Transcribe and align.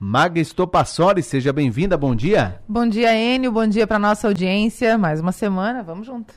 Maga 0.00 0.40
Estopassoli, 0.40 1.24
seja 1.24 1.52
bem-vinda, 1.52 1.96
bom 1.96 2.14
dia. 2.14 2.60
Bom 2.68 2.86
dia, 2.86 3.12
Enio, 3.16 3.50
bom 3.50 3.66
dia 3.66 3.84
para 3.84 3.98
nossa 3.98 4.28
audiência. 4.28 4.96
Mais 4.96 5.20
uma 5.20 5.32
semana, 5.32 5.82
vamos 5.82 6.06
junto. 6.06 6.32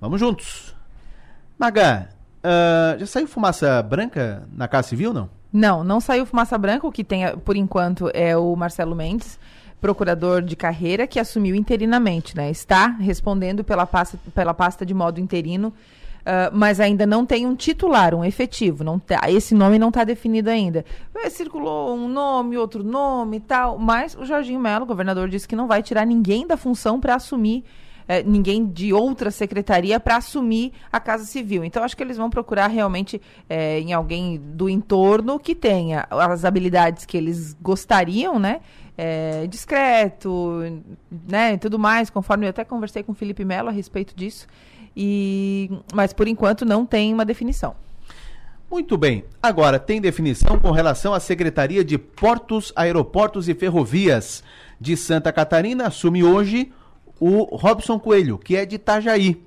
Vamos 0.00 0.20
juntos. 0.20 0.76
Maga, 1.58 2.08
uh, 2.38 2.96
já 3.00 3.06
saiu 3.06 3.26
fumaça 3.26 3.82
branca 3.82 4.48
na 4.52 4.68
Casa 4.68 4.90
Civil, 4.90 5.12
não? 5.12 5.28
Não, 5.52 5.82
não 5.82 5.98
saiu 6.00 6.24
fumaça 6.24 6.56
branca. 6.56 6.86
O 6.86 6.92
que 6.92 7.02
tem, 7.02 7.36
por 7.38 7.56
enquanto, 7.56 8.08
é 8.14 8.36
o 8.36 8.54
Marcelo 8.54 8.94
Mendes, 8.94 9.40
procurador 9.80 10.40
de 10.40 10.54
carreira, 10.54 11.04
que 11.04 11.18
assumiu 11.18 11.56
interinamente, 11.56 12.36
né? 12.36 12.48
Está 12.48 12.86
respondendo 12.86 13.64
pela 13.64 13.86
pasta, 13.86 14.16
pela 14.32 14.54
pasta 14.54 14.86
de 14.86 14.94
modo 14.94 15.18
interino 15.18 15.72
Uh, 16.24 16.48
mas 16.56 16.80
ainda 16.80 17.06
não 17.06 17.26
tem 17.26 17.46
um 17.46 17.54
titular, 17.54 18.14
um 18.14 18.24
efetivo. 18.24 18.82
Não 18.82 18.98
tá, 18.98 19.30
esse 19.30 19.54
nome 19.54 19.78
não 19.78 19.88
está 19.88 20.04
definido 20.04 20.48
ainda. 20.48 20.82
É, 21.14 21.28
circulou 21.28 21.94
um 21.94 22.08
nome, 22.08 22.56
outro 22.56 22.82
nome 22.82 23.36
e 23.36 23.40
tal, 23.40 23.78
mas 23.78 24.16
o 24.16 24.24
Jorginho 24.24 24.58
Melo, 24.58 24.86
governador, 24.86 25.28
disse 25.28 25.46
que 25.46 25.54
não 25.54 25.68
vai 25.68 25.82
tirar 25.82 26.06
ninguém 26.06 26.46
da 26.46 26.56
função 26.56 26.98
para 26.98 27.14
assumir. 27.14 27.62
É, 28.06 28.22
ninguém 28.22 28.66
de 28.66 28.92
outra 28.92 29.30
secretaria 29.30 29.98
para 29.98 30.16
assumir 30.16 30.74
a 30.92 31.00
Casa 31.00 31.24
Civil. 31.24 31.64
Então, 31.64 31.82
acho 31.82 31.96
que 31.96 32.02
eles 32.02 32.18
vão 32.18 32.28
procurar 32.28 32.66
realmente 32.66 33.20
é, 33.48 33.80
em 33.80 33.94
alguém 33.94 34.38
do 34.38 34.68
entorno 34.68 35.38
que 35.38 35.54
tenha 35.54 36.06
as 36.10 36.44
habilidades 36.44 37.06
que 37.06 37.16
eles 37.16 37.54
gostariam, 37.62 38.38
né? 38.38 38.60
É, 38.96 39.46
discreto, 39.46 40.60
né? 41.26 41.56
Tudo 41.56 41.78
mais, 41.78 42.10
conforme 42.10 42.44
eu 42.44 42.50
até 42.50 42.62
conversei 42.62 43.02
com 43.02 43.12
o 43.12 43.14
Felipe 43.14 43.42
Melo 43.42 43.70
a 43.70 43.72
respeito 43.72 44.14
disso. 44.14 44.46
E, 44.96 45.70
mas 45.92 46.12
por 46.12 46.28
enquanto 46.28 46.64
não 46.64 46.86
tem 46.86 47.12
uma 47.12 47.24
definição. 47.24 47.74
Muito 48.70 48.96
bem. 48.96 49.24
Agora, 49.42 49.78
tem 49.78 50.00
definição 50.00 50.58
com 50.58 50.70
relação 50.70 51.14
à 51.14 51.20
Secretaria 51.20 51.84
de 51.84 51.96
Portos, 51.96 52.72
Aeroportos 52.74 53.48
e 53.48 53.54
Ferrovias 53.54 54.42
de 54.80 54.96
Santa 54.96 55.32
Catarina. 55.32 55.86
Assume 55.86 56.24
hoje 56.24 56.72
o 57.20 57.56
Robson 57.56 57.98
Coelho, 57.98 58.38
que 58.38 58.56
é 58.56 58.66
de 58.66 58.76
Itajaí. 58.76 59.40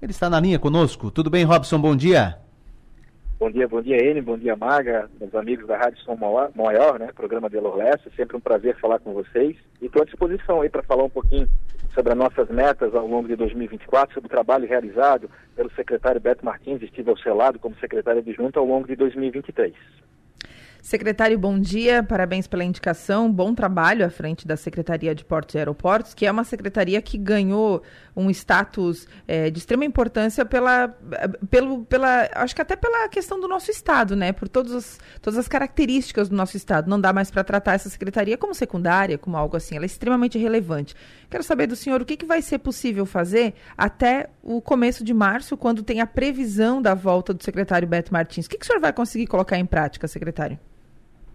Ele 0.00 0.12
está 0.12 0.30
na 0.30 0.38
linha 0.38 0.58
conosco. 0.58 1.10
Tudo 1.10 1.30
bem, 1.30 1.44
Robson? 1.44 1.80
Bom 1.80 1.96
dia. 1.96 2.38
Bom 3.38 3.50
dia, 3.50 3.68
bom 3.68 3.82
dia, 3.82 3.98
N, 3.98 4.22
bom 4.22 4.38
dia, 4.38 4.56
Maga, 4.56 5.10
meus 5.20 5.34
amigos 5.34 5.66
da 5.66 5.76
Rádio 5.76 5.98
Som 5.98 6.16
Maior, 6.16 6.98
né, 6.98 7.10
programa 7.14 7.50
de 7.50 7.60
Leste. 7.60 8.10
Sempre 8.16 8.34
um 8.34 8.40
prazer 8.40 8.74
falar 8.80 8.98
com 8.98 9.12
vocês. 9.12 9.54
E 9.78 9.84
estou 9.84 10.00
à 10.00 10.04
disposição 10.06 10.62
aí 10.62 10.70
para 10.70 10.82
falar 10.82 11.04
um 11.04 11.10
pouquinho 11.10 11.46
sobre 11.94 12.12
as 12.12 12.18
nossas 12.18 12.48
metas 12.48 12.94
ao 12.94 13.06
longo 13.06 13.28
de 13.28 13.36
2024, 13.36 14.14
sobre 14.14 14.28
o 14.28 14.30
trabalho 14.30 14.66
realizado 14.66 15.30
pelo 15.54 15.70
secretário 15.72 16.18
Beto 16.18 16.46
Martins, 16.46 16.80
estive 16.80 17.10
ao 17.10 17.18
seu 17.18 17.34
lado 17.34 17.58
como 17.58 17.76
secretário 17.76 18.20
adjunto 18.20 18.58
ao 18.58 18.64
longo 18.64 18.86
de 18.86 18.96
2023. 18.96 19.74
Secretário, 20.86 21.36
bom 21.36 21.58
dia, 21.58 22.00
parabéns 22.00 22.46
pela 22.46 22.62
indicação, 22.62 23.28
bom 23.28 23.52
trabalho 23.52 24.06
à 24.06 24.08
frente 24.08 24.46
da 24.46 24.56
Secretaria 24.56 25.16
de 25.16 25.24
Portos 25.24 25.56
e 25.56 25.58
Aeroportos, 25.58 26.14
que 26.14 26.24
é 26.24 26.30
uma 26.30 26.44
secretaria 26.44 27.02
que 27.02 27.18
ganhou 27.18 27.82
um 28.14 28.30
status 28.30 29.08
é, 29.26 29.50
de 29.50 29.58
extrema 29.58 29.84
importância 29.84 30.44
pela, 30.44 30.96
pelo, 31.50 31.84
pela, 31.86 32.30
acho 32.36 32.54
que 32.54 32.62
até 32.62 32.76
pela 32.76 33.08
questão 33.08 33.40
do 33.40 33.48
nosso 33.48 33.68
Estado, 33.68 34.14
né, 34.14 34.30
por 34.30 34.48
todos 34.48 34.70
os, 34.70 35.00
todas 35.20 35.36
as 35.36 35.48
características 35.48 36.28
do 36.28 36.36
nosso 36.36 36.56
Estado. 36.56 36.88
Não 36.88 37.00
dá 37.00 37.12
mais 37.12 37.32
para 37.32 37.42
tratar 37.42 37.72
essa 37.72 37.88
secretaria 37.88 38.38
como 38.38 38.54
secundária, 38.54 39.18
como 39.18 39.36
algo 39.36 39.56
assim, 39.56 39.74
ela 39.74 39.84
é 39.84 39.86
extremamente 39.86 40.38
relevante. 40.38 40.94
Quero 41.28 41.42
saber 41.42 41.66
do 41.66 41.74
senhor 41.74 42.00
o 42.00 42.04
que, 42.04 42.16
que 42.16 42.24
vai 42.24 42.40
ser 42.40 42.58
possível 42.58 43.04
fazer 43.04 43.54
até 43.76 44.30
o 44.40 44.62
começo 44.62 45.02
de 45.02 45.12
março, 45.12 45.56
quando 45.56 45.82
tem 45.82 46.00
a 46.00 46.06
previsão 46.06 46.80
da 46.80 46.94
volta 46.94 47.34
do 47.34 47.42
secretário 47.42 47.88
Beto 47.88 48.12
Martins. 48.12 48.46
O 48.46 48.48
que, 48.48 48.56
que 48.56 48.64
o 48.64 48.66
senhor 48.68 48.78
vai 48.78 48.92
conseguir 48.92 49.26
colocar 49.26 49.58
em 49.58 49.66
prática, 49.66 50.06
secretário? 50.06 50.56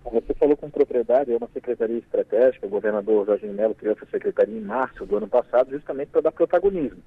Você 0.03 0.33
falou 0.33 0.57
com 0.57 0.69
propriedade, 0.69 1.31
é 1.31 1.37
uma 1.37 1.49
secretaria 1.53 1.97
estratégica, 1.97 2.65
o 2.65 2.69
governador 2.69 3.25
Jorge 3.25 3.47
Melo 3.47 3.75
criou 3.75 3.95
essa 3.95 4.05
secretaria 4.11 4.57
em 4.57 4.61
março 4.61 5.05
do 5.05 5.17
ano 5.17 5.27
passado, 5.27 5.71
justamente 5.71 6.09
para 6.09 6.21
dar 6.21 6.31
protagonismo 6.31 7.01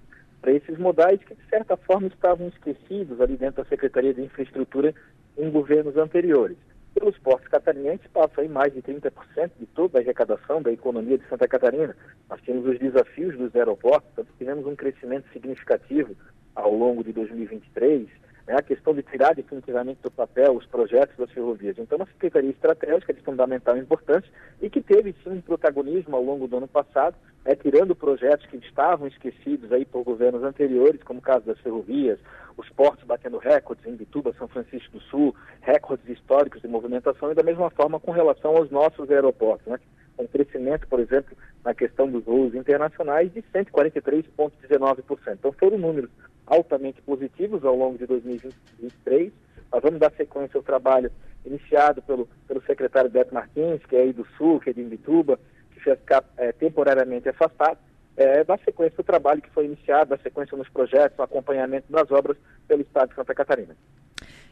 para 0.45 0.53
esses 0.53 0.79
modais 0.79 1.19
que, 1.25 1.35
de 1.35 1.49
certa 1.49 1.75
forma, 1.75 2.07
estavam 2.07 2.49
esquecidos 2.49 3.19
ali 3.19 3.35
dentro 3.35 3.63
da 3.63 3.69
Secretaria 3.71 4.13
de 4.13 4.21
Infraestrutura 4.21 4.95
em 5.39 5.51
governos 5.51 5.97
anteriores. 5.97 6.59
Pelos 6.93 7.17
portos 7.17 7.49
catarinenses, 7.49 8.07
passa 8.13 8.43
aí 8.43 8.49
mais 8.49 8.75
de 8.75 8.83
30% 8.83 9.11
de 9.59 9.65
toda 9.65 9.99
a 9.99 10.03
arrecadação 10.03 10.61
da 10.61 10.71
economia 10.71 11.17
de 11.17 11.27
Santa 11.29 11.49
Catarina. 11.49 11.97
Nós 12.29 12.43
tínhamos 12.43 12.67
os 12.69 12.79
desafios 12.79 13.39
dos 13.39 13.57
aeroportos, 13.57 14.27
tivemos 14.37 14.67
um 14.67 14.77
crescimento 14.77 15.25
significativo 15.33 16.15
ao 16.55 16.75
longo 16.75 17.03
de 17.03 17.15
2023, 17.15 18.07
né, 18.47 18.57
a 18.59 18.63
questão 18.63 18.95
de 18.95 19.03
tirar 19.03 19.35
definitivamente 19.35 20.01
do 20.03 20.11
papel 20.11 20.57
os 20.57 20.67
projetos 20.67 21.17
das 21.17 21.31
ferrovias. 21.31 21.77
Então, 21.79 21.97
uma 21.97 22.07
secretaria 22.07 22.51
estratégica 22.51 23.13
de 23.13 23.23
fundamental 23.23 23.77
importância 23.77 24.31
e 24.61 24.69
que 24.69 24.81
teve 24.81 25.15
sim 25.25 25.31
um 25.31 25.41
protagonismo 25.41 26.17
ao 26.17 26.23
longo 26.23 26.47
do 26.47 26.57
ano 26.57 26.69
passado, 26.69 27.17
né, 27.45 27.55
tirando 27.55 27.95
projetos 27.95 28.47
que 28.47 28.57
estavam 28.57 29.07
esquecidos 29.07 29.73
aí 29.73 29.85
por 29.85 30.05
governos 30.05 30.43
anteriores, 30.43 31.03
como 31.03 31.21
o 31.21 31.23
caso 31.23 31.47
das 31.47 31.59
ferrovias, 31.61 32.19
os 32.57 32.69
portos 32.71 33.05
batendo 33.05 33.39
recordes 33.39 33.85
em 33.87 33.97
Bituba, 33.97 34.35
São 34.39 34.47
Francisco 34.47 34.93
do 34.93 35.01
Sul, 35.05 35.35
recordes 35.61 36.09
históricos 36.09 36.63
de 36.63 36.69
movimentação 36.69 37.33
e 37.33 37.35
da 37.35 37.43
mesma 37.43 37.71
forma 37.71 37.99
com 37.99 38.13
relação 38.13 38.57
aos 38.57 38.71
nossos 38.71 39.11
aeroportos, 39.11 39.67
né? 39.67 39.79
um 40.19 40.27
crescimento, 40.27 40.87
por 40.87 41.01
exemplo, 41.01 41.37
na 41.65 41.75
questão 41.75 42.09
dos 42.09 42.25
voos 42.25 42.55
internacionais 42.55 43.33
de 43.33 43.43
143,19%. 43.43 45.33
Então 45.33 45.53
foram 45.53 45.79
números 45.79 46.11
altamente 46.47 47.01
positivos 47.03 47.65
ao 47.65 47.77
longo 47.77 47.99
de 47.99 48.07
2023. 48.07 49.33
Nós 49.73 49.83
vamos 49.83 50.01
dar 50.01 50.13
sequência 50.13 50.57
ao 50.57 50.63
trabalho 50.63 51.11
iniciado 51.45 52.03
pelo, 52.03 52.29
pelo 52.47 52.63
secretário 52.63 53.11
Beto 53.11 53.35
Martins, 53.35 53.85
que 53.87 53.97
é 53.97 54.03
aí 54.03 54.13
do 54.13 54.27
Sul, 54.37 54.61
que 54.61 54.71
é 54.71 54.73
de 54.73 54.81
Imbituba, 54.81 55.39
que 55.73 55.81
ficar 55.81 56.25
é, 56.37 56.53
temporariamente 56.53 57.29
afastado, 57.29 57.79
é, 58.17 58.45
dar 58.45 58.59
sequência 58.61 58.95
ao 58.99 59.05
trabalho 59.05 59.43
que 59.43 59.51
foi 59.51 59.67
iniciado, 59.67 60.11
dar 60.11 60.21
sequência 60.21 60.57
nos 60.57 60.69
projetos, 60.69 61.19
no 61.19 61.25
acompanhamento 61.25 61.91
das 61.91 62.11
obras 62.11 62.37
pelo 62.67 62.83
Estado 62.83 63.11
de 63.11 63.15
Santa 63.17 63.35
Catarina. 63.35 63.77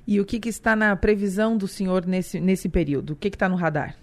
E 0.07 0.21
o 0.21 0.25
que, 0.25 0.41
que 0.41 0.49
está 0.49 0.75
na 0.75 0.95
previsão 0.97 1.57
do 1.57 1.69
senhor 1.69 2.05
nesse, 2.05 2.41
nesse 2.41 2.69
período? 2.69 3.13
O 3.13 3.17
que, 3.17 3.31
que 3.31 3.37
está 3.37 3.49
no 3.49 3.55
radar? 3.55 3.97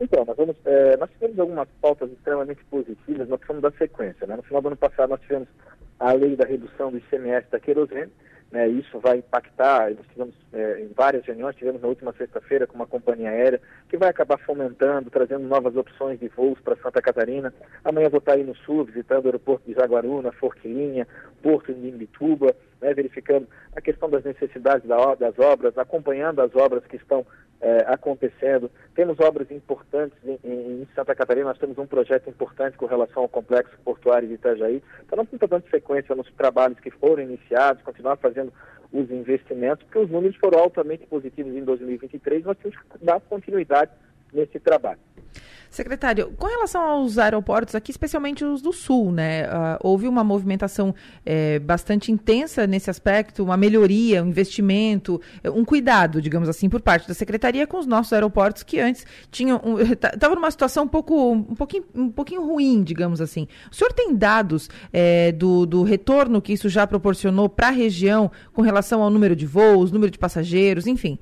Então, 0.00 0.24
nós, 0.24 0.36
vamos, 0.36 0.56
é, 0.64 0.96
nós 0.96 1.10
tivemos 1.10 1.38
algumas 1.38 1.68
pautas 1.80 2.10
extremamente 2.10 2.64
positivas, 2.64 3.28
nós 3.28 3.38
precisamos 3.38 3.62
dar 3.62 3.72
sequência. 3.78 4.26
Né? 4.26 4.36
No 4.36 4.42
final 4.42 4.62
do 4.62 4.68
ano 4.68 4.76
passado, 4.76 5.10
nós 5.10 5.20
tivemos 5.20 5.48
a 5.98 6.12
lei 6.12 6.36
da 6.36 6.44
redução 6.44 6.90
do 6.90 6.98
ICMS 6.98 7.46
da 7.50 7.60
querosene, 7.60 8.10
né, 8.52 8.68
isso 8.68 9.00
vai 9.00 9.18
impactar, 9.18 9.90
nós 9.94 10.06
tivemos 10.08 10.34
é, 10.52 10.80
em 10.80 10.88
várias 10.94 11.24
reuniões, 11.24 11.56
tivemos 11.56 11.80
na 11.80 11.88
última 11.88 12.12
sexta-feira 12.12 12.66
com 12.66 12.74
uma 12.74 12.86
companhia 12.86 13.30
aérea, 13.30 13.60
que 13.88 13.96
vai 13.96 14.10
acabar 14.10 14.36
fomentando, 14.38 15.10
trazendo 15.10 15.48
novas 15.48 15.74
opções 15.74 16.20
de 16.20 16.28
voos 16.28 16.60
para 16.60 16.76
Santa 16.76 17.00
Catarina. 17.00 17.52
Amanhã 17.82 18.10
vou 18.10 18.18
estar 18.18 18.34
aí 18.34 18.44
no 18.44 18.54
sul, 18.54 18.84
visitando 18.84 19.24
o 19.24 19.28
aeroporto 19.28 19.66
de 19.66 19.72
Jaguaruna, 19.72 20.32
Forquilinha, 20.32 21.08
Porto 21.42 21.72
de 21.72 21.88
Imbituba, 21.88 22.54
né, 22.82 22.92
verificando 22.92 23.48
a 23.74 23.80
questão 23.80 24.10
das 24.10 24.24
necessidades 24.24 24.86
da, 24.86 25.14
das 25.14 25.38
obras, 25.38 25.78
acompanhando 25.78 26.40
as 26.40 26.54
obras 26.54 26.84
que 26.84 26.96
estão 26.96 27.24
é, 27.60 27.84
acontecendo. 27.86 28.70
Temos 28.94 29.18
obras 29.20 29.50
importantes 29.50 30.18
em, 30.24 30.38
em, 30.44 30.88
Santa 30.94 31.14
Catarina, 31.14 31.46
nós 31.48 31.58
temos 31.58 31.78
um 31.78 31.86
projeto 31.86 32.28
importante 32.28 32.76
com 32.76 32.86
relação 32.86 33.22
ao 33.22 33.28
complexo 33.28 33.78
portuário 33.84 34.26
de 34.26 34.34
Itajaí. 34.34 34.82
Então, 35.06 35.16
nós 35.16 35.26
estamos 35.32 35.48
dando 35.48 35.70
sequência 35.70 36.14
nos 36.14 36.30
trabalhos 36.32 36.80
que 36.80 36.90
foram 36.90 37.22
iniciados, 37.22 37.82
continuar 37.82 38.16
fazendo 38.16 38.52
os 38.92 39.10
investimentos, 39.10 39.84
porque 39.84 40.00
os 40.00 40.10
números 40.10 40.36
foram 40.36 40.58
altamente 40.58 41.06
positivos 41.06 41.54
em 41.54 41.64
2023, 41.64 42.44
nós 42.44 42.58
temos 42.58 42.76
que 42.76 43.04
dar 43.04 43.20
continuidade 43.20 43.90
nesse 44.32 44.58
trabalho. 44.58 45.00
Secretário, 45.72 46.34
com 46.36 46.46
relação 46.46 46.82
aos 46.82 47.16
aeroportos 47.16 47.74
aqui, 47.74 47.90
especialmente 47.90 48.44
os 48.44 48.60
do 48.60 48.74
Sul, 48.74 49.10
né? 49.10 49.46
Uh, 49.46 49.78
houve 49.80 50.06
uma 50.06 50.22
movimentação 50.22 50.94
é, 51.24 51.58
bastante 51.58 52.12
intensa 52.12 52.66
nesse 52.66 52.90
aspecto, 52.90 53.42
uma 53.42 53.56
melhoria, 53.56 54.22
um 54.22 54.28
investimento, 54.28 55.18
um 55.42 55.64
cuidado, 55.64 56.20
digamos 56.20 56.46
assim, 56.46 56.68
por 56.68 56.82
parte 56.82 57.08
da 57.08 57.14
Secretaria 57.14 57.66
com 57.66 57.78
os 57.78 57.86
nossos 57.86 58.12
aeroportos 58.12 58.62
que 58.62 58.78
antes 58.78 59.06
tinham 59.30 59.58
estavam 59.80 60.32
um, 60.32 60.40
numa 60.40 60.50
situação 60.50 60.84
um 60.84 60.88
pouco 60.88 61.32
um 61.32 61.54
pouquinho, 61.54 61.84
um 61.94 62.10
pouquinho 62.10 62.44
ruim, 62.44 62.82
digamos 62.82 63.22
assim. 63.22 63.48
O 63.70 63.74
senhor 63.74 63.94
tem 63.94 64.14
dados 64.14 64.68
é, 64.92 65.32
do, 65.32 65.64
do 65.64 65.82
retorno 65.84 66.42
que 66.42 66.52
isso 66.52 66.68
já 66.68 66.86
proporcionou 66.86 67.48
para 67.48 67.68
a 67.68 67.70
região 67.70 68.30
com 68.52 68.60
relação 68.60 69.02
ao 69.02 69.08
número 69.08 69.34
de 69.34 69.46
voos, 69.46 69.90
número 69.90 70.10
de 70.10 70.18
passageiros, 70.18 70.86
enfim? 70.86 71.18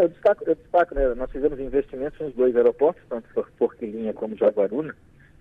Eu 0.00 0.08
destaco, 0.08 0.44
eu 0.46 0.54
destaco 0.54 0.94
né, 0.94 1.14
nós 1.14 1.30
fizemos 1.30 1.60
investimentos 1.60 2.18
nos 2.18 2.34
dois 2.34 2.56
aeroportos, 2.56 3.02
tanto 3.06 3.28
Forquilinha 3.58 4.14
como 4.14 4.34
Jaguaruna. 4.34 4.96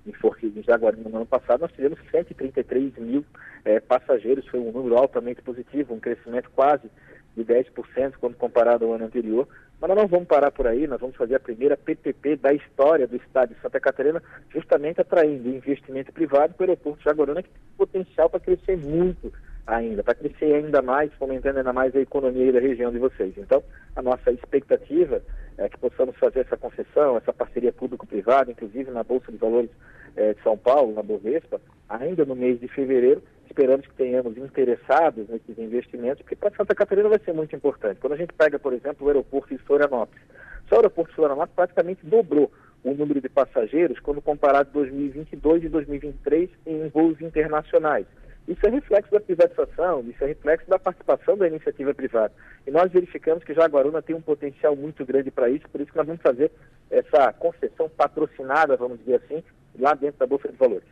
Em 0.05 0.11
Forquilinha 0.11 0.59
e 0.59 0.65
Jaguaruna 0.65 1.09
no 1.09 1.15
ano 1.15 1.25
passado, 1.25 1.61
nós 1.61 1.71
tivemos 1.71 1.97
133 2.11 2.97
mil 2.97 3.23
é, 3.63 3.79
passageiros, 3.79 4.45
foi 4.47 4.59
um 4.59 4.73
número 4.73 4.97
altamente 4.97 5.41
positivo, 5.41 5.93
um 5.93 5.99
crescimento 5.99 6.49
quase 6.53 6.91
de 7.37 7.45
10% 7.45 8.15
quando 8.19 8.35
comparado 8.35 8.83
ao 8.83 8.93
ano 8.93 9.05
anterior. 9.05 9.47
Mas 9.79 9.87
nós 9.87 9.97
não 9.97 10.07
vamos 10.07 10.27
parar 10.27 10.51
por 10.51 10.67
aí, 10.67 10.87
nós 10.87 10.99
vamos 10.99 11.15
fazer 11.15 11.35
a 11.35 11.39
primeira 11.39 11.77
PPP 11.77 12.35
da 12.35 12.53
história 12.53 13.07
do 13.07 13.15
estado 13.15 13.53
de 13.55 13.61
Santa 13.61 13.79
Catarina, 13.79 14.21
justamente 14.49 14.99
atraindo 14.99 15.47
investimento 15.47 16.11
privado 16.11 16.53
para 16.53 16.65
o 16.65 16.69
aeroporto 16.69 16.99
de 16.99 17.05
Jaguaruna, 17.05 17.41
que 17.41 17.49
tem 17.49 17.61
potencial 17.77 18.29
para 18.29 18.41
crescer 18.41 18.75
muito 18.75 19.31
ainda, 19.69 20.03
para 20.03 20.15
crescer 20.15 20.53
ainda 20.53 20.81
mais, 20.81 21.13
fomentando 21.13 21.59
ainda 21.59 21.71
mais 21.71 21.95
a 21.95 21.99
economia 21.99 22.51
da 22.51 22.59
região 22.59 22.91
de 22.91 22.97
vocês. 22.97 23.33
Então, 23.37 23.63
a 23.95 24.01
nossa 24.01 24.31
expectativa 24.31 25.21
é, 25.57 25.69
que 25.69 25.77
possamos 25.77 26.15
fazer 26.17 26.41
essa 26.41 26.57
concessão, 26.57 27.17
essa 27.17 27.31
parceria 27.31 27.71
público-privada, 27.71 28.51
inclusive 28.51 28.89
na 28.91 29.03
Bolsa 29.03 29.31
de 29.31 29.37
Valores 29.37 29.69
é, 30.15 30.33
de 30.33 30.41
São 30.41 30.57
Paulo, 30.57 30.93
na 30.93 31.03
Bovespa, 31.03 31.61
ainda 31.87 32.25
no 32.25 32.35
mês 32.35 32.59
de 32.59 32.67
fevereiro. 32.67 33.21
Esperamos 33.45 33.85
que 33.85 33.93
tenhamos 33.93 34.37
interessados 34.37 35.27
nesses 35.27 35.57
investimentos, 35.57 36.21
porque 36.21 36.35
para 36.35 36.55
Santa 36.55 36.75
Catarina 36.75 37.09
vai 37.09 37.19
ser 37.19 37.33
muito 37.33 37.55
importante. 37.55 37.99
Quando 37.99 38.13
a 38.13 38.17
gente 38.17 38.33
pega, 38.33 38.57
por 38.59 38.73
exemplo, 38.73 39.05
o 39.05 39.09
aeroporto 39.09 39.55
de 39.55 39.61
Florianópolis, 39.63 40.21
só 40.67 40.75
o 40.75 40.77
aeroporto 40.79 41.09
de 41.09 41.15
Florianópolis 41.15 41.55
praticamente 41.55 42.05
dobrou 42.05 42.51
o 42.83 42.93
número 42.93 43.19
de 43.19 43.27
passageiros 43.27 43.99
quando 43.99 44.21
comparado 44.21 44.71
2022 44.71 45.63
e 45.63 45.69
2023 45.69 46.49
em 46.65 46.87
voos 46.89 47.19
internacionais. 47.21 48.05
Isso 48.49 48.65
é 48.65 48.69
reflexo 48.71 49.11
da 49.11 49.19
privatização, 49.19 50.03
isso 50.09 50.23
é 50.23 50.27
reflexo 50.27 50.67
da 50.67 50.79
participação 50.79 51.37
da 51.37 51.47
iniciativa 51.47 51.93
privada. 51.93 52.33
E 52.65 52.71
nós 52.71 52.91
verificamos 52.91 53.43
que 53.43 53.53
Jaguaruna 53.53 54.01
tem 54.01 54.15
um 54.15 54.21
potencial 54.21 54.75
muito 54.75 55.05
grande 55.05 55.29
para 55.29 55.47
isso, 55.51 55.69
por 55.69 55.79
isso 55.79 55.91
que 55.91 55.97
nós 55.97 56.07
vamos 56.07 56.21
fazer 56.23 56.51
essa 56.89 57.31
concessão 57.33 57.87
patrocinada, 57.87 58.75
vamos 58.75 58.97
dizer 58.97 59.21
assim, 59.23 59.43
lá 59.77 59.93
dentro 59.93 60.17
da 60.17 60.25
Bolsa 60.25 60.49
de 60.49 60.57
Valores. 60.57 60.87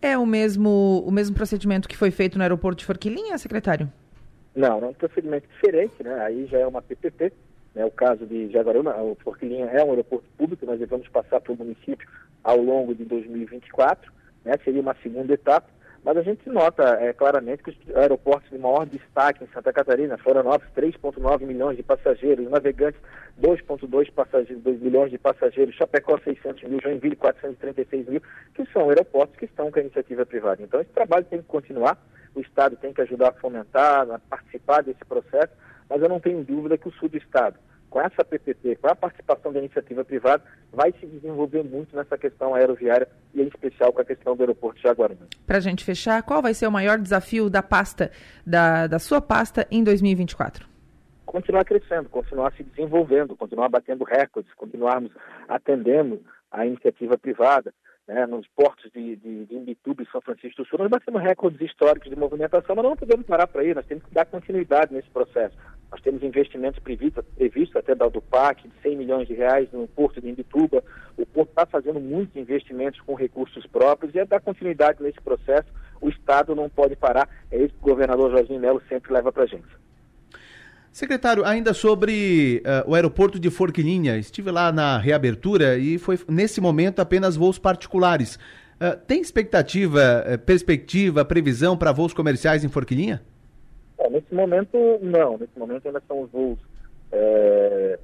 É 0.00 0.16
o 0.16 0.24
mesmo, 0.24 1.02
o 1.04 1.10
mesmo 1.10 1.34
procedimento 1.34 1.88
que 1.88 1.96
foi 1.96 2.12
feito 2.12 2.38
no 2.38 2.44
aeroporto 2.44 2.78
de 2.78 2.84
Forquilinha, 2.84 3.36
secretário? 3.36 3.92
Não, 4.54 4.84
é 4.84 4.86
um 4.86 4.94
procedimento 4.94 5.48
diferente, 5.48 6.04
né? 6.04 6.20
Aí 6.20 6.46
já 6.46 6.58
é 6.58 6.66
uma 6.68 6.80
PPP, 6.80 7.32
né? 7.74 7.84
O 7.84 7.90
caso 7.90 8.24
de 8.26 8.48
Jaguaruna, 8.52 8.94
o 8.98 9.16
Forquilinha 9.24 9.66
é 9.66 9.82
um 9.82 9.90
aeroporto 9.90 10.26
público, 10.38 10.64
nós 10.64 10.78
vamos 10.88 11.08
passar 11.08 11.40
para 11.40 11.52
o 11.52 11.56
município 11.56 12.08
ao 12.44 12.58
longo 12.58 12.94
de 12.94 13.04
2024, 13.04 14.12
né? 14.44 14.52
Seria 14.62 14.80
uma 14.80 14.94
segunda 15.02 15.34
etapa 15.34 15.68
mas 16.04 16.16
a 16.16 16.22
gente 16.22 16.48
nota 16.48 16.82
é, 17.00 17.12
claramente 17.12 17.62
que 17.62 17.70
os 17.70 17.96
aeroportos 17.96 18.50
de 18.50 18.58
maior 18.58 18.84
destaque 18.86 19.44
em 19.44 19.46
Santa 19.48 19.72
Catarina, 19.72 20.18
Florianópolis, 20.18 20.72
3,9 20.74 21.46
milhões 21.46 21.76
de 21.76 21.82
passageiros, 21.82 22.50
Navegantes, 22.50 23.00
2,2 23.40 24.80
milhões 24.80 25.10
de 25.10 25.18
passageiros, 25.18 25.76
Chapecó, 25.76 26.18
600 26.18 26.64
mil, 26.64 26.80
Joinville, 26.82 27.14
436 27.14 28.08
mil, 28.08 28.22
que 28.52 28.66
são 28.72 28.88
aeroportos 28.88 29.36
que 29.36 29.44
estão 29.44 29.70
com 29.70 29.78
a 29.78 29.82
iniciativa 29.82 30.26
privada. 30.26 30.62
Então, 30.62 30.80
esse 30.80 30.90
trabalho 30.90 31.24
tem 31.24 31.40
que 31.40 31.48
continuar, 31.48 31.96
o 32.34 32.40
Estado 32.40 32.76
tem 32.76 32.92
que 32.92 33.02
ajudar 33.02 33.28
a 33.28 33.40
fomentar, 33.40 34.10
a 34.10 34.18
participar 34.18 34.82
desse 34.82 35.04
processo, 35.04 35.52
mas 35.88 36.02
eu 36.02 36.08
não 36.08 36.18
tenho 36.18 36.42
dúvida 36.42 36.76
que 36.76 36.88
o 36.88 36.92
sul 36.92 37.08
do 37.08 37.16
Estado, 37.16 37.58
com 37.92 38.00
essa 38.00 38.24
PPP, 38.24 38.76
com 38.76 38.88
a 38.88 38.94
participação 38.94 39.52
da 39.52 39.58
iniciativa 39.58 40.02
privada, 40.02 40.42
vai 40.72 40.92
se 40.98 41.06
desenvolver 41.06 41.62
muito 41.62 41.94
nessa 41.94 42.16
questão 42.16 42.54
aeroviária 42.54 43.06
e 43.34 43.42
em 43.42 43.46
especial 43.46 43.92
com 43.92 44.00
a 44.00 44.04
questão 44.04 44.34
do 44.34 44.42
aeroporto 44.42 44.78
de 44.78 44.82
Jaguaruna. 44.82 45.28
Para 45.46 45.58
a 45.58 45.60
gente 45.60 45.84
fechar, 45.84 46.22
qual 46.22 46.40
vai 46.40 46.54
ser 46.54 46.66
o 46.66 46.72
maior 46.72 46.98
desafio 46.98 47.50
da 47.50 47.62
pasta, 47.62 48.10
da, 48.46 48.86
da 48.86 48.98
sua 48.98 49.20
pasta 49.20 49.66
em 49.70 49.84
2024? 49.84 50.66
Continuar 51.26 51.64
crescendo, 51.64 52.08
continuar 52.08 52.52
se 52.54 52.62
desenvolvendo, 52.62 53.36
continuar 53.36 53.68
batendo 53.68 54.04
recordes, 54.04 54.52
continuarmos 54.54 55.12
atendendo 55.46 56.22
a 56.50 56.64
iniciativa 56.64 57.18
privada, 57.18 57.74
né, 58.08 58.26
nos 58.26 58.46
portos 58.48 58.90
de, 58.90 59.16
de, 59.16 59.44
de 59.44 59.54
Imbituba 59.54 60.02
e 60.02 60.10
São 60.10 60.20
Francisco 60.20 60.62
do 60.62 60.68
Sul, 60.68 60.78
nós 60.78 60.90
batemos 60.90 61.22
recordes 61.22 61.60
históricos 61.60 62.10
de 62.10 62.16
movimentação, 62.16 62.74
mas 62.74 62.84
não 62.84 62.96
podemos 62.96 63.26
parar 63.26 63.46
para 63.46 63.62
aí, 63.62 63.74
nós 63.74 63.86
temos 63.86 64.04
que 64.04 64.12
dar 64.12 64.26
continuidade 64.26 64.92
nesse 64.92 65.08
processo. 65.10 65.56
Nós 65.92 66.00
temos 66.00 66.22
investimentos 66.22 66.80
previstos, 66.80 67.22
previsto 67.36 67.78
até 67.78 67.94
da 67.94 68.06
Aldupac, 68.06 68.66
de 68.66 68.72
100 68.82 68.96
milhões 68.96 69.28
de 69.28 69.34
reais 69.34 69.68
no 69.70 69.86
porto 69.86 70.22
de 70.22 70.28
Imbituba. 70.30 70.82
O 71.18 71.26
porto 71.26 71.50
está 71.50 71.66
fazendo 71.66 72.00
muitos 72.00 72.34
investimentos 72.34 72.98
com 73.02 73.14
recursos 73.14 73.66
próprios 73.66 74.14
e 74.14 74.18
é 74.18 74.24
dar 74.24 74.40
continuidade 74.40 75.02
nesse 75.02 75.20
processo. 75.20 75.68
O 76.00 76.08
Estado 76.08 76.54
não 76.54 76.70
pode 76.70 76.96
parar, 76.96 77.28
é 77.50 77.58
isso 77.58 77.74
que 77.74 77.80
o 77.82 77.90
governador 77.90 78.30
Jorginho 78.30 78.58
Melo 78.58 78.82
sempre 78.88 79.12
leva 79.12 79.30
para 79.30 79.42
a 79.42 79.46
gente. 79.46 79.66
Secretário, 80.90 81.44
ainda 81.44 81.74
sobre 81.74 82.62
uh, 82.64 82.90
o 82.90 82.94
aeroporto 82.94 83.38
de 83.38 83.50
Forquilinha, 83.50 84.16
estive 84.16 84.50
lá 84.50 84.72
na 84.72 84.96
reabertura 84.96 85.76
e 85.76 85.98
foi 85.98 86.18
nesse 86.26 86.58
momento 86.58 87.00
apenas 87.00 87.36
voos 87.36 87.58
particulares. 87.58 88.36
Uh, 88.80 88.96
tem 89.06 89.20
expectativa, 89.20 90.24
uh, 90.26 90.38
perspectiva, 90.38 91.22
previsão 91.22 91.76
para 91.76 91.92
voos 91.92 92.14
comerciais 92.14 92.64
em 92.64 92.68
Forquilinha? 92.68 93.22
É, 94.02 94.10
nesse 94.10 94.34
momento, 94.34 94.76
não. 95.00 95.38
Nesse 95.38 95.58
momento 95.58 95.86
ainda 95.86 96.02
são 96.06 96.22
os 96.22 96.30
voos 96.30 96.58
é, 97.12 97.98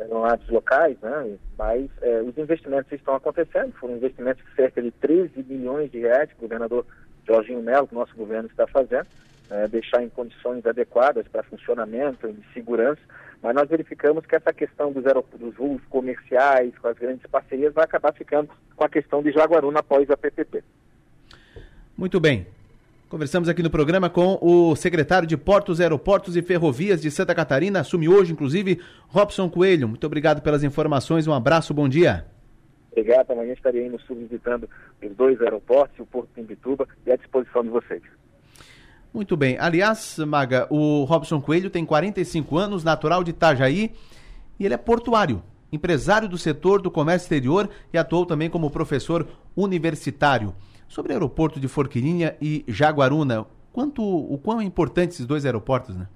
aeronaves 0.00 0.48
locais, 0.48 0.96
né? 1.00 1.36
mas 1.58 1.90
é, 2.02 2.22
os 2.22 2.36
investimentos 2.36 2.90
estão 2.92 3.14
acontecendo. 3.14 3.72
Foram 3.74 3.96
investimentos 3.96 4.44
de 4.44 4.54
cerca 4.54 4.82
de 4.82 4.90
13 4.90 5.42
bilhões 5.42 5.90
de 5.90 6.00
reais 6.00 6.30
que 6.30 6.38
o 6.38 6.42
governador 6.42 6.86
Jorginho 7.26 7.62
Melo, 7.62 7.86
que 7.86 7.94
o 7.94 7.98
nosso 7.98 8.14
governo 8.16 8.48
está 8.48 8.66
fazendo 8.66 9.06
é, 9.50 9.68
deixar 9.68 10.02
em 10.02 10.08
condições 10.08 10.64
adequadas 10.66 11.26
para 11.28 11.42
funcionamento 11.42 12.28
e 12.28 12.54
segurança, 12.54 13.00
mas 13.42 13.54
nós 13.54 13.68
verificamos 13.68 14.24
que 14.24 14.34
essa 14.34 14.52
questão 14.52 14.90
dos, 14.90 15.04
dos 15.38 15.54
voos 15.54 15.82
comerciais, 15.90 16.76
com 16.78 16.88
as 16.88 16.96
grandes 16.96 17.26
parcerias, 17.26 17.74
vai 17.74 17.84
acabar 17.84 18.12
ficando 18.12 18.48
com 18.74 18.84
a 18.84 18.88
questão 18.88 19.22
de 19.22 19.30
Jaguaruna 19.32 19.80
após 19.80 20.10
a 20.10 20.16
PPP. 20.16 20.64
Muito 21.96 22.18
bem. 22.18 22.46
Conversamos 23.08 23.48
aqui 23.48 23.62
no 23.62 23.70
programa 23.70 24.08
com 24.08 24.38
o 24.40 24.74
secretário 24.74 25.28
de 25.28 25.36
Portos, 25.36 25.80
Aeroportos 25.80 26.36
e 26.36 26.42
Ferrovias 26.42 27.02
de 27.02 27.10
Santa 27.10 27.34
Catarina, 27.34 27.80
assume 27.80 28.08
hoje, 28.08 28.32
inclusive, 28.32 28.80
Robson 29.08 29.48
Coelho. 29.48 29.86
Muito 29.86 30.06
obrigado 30.06 30.40
pelas 30.40 30.64
informações, 30.64 31.26
um 31.26 31.32
abraço, 31.32 31.74
bom 31.74 31.88
dia. 31.88 32.26
Obrigado, 32.90 33.30
amanhã 33.30 33.52
estarei 33.52 33.86
indo 33.86 34.00
subvisitando 34.00 34.68
os 35.02 35.14
dois 35.16 35.40
aeroportos, 35.40 35.98
o 36.00 36.06
Porto 36.06 36.30
de 36.34 36.40
Imbituba, 36.40 36.88
e 37.06 37.12
à 37.12 37.16
disposição 37.16 37.62
de 37.62 37.68
vocês. 37.68 38.02
Muito 39.12 39.36
bem. 39.36 39.58
Aliás, 39.60 40.18
Maga, 40.18 40.66
o 40.70 41.04
Robson 41.04 41.40
Coelho 41.40 41.70
tem 41.70 41.84
45 41.84 42.56
anos, 42.56 42.82
natural 42.82 43.22
de 43.22 43.30
Itajaí, 43.30 43.92
e 44.58 44.64
ele 44.64 44.74
é 44.74 44.78
portuário, 44.78 45.42
empresário 45.70 46.28
do 46.28 46.38
setor 46.38 46.80
do 46.80 46.90
comércio 46.90 47.26
exterior 47.26 47.68
e 47.92 47.98
atuou 47.98 48.24
também 48.24 48.48
como 48.48 48.70
professor 48.70 49.28
universitário. 49.56 50.54
Sobre 50.94 51.12
o 51.12 51.16
aeroporto 51.16 51.58
de 51.58 51.66
Forquilinha 51.66 52.36
e 52.40 52.64
Jaguaruna, 52.68 53.44
quanto, 53.72 54.00
o 54.00 54.38
quão 54.38 54.60
é 54.60 54.64
importante 54.64 55.10
esses 55.10 55.26
dois 55.26 55.44
aeroportos, 55.44 55.96
né? 55.96 56.06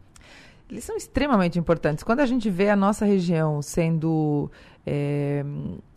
Eles 0.70 0.84
são 0.84 0.96
extremamente 0.96 1.58
importantes. 1.58 2.04
Quando 2.04 2.20
a 2.20 2.26
gente 2.26 2.48
vê 2.48 2.70
a 2.70 2.76
nossa 2.76 3.04
região 3.04 3.60
sendo 3.60 4.48
é, 4.90 5.44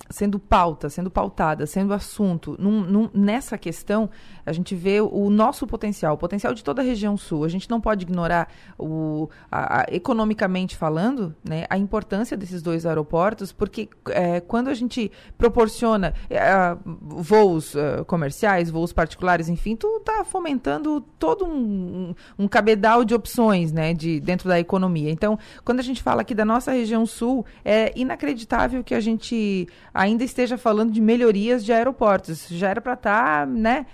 sendo 0.10 0.38
pauta, 0.38 0.90
sendo 0.90 1.10
pautada, 1.10 1.66
sendo 1.66 1.94
assunto 1.94 2.58
num, 2.60 2.82
num, 2.82 3.10
nessa 3.14 3.58
questão, 3.58 4.10
a 4.46 4.52
gente 4.52 4.76
vê 4.76 5.00
o 5.00 5.30
nosso 5.30 5.66
potencial, 5.66 6.16
o 6.16 6.18
potencial 6.18 6.54
de 6.54 6.62
toda 6.62 6.82
a 6.82 6.86
região 6.86 7.16
sul. 7.16 7.46
A 7.46 7.48
gente 7.48 7.70
não 7.70 7.80
pode 7.80 8.04
ignorar, 8.04 8.50
o, 8.78 9.30
a, 9.50 9.82
a, 9.82 9.86
economicamente 9.90 10.76
falando, 10.76 11.34
né, 11.48 11.66
a 11.70 11.78
importância 11.78 12.36
desses 12.36 12.62
dois 12.62 12.86
aeroportos, 12.86 13.54
porque 13.54 13.88
é, 14.10 14.42
quando 14.42 14.68
a 14.68 14.74
gente 14.74 15.10
proporciona 15.38 16.14
é, 16.30 16.76
voos 16.84 17.74
uh, 17.76 18.04
comerciais, 18.06 18.70
voos 18.70 18.92
particulares, 18.92 19.48
enfim, 19.48 19.78
tu 19.78 19.98
está 19.98 20.26
fomentando 20.26 21.00
todo 21.18 21.46
um, 21.46 22.14
um, 22.38 22.48
cabedal 22.48 23.06
de 23.06 23.14
opções 23.14 23.72
né, 23.72 23.94
de, 23.94 24.20
dentro 24.20 24.50
da 24.50 24.60
economia. 24.60 25.12
Então, 25.12 25.40
quando 25.64 25.80
a 25.80 25.84
gente 25.84 26.04
fala 26.04 26.22
aqui 26.22 26.36
da 26.36 26.44
nossa 26.44 26.72
região 26.72 27.06
sul, 27.06 27.46
é 27.64 27.94
inacreditável 27.96 28.81
que 28.84 28.94
a 28.94 29.00
gente 29.00 29.68
ainda 29.94 30.24
esteja 30.24 30.58
falando 30.58 30.92
de 30.92 31.02
melhorias 31.02 31.64
de 31.64 31.72
aeroportos. 31.72 32.48
Já 32.50 32.70
era 32.70 32.82
para 32.82 32.94
estar, 32.94 33.42
tá, 33.42 33.46
né, 33.46 33.86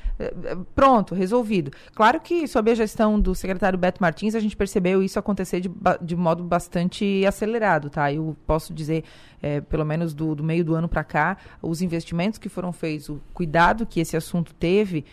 pronto, 0.75 1.15
resolvido. 1.15 1.71
Claro 1.95 2.19
que 2.19 2.47
sob 2.47 2.71
a 2.71 2.75
gestão 2.75 3.19
do 3.19 3.33
secretário 3.35 3.77
Beto 3.77 4.01
Martins, 4.01 4.35
a 4.35 4.39
gente 4.39 4.55
percebeu 4.55 5.03
isso 5.03 5.19
acontecer 5.19 5.59
de, 5.59 5.71
de 6.01 6.15
modo 6.15 6.43
bastante 6.43 7.25
acelerado, 7.25 7.89
tá? 7.89 8.11
Eu 8.11 8.35
posso 8.45 8.73
dizer, 8.73 9.03
é, 9.41 9.61
pelo 9.61 9.85
menos 9.85 10.13
do, 10.13 10.35
do 10.35 10.43
meio 10.43 10.63
do 10.63 10.75
ano 10.75 10.87
para 10.87 11.03
cá, 11.03 11.37
os 11.61 11.81
investimentos 11.81 12.39
que 12.39 12.49
foram 12.49 12.71
feitos, 12.71 13.09
o 13.09 13.21
cuidado 13.33 13.85
que 13.85 13.99
esse 13.99 14.15
assunto 14.15 14.53
teve, 14.53 15.05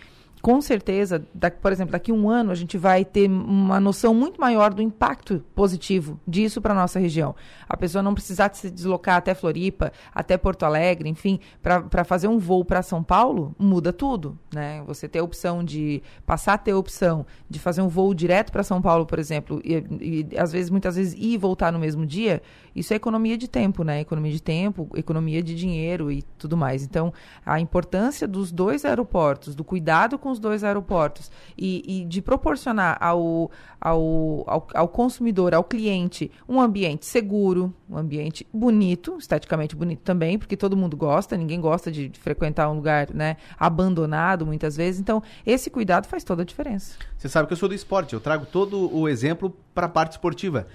com 0.44 0.60
certeza, 0.60 1.24
da, 1.32 1.50
por 1.50 1.72
exemplo, 1.72 1.92
daqui 1.92 2.10
a 2.10 2.14
um 2.14 2.28
ano 2.28 2.50
a 2.50 2.54
gente 2.54 2.76
vai 2.76 3.02
ter 3.02 3.30
uma 3.30 3.80
noção 3.80 4.12
muito 4.12 4.38
maior 4.38 4.74
do 4.74 4.82
impacto 4.82 5.42
positivo 5.54 6.20
disso 6.28 6.60
para 6.60 6.74
a 6.74 6.76
nossa 6.76 6.98
região. 6.98 7.34
A 7.66 7.78
pessoa 7.78 8.02
não 8.02 8.12
precisar 8.12 8.52
se 8.52 8.70
deslocar 8.70 9.16
até 9.16 9.34
Floripa, 9.34 9.90
até 10.14 10.36
Porto 10.36 10.64
Alegre, 10.64 11.08
enfim, 11.08 11.40
para 11.62 12.04
fazer 12.04 12.28
um 12.28 12.38
voo 12.38 12.62
para 12.62 12.82
São 12.82 13.02
Paulo, 13.02 13.56
muda 13.58 13.90
tudo. 13.90 14.38
Né? 14.54 14.82
Você 14.86 15.08
ter 15.08 15.20
a 15.20 15.24
opção 15.24 15.64
de 15.64 16.02
passar 16.26 16.52
a 16.52 16.58
ter 16.58 16.72
a 16.72 16.76
opção 16.76 17.24
de 17.48 17.58
fazer 17.58 17.80
um 17.80 17.88
voo 17.88 18.12
direto 18.12 18.52
para 18.52 18.62
São 18.62 18.82
Paulo, 18.82 19.06
por 19.06 19.18
exemplo, 19.18 19.62
e, 19.64 20.26
e 20.28 20.38
às 20.38 20.52
vezes, 20.52 20.68
muitas 20.68 20.96
vezes, 20.96 21.14
ir 21.14 21.32
e 21.32 21.38
voltar 21.38 21.72
no 21.72 21.78
mesmo 21.78 22.04
dia, 22.04 22.42
isso 22.76 22.92
é 22.92 22.96
economia 22.96 23.38
de 23.38 23.48
tempo, 23.48 23.82
né? 23.82 24.00
Economia 24.00 24.32
de 24.32 24.42
tempo, 24.42 24.90
economia 24.94 25.42
de 25.42 25.54
dinheiro 25.54 26.12
e 26.12 26.22
tudo 26.36 26.54
mais. 26.54 26.82
Então, 26.82 27.14
a 27.46 27.58
importância 27.58 28.28
dos 28.28 28.52
dois 28.52 28.84
aeroportos, 28.84 29.54
do 29.54 29.64
cuidado 29.64 30.18
com 30.18 30.34
os 30.35 30.38
dois 30.38 30.62
aeroportos 30.62 31.31
e, 31.57 32.00
e 32.03 32.05
de 32.05 32.21
proporcionar 32.21 32.99
ao, 33.00 33.50
ao, 33.81 34.45
ao, 34.47 34.69
ao, 34.75 34.88
consumidor, 34.88 35.55
ao 35.55 35.64
cliente, 35.64 36.31
um 36.49 36.61
ambiente 36.61 37.07
seguro, 37.07 37.73
um 37.88 37.97
ambiente 37.97 38.47
bonito, 38.53 39.17
esteticamente 39.19 39.75
bonito 39.75 40.00
também, 40.00 40.38
porque 40.38 40.57
todo 40.57 40.76
mundo 40.76 40.97
gosta, 40.97 41.37
ninguém 41.37 41.61
gosta 41.61 41.91
de, 41.91 42.09
de 42.09 42.19
frequentar 42.19 42.69
um 42.71 42.75
lugar 42.75 43.09
né, 43.12 43.37
abandonado 43.59 44.45
muitas 44.45 44.76
vezes. 44.76 45.00
Então, 45.00 45.23
esse 45.47 45.71
cuidado 45.71 46.07
faz 46.07 46.23
toda 46.23 46.43
a 46.43 46.45
diferença. 46.45 46.97
Você 47.17 47.29
sabe 47.29 47.47
que 47.47 47.53
eu 47.53 47.57
sou 47.57 47.69
do 47.69 47.75
esporte, 47.75 48.14
eu 48.14 48.21
trago 48.21 48.47
todo 48.47 48.95
o 48.95 49.09
exemplo 49.09 49.57
para 49.75 49.87
a 49.87 49.88
parte 49.88 50.12
esportiva. 50.12 50.67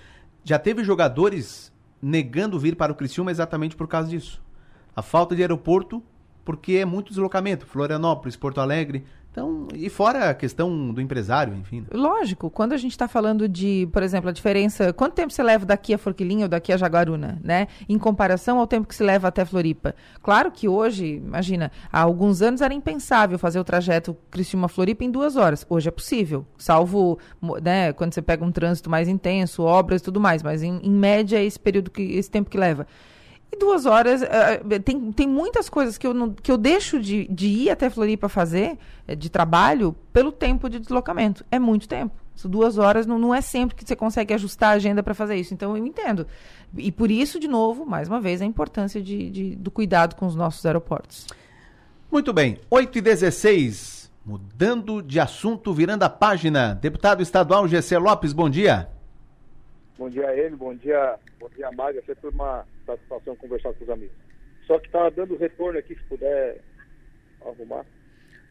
Já 0.44 0.58
teve 0.58 0.84
jogadores 0.84 1.72
negando 2.02 2.60
vir 2.60 2.76
para 2.76 2.92
o 2.92 2.96
Criciúma 2.96 3.32
exatamente 3.32 3.76
por 3.76 3.88
causa 3.88 4.10
disso. 4.10 4.42
A 4.96 5.02
falta 5.02 5.36
de 5.36 5.42
aeroporto, 5.42 6.02
porque 6.44 6.74
é 6.74 6.86
muito 6.86 7.10
deslocamento. 7.10 7.66
Florianópolis, 7.66 8.36
Porto 8.36 8.60
Alegre, 8.62 9.06
então, 9.32 9.68
e 9.76 9.90
fora 9.90 10.32
a 10.32 10.34
questão 10.34 10.92
do 10.92 11.00
empresário, 11.00 11.54
enfim. 11.56 11.82
Né? 11.82 11.88
Lógico, 11.94 12.50
quando 12.50 12.74
a 12.74 12.78
gente 12.78 12.92
está 12.92 13.08
falando 13.08 13.48
de, 13.48 13.88
por 13.94 14.02
exemplo, 14.02 14.30
a 14.30 14.34
diferença, 14.34 14.92
quanto 14.92 15.14
tempo 15.14 15.32
você 15.32 15.44
leva 15.44 15.68
daqui 15.68 15.94
a 15.94 16.00
Forquilinha 16.00 16.46
ou 16.46 16.50
daqui 16.50 16.74
a 16.74 16.78
Jaguaruna, 16.78 17.40
né? 17.44 17.68
Em 17.88 17.98
comparação 17.98 18.58
ao 18.58 18.66
tempo 18.66 18.88
que 18.88 18.96
se 18.96 19.04
leva 19.04 19.28
até 19.28 19.46
Floripa. 19.46 19.94
Claro 20.24 20.52
que 20.52 20.68
hoje, 20.68 21.22
imagina, 21.24 21.72
há 21.92 22.02
alguns 22.02 22.42
anos 22.42 22.62
era 22.62 22.74
impensável 22.74 23.38
fazer 23.38 23.60
o 23.60 23.64
trajeto 23.64 24.18
Criciúma-Floripa 24.32 25.04
em 25.04 25.12
duas 25.12 25.36
horas. 25.36 25.64
Hoje 25.70 25.90
é 25.90 25.92
possível, 25.92 26.46
salvo, 26.58 27.20
né, 27.62 27.94
quando 27.94 28.14
você 28.16 28.24
pega 28.24 28.44
um 28.44 28.52
trânsito 28.52 28.90
mais 28.90 29.08
intenso, 29.08 29.62
obras 29.62 30.02
e 30.02 30.04
tudo 30.04 30.20
mais, 30.20 30.42
mas 30.42 30.64
em, 30.64 30.80
em 30.82 30.92
média 30.92 31.38
é 31.38 31.46
esse 31.46 31.60
período 31.60 31.92
que, 31.92 32.02
esse 32.02 32.32
tempo 32.32 32.50
que 32.50 32.58
leva. 32.58 32.88
E 33.52 33.58
duas 33.58 33.86
horas, 33.86 34.22
uh, 34.22 34.80
tem, 34.84 35.12
tem 35.12 35.28
muitas 35.28 35.70
coisas 35.70 35.98
que 35.98 36.06
eu, 36.06 36.14
não, 36.14 36.32
que 36.32 36.52
eu 36.52 36.58
deixo 36.58 37.00
de, 37.00 37.28
de 37.28 37.48
ir 37.48 37.70
até 37.72 37.90
Floripa 37.90 38.30
fazer, 38.30 38.78
eh, 39.08 39.16
de 39.16 39.30
trabalho, 39.30 39.96
pelo 40.14 40.32
tempo 40.32 40.70
de 40.70 40.80
deslocamento. 40.80 41.44
É 41.52 41.58
muito 41.58 41.88
tempo. 41.88 42.16
duas 42.46 42.78
horas 42.78 43.08
não, 43.08 43.18
não 43.18 43.34
é 43.34 43.42
sempre 43.42 43.76
que 43.76 43.84
você 43.84 43.96
consegue 43.96 44.34
ajustar 44.34 44.72
a 44.72 44.74
agenda 44.74 45.02
para 45.02 45.16
fazer 45.16 45.36
isso. 45.36 45.54
Então, 45.54 45.76
eu 45.76 45.86
entendo. 45.86 46.28
E 46.78 46.92
por 46.92 47.10
isso, 47.10 47.40
de 47.40 47.48
novo, 47.48 47.86
mais 47.86 48.08
uma 48.08 48.22
vez, 48.22 48.40
a 48.42 48.46
importância 48.46 49.02
de, 49.02 49.32
de 49.32 49.56
do 49.56 49.72
cuidado 49.72 50.16
com 50.16 50.28
os 50.28 50.36
nossos 50.36 50.64
aeroportos. 50.66 51.26
Muito 52.12 52.32
bem. 52.32 52.60
8 52.70 53.00
e 53.00 53.02
16 53.02 54.00
Mudando 54.30 55.02
de 55.02 55.20
assunto, 55.20 55.74
virando 55.74 56.04
a 56.04 56.10
página. 56.10 56.76
Deputado 56.76 57.24
estadual 57.24 57.68
GC 57.68 57.98
Lopes, 57.98 58.32
bom 58.32 58.48
dia. 58.48 58.88
Bom 59.98 60.08
dia 60.08 60.28
a 60.28 60.38
ele, 60.38 60.56
bom 60.56 60.76
dia, 60.76 61.16
bom 61.40 61.50
dia, 61.56 61.72
Maga. 61.72 62.00
Sempre 62.06 62.30
uma 62.30 62.64
satisfação 62.90 63.36
conversar 63.36 63.74
com 63.74 63.84
os 63.84 63.90
amigos. 63.90 64.16
Só 64.66 64.80
que 64.80 64.88
está 64.88 65.10
dando 65.10 65.38
retorno 65.38 65.80
aqui, 65.80 65.96
se 65.96 66.04
puder 66.04 66.62
arrumar. 67.46 67.86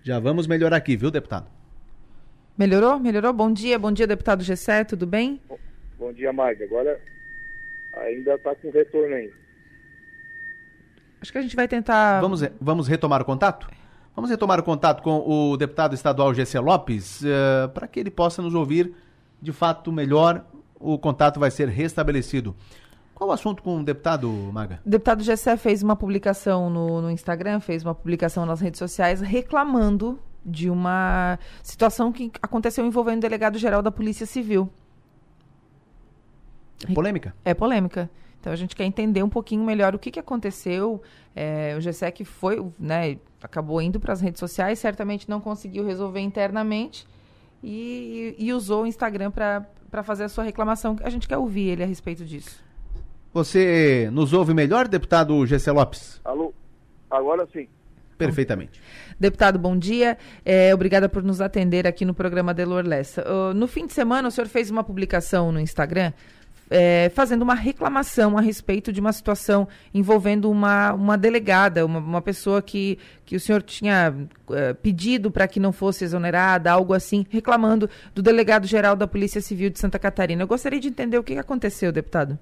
Já 0.03 0.19
vamos 0.19 0.47
melhorar 0.47 0.77
aqui, 0.77 0.97
viu, 0.97 1.11
deputado? 1.11 1.47
Melhorou? 2.57 2.99
Melhorou? 2.99 3.33
Bom 3.33 3.53
dia, 3.53 3.79
bom 3.79 3.93
dia, 3.93 4.07
deputado 4.07 4.43
Gessé, 4.43 4.85
tudo 4.85 5.07
bem? 5.07 5.41
Bom, 5.49 5.59
bom 5.99 6.13
dia, 6.13 6.33
Maga. 6.33 6.65
Agora 6.65 7.01
ainda 7.95 8.35
está 8.35 8.55
com 8.55 8.71
retorno 8.71 9.15
ainda. 9.15 9.35
Acho 11.21 11.33
que 11.33 11.39
a 11.39 11.43
gente 11.43 11.57
vai 11.57 11.67
tentar. 11.67 12.21
Vamos, 12.21 12.43
vamos 12.61 12.89
retomar 12.89 13.21
o 13.23 13.25
contato? 13.25 13.69
Vamos 14.15 14.31
retomar 14.31 14.59
o 14.59 14.63
contato 14.63 15.03
com 15.03 15.23
o 15.29 15.57
deputado 15.57 15.95
estadual 15.95 16.35
GC 16.35 16.59
Lopes, 16.59 17.23
uh, 17.23 17.69
para 17.73 17.87
que 17.87 18.01
ele 18.01 18.11
possa 18.11 18.43
nos 18.43 18.55
ouvir 18.55 18.93
de 19.41 19.53
fato 19.53 19.93
melhor 19.93 20.45
o 20.81 20.99
contato 20.99 21.41
vai 21.41 21.51
ser 21.51 21.69
restabelecido. 21.69 22.55
Qual 23.19 23.31
o 23.31 23.33
assunto 23.33 23.65
com 23.65 23.81
o 23.81 23.85
deputado, 23.85 24.31
Maga? 24.53 24.81
O 24.87 24.89
deputado 24.89 25.25
Gessé 25.25 25.57
fez 25.57 25.83
uma 25.83 25.97
publicação 25.97 26.71
no, 26.71 27.03
no 27.03 27.11
Instagram, 27.11 27.59
fez 27.59 27.83
uma 27.83 27.93
publicação 27.93 28.47
nas 28.47 28.61
redes 28.61 28.79
sociais 28.79 29.21
reclamando 29.21 30.21
de 30.47 30.71
uma 30.71 31.37
situação 31.61 32.13
que 32.13 32.31
aconteceu 32.41 32.87
envolvendo 32.87 33.19
o 33.19 33.23
delegado-geral 33.23 33.83
da 33.83 33.91
Polícia 33.91 34.25
Civil. 34.25 34.71
É 36.89 36.95
polêmica? 36.95 37.35
É 37.45 37.55
polêmica. 37.55 38.09
Então 38.39 38.53
a 38.53 38.57
gente 38.57 38.77
quer 38.77 38.85
entender 38.85 39.25
um 39.25 39.29
pouquinho 39.29 39.65
melhor 39.65 39.97
o 39.97 39.99
que, 39.99 40.13
que 40.13 40.21
aconteceu. 40.21 41.03
É, 41.35 41.75
o 41.77 41.81
GSEC 41.81 42.25
foi, 42.25 42.65
né, 42.79 43.19
acabou 43.43 43.83
indo 43.83 43.99
para 43.99 44.13
as 44.13 44.21
redes 44.21 44.39
sociais, 44.39 44.79
certamente 44.79 45.29
não 45.29 45.41
conseguiu 45.41 45.85
resolver 45.85 46.21
internamente 46.21 47.05
e, 47.65 48.37
e, 48.39 48.47
e 48.47 48.53
usou 48.53 48.85
o 48.85 48.87
Instagram 48.87 49.33
para 49.33 49.67
para 49.91 50.03
fazer 50.03 50.25
a 50.25 50.29
sua 50.29 50.45
reclamação. 50.45 50.97
A 51.03 51.11
gente 51.11 51.27
quer 51.27 51.39
ouvir 51.39 51.69
ele 51.69 51.83
a 51.83 51.87
respeito 51.87 52.25
disso. 52.25 52.68
Você 53.39 54.11
nos 54.13 54.33
ouve 54.33 54.53
melhor, 54.53 54.89
deputado 54.89 55.47
Gessé 55.47 55.71
Lopes? 55.71 56.21
Alô, 56.25 56.53
agora 57.09 57.47
sim. 57.53 57.69
Perfeitamente. 58.17 58.83
Deputado, 59.19 59.61
bom 59.61 59.79
dia. 59.79 60.19
É, 60.45 60.75
obrigada 60.75 61.09
por 61.09 61.23
nos 61.23 61.41
atender 61.41 61.87
aqui 61.87 62.05
no 62.05 62.13
programa 62.13 62.53
Delor 62.53 62.85
Lessa. 62.85 63.23
Uh, 63.23 63.55
no 63.55 63.69
fim 63.69 63.87
de 63.87 63.93
semana, 63.93 64.27
o 64.27 64.31
senhor 64.33 64.49
fez 64.49 64.73
uma 64.73 64.83
publicação 64.83 65.53
no 65.53 65.61
Instagram 65.61 66.13
é, 66.69 67.13
fazendo 67.15 67.43
uma 67.43 67.55
reclamação 67.55 68.37
a 68.37 68.41
respeito 68.41 68.93
de 68.93 68.99
uma 68.99 69.13
situação 69.13 69.69
envolvendo 69.95 70.51
uma, 70.51 70.93
uma 70.93 71.17
delegada, 71.17 71.87
uma, 71.87 72.01
uma 72.01 72.21
pessoa 72.21 72.61
que, 72.61 72.99
que 73.25 73.37
o 73.37 73.41
senhor 73.41 73.63
tinha 73.63 74.13
é, 74.51 74.73
pedido 74.75 75.31
para 75.31 75.47
que 75.47 75.61
não 75.61 75.71
fosse 75.71 76.03
exonerada, 76.03 76.73
algo 76.73 76.93
assim, 76.93 77.25
reclamando 77.31 77.89
do 78.13 78.21
delegado-geral 78.21 78.97
da 78.97 79.07
Polícia 79.07 79.41
Civil 79.41 79.71
de 79.71 79.79
Santa 79.79 79.97
Catarina. 79.97 80.43
Eu 80.43 80.49
gostaria 80.49 80.81
de 80.81 80.89
entender 80.89 81.19
o 81.19 81.23
que 81.23 81.39
aconteceu, 81.39 81.93
deputado. 81.93 82.37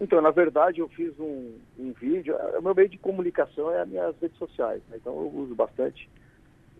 Então, 0.00 0.20
na 0.20 0.30
verdade, 0.30 0.80
eu 0.80 0.88
fiz 0.88 1.18
um, 1.18 1.54
um 1.78 1.92
vídeo. 1.92 2.36
O 2.58 2.62
meu 2.62 2.74
meio 2.74 2.88
de 2.88 2.98
comunicação 2.98 3.70
é 3.72 3.80
as 3.80 3.88
minhas 3.88 4.14
redes 4.20 4.38
sociais, 4.38 4.80
né? 4.88 4.96
então 5.00 5.12
eu 5.12 5.28
uso 5.34 5.54
bastante. 5.54 6.08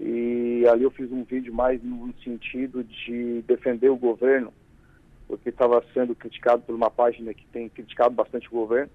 E 0.00 0.64
ali 0.70 0.84
eu 0.84 0.90
fiz 0.92 1.10
um 1.10 1.25
vídeo 1.25 1.52
mais 1.52 1.82
no 1.82 2.14
sentido 2.22 2.84
de 2.84 3.42
defender 3.42 3.88
o 3.88 3.96
governo 3.96 4.52
porque 5.28 5.50
estava 5.50 5.84
sendo 5.92 6.16
criticado 6.16 6.62
por 6.62 6.75
uma 6.75 6.90
página 6.90 7.34
que 7.34 7.44
tem 7.46 7.68
criticado 7.68 8.14
bastante 8.14 8.48
o 8.48 8.52
governo, 8.52 8.90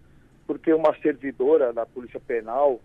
porque 0.47 0.73
uma 0.73 0.93
servidora 0.99 1.71
da 1.71 1.85
Polícia 1.85 2.19
Penal 2.19 2.81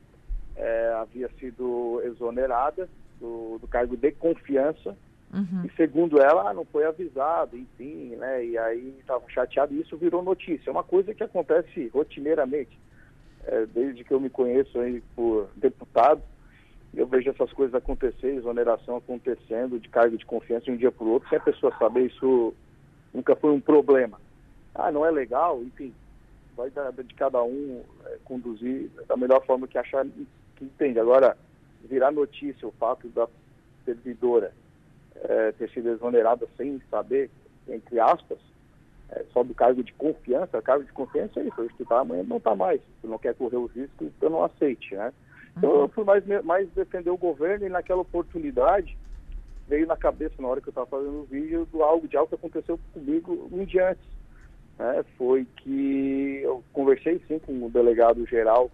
é, 0.54 0.92
havia 1.00 1.30
sido 1.40 2.02
exonerada 2.04 2.88
do, 3.18 3.58
do 3.58 3.66
cargo 3.66 3.96
de 3.96 4.12
confiança 4.12 4.94
uhum. 5.32 5.64
e 5.64 5.76
segundo 5.76 6.20
ela 6.20 6.52
não 6.54 6.64
foi 6.64 6.84
avisado, 6.84 7.56
enfim, 7.56 8.16
né? 8.16 8.44
E 8.44 8.58
aí 8.58 8.96
estava 8.98 9.22
chateado 9.28 9.74
e 9.74 9.80
isso 9.80 9.96
virou 9.96 10.22
notícia. 10.22 10.70
É 10.70 10.72
uma 10.72 10.84
coisa 10.84 11.14
que 11.14 11.22
acontece 11.22 11.88
rotineiramente. 11.88 12.78
É, 13.44 13.66
desde 13.66 14.04
que 14.04 14.12
eu 14.12 14.20
me 14.20 14.28
conheço 14.28 14.78
aí 14.78 15.02
por 15.14 15.48
deputado, 15.56 16.20
eu 16.94 17.06
vejo 17.06 17.30
essas 17.30 17.52
coisas 17.52 17.74
acontecer, 17.74 18.34
exoneração 18.34 18.96
acontecendo 18.96 19.78
de 19.78 19.88
cargo 19.88 20.16
de 20.16 20.26
confiança 20.26 20.66
de 20.66 20.72
um 20.72 20.76
dia 20.76 20.90
para 20.90 21.04
o 21.04 21.10
outro, 21.10 21.28
sem 21.28 21.38
a 21.38 21.42
pessoa 21.42 21.74
saber 21.78 22.06
isso 22.06 22.54
nunca 23.12 23.36
foi 23.36 23.50
um 23.52 23.60
problema. 23.60 24.20
Ah, 24.74 24.90
não 24.90 25.04
é 25.04 25.10
legal, 25.10 25.62
enfim, 25.62 25.94
vai 26.56 26.70
de 26.70 27.14
cada 27.14 27.42
um 27.42 27.82
é, 28.04 28.18
conduzir 28.24 28.90
da 29.06 29.16
melhor 29.16 29.44
forma 29.46 29.68
que 29.68 29.78
achar 29.78 30.04
que 30.56 30.64
entende. 30.64 30.98
Agora, 30.98 31.36
virar 31.84 32.10
notícia 32.10 32.66
o 32.66 32.72
fato 32.72 33.08
da 33.08 33.28
servidora 33.84 34.52
é, 35.24 35.52
ter 35.52 35.70
sido 35.70 35.90
exonerada 35.90 36.46
sem 36.56 36.80
saber, 36.90 37.30
entre 37.68 37.98
aspas, 38.00 38.38
é, 39.10 39.24
só 39.32 39.42
do 39.42 39.54
cargo 39.54 39.82
de 39.82 39.92
confiança, 39.94 40.60
cargo 40.62 40.84
de 40.84 40.92
confiança 40.92 41.40
é 41.40 41.44
isso, 41.44 41.60
hoje 41.60 41.74
está, 41.80 42.00
amanhã 42.00 42.22
não 42.22 42.36
está 42.36 42.54
mais. 42.54 42.80
Se 43.00 43.06
não 43.06 43.18
quer 43.18 43.34
correr 43.34 43.56
os 43.56 43.72
riscos, 43.72 44.08
então 44.08 44.30
não 44.30 44.44
aceite, 44.44 44.94
né? 44.94 45.12
Então 45.56 45.80
eu 45.80 45.88
fui 45.88 46.04
mais, 46.04 46.24
mais 46.44 46.68
defender 46.70 47.10
o 47.10 47.16
governo 47.16 47.66
e 47.66 47.68
naquela 47.68 48.02
oportunidade 48.02 48.96
veio 49.66 49.86
na 49.86 49.96
cabeça 49.96 50.34
na 50.40 50.48
hora 50.48 50.60
que 50.60 50.68
eu 50.68 50.70
estava 50.70 50.86
fazendo 50.86 51.20
o 51.20 51.24
vídeo 51.24 51.66
do 51.66 51.82
algo 51.82 52.08
de 52.08 52.16
algo 52.16 52.28
que 52.28 52.34
aconteceu 52.34 52.78
comigo 52.94 53.48
um 53.52 53.64
dia 53.64 53.90
antes. 53.90 54.04
Né? 54.78 55.04
Foi 55.16 55.46
que 55.56 56.40
eu 56.42 56.62
conversei 56.72 57.20
sim 57.26 57.38
com 57.38 57.66
o 57.66 57.70
delegado 57.70 58.24
geral 58.26 58.70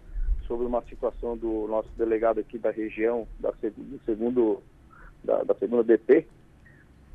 sobre 0.47 0.65
uma 0.65 0.81
situação 0.83 1.35
do 1.35 1.67
nosso 1.67 1.89
delegado 1.97 2.39
aqui 2.39 2.57
da 2.57 2.71
região, 2.71 3.27
da, 3.39 3.51
do 3.51 3.99
segundo, 4.05 4.61
da, 5.25 5.43
da 5.43 5.55
segunda 5.55 5.83
DP, 5.83 6.25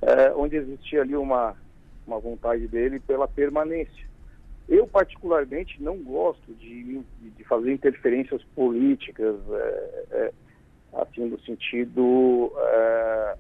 é, 0.03 0.33
onde 0.35 0.57
existia 0.57 1.03
ali 1.03 1.17
uma, 1.17 1.57
uma 2.07 2.19
vontade 2.19 2.67
dele 2.69 3.01
pela 3.01 3.29
permanência. 3.29 4.09
Eu, 4.69 4.87
particularmente, 4.87 5.83
não 5.83 5.97
gosto 5.99 6.55
de, 6.55 7.01
de 7.21 7.45
fazer 7.45 7.73
interferências 7.73 8.43
políticas, 8.55 9.37
é, 9.51 10.05
é, 10.11 10.33
assim, 10.93 11.27
no 11.27 11.41
sentido 11.41 12.53
é, 12.57 13.37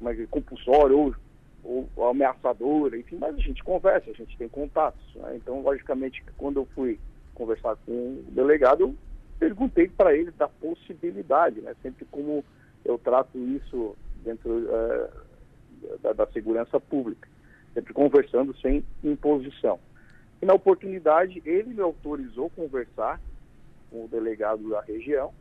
mas 0.00 0.18
compulsória 0.28 0.96
ou, 0.96 1.14
ou, 1.62 1.88
ou 1.96 2.08
ameaçadora, 2.08 2.96
enfim, 2.96 3.16
mas 3.16 3.34
a 3.34 3.40
gente 3.40 3.64
conversa, 3.64 4.10
a 4.10 4.14
gente 4.14 4.36
tem 4.36 4.48
contatos. 4.48 5.02
Né? 5.16 5.36
Então, 5.36 5.62
logicamente, 5.62 6.22
quando 6.36 6.60
eu 6.60 6.68
fui 6.74 6.98
conversar 7.34 7.76
com 7.84 7.92
o 7.92 8.24
delegado, 8.28 8.82
eu 8.82 8.94
perguntei 9.38 9.88
para 9.88 10.14
ele 10.14 10.30
da 10.32 10.46
possibilidade, 10.46 11.60
né? 11.60 11.74
sempre 11.82 12.04
como 12.10 12.44
eu 12.84 12.98
trato 12.98 13.38
isso 13.38 13.96
dentro 14.24 14.50
uh, 14.50 15.98
da, 16.02 16.12
da, 16.12 16.26
segurança 16.28 16.78
pública, 16.80 17.28
sempre 17.72 17.92
conversando 17.92 18.56
sem 18.60 18.84
imposição. 19.02 19.78
E 20.40 20.46
na 20.46 20.54
oportunidade, 20.54 21.42
ele 21.44 21.74
me 21.74 21.80
autorizou 21.80 22.50
conversar 22.50 23.20
com 23.90 24.04
o 24.04 24.08
delegado 24.08 24.68
da 24.70 24.80
região, 24.80 25.32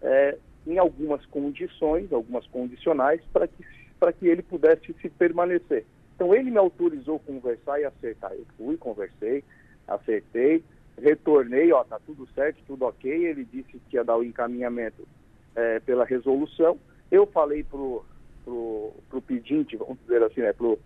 é, 0.00 0.36
em 0.66 0.78
algumas 0.78 1.24
condições, 1.26 2.12
algumas 2.12 2.46
condicionais, 2.46 3.20
para 3.32 3.46
que 3.46 3.64
que 4.10 4.26
ele 4.26 4.42
pudesse 4.42 4.92
se 5.00 5.08
permanecer. 5.08 5.84
Então 6.16 6.34
ele 6.34 6.50
me 6.50 6.58
autorizou 6.58 7.20
conversar 7.20 7.80
e 7.80 7.84
acertar. 7.84 8.32
Eu 8.32 8.44
fui, 8.56 8.76
conversei, 8.76 9.44
acertei, 9.86 10.64
retornei, 11.00 11.70
ó, 11.72 11.84
tá 11.84 12.00
tudo 12.04 12.26
certo, 12.34 12.58
tudo 12.66 12.84
ok. 12.84 13.10
Ele 13.10 13.44
disse 13.44 13.78
que 13.88 13.96
ia 13.96 14.02
dar 14.02 14.16
o 14.16 14.24
encaminhamento 14.24 15.06
é, 15.54 15.80
pela 15.80 16.04
resolução. 16.04 16.78
Eu 17.10 17.26
falei 17.26 17.62
pro, 17.62 18.04
pro 18.44 19.22
pedinte, 19.26 19.76
vamos 19.76 19.98
dizer 20.00 20.22
assim, 20.22 20.40
né, 20.40 20.52
pro, 20.52 20.78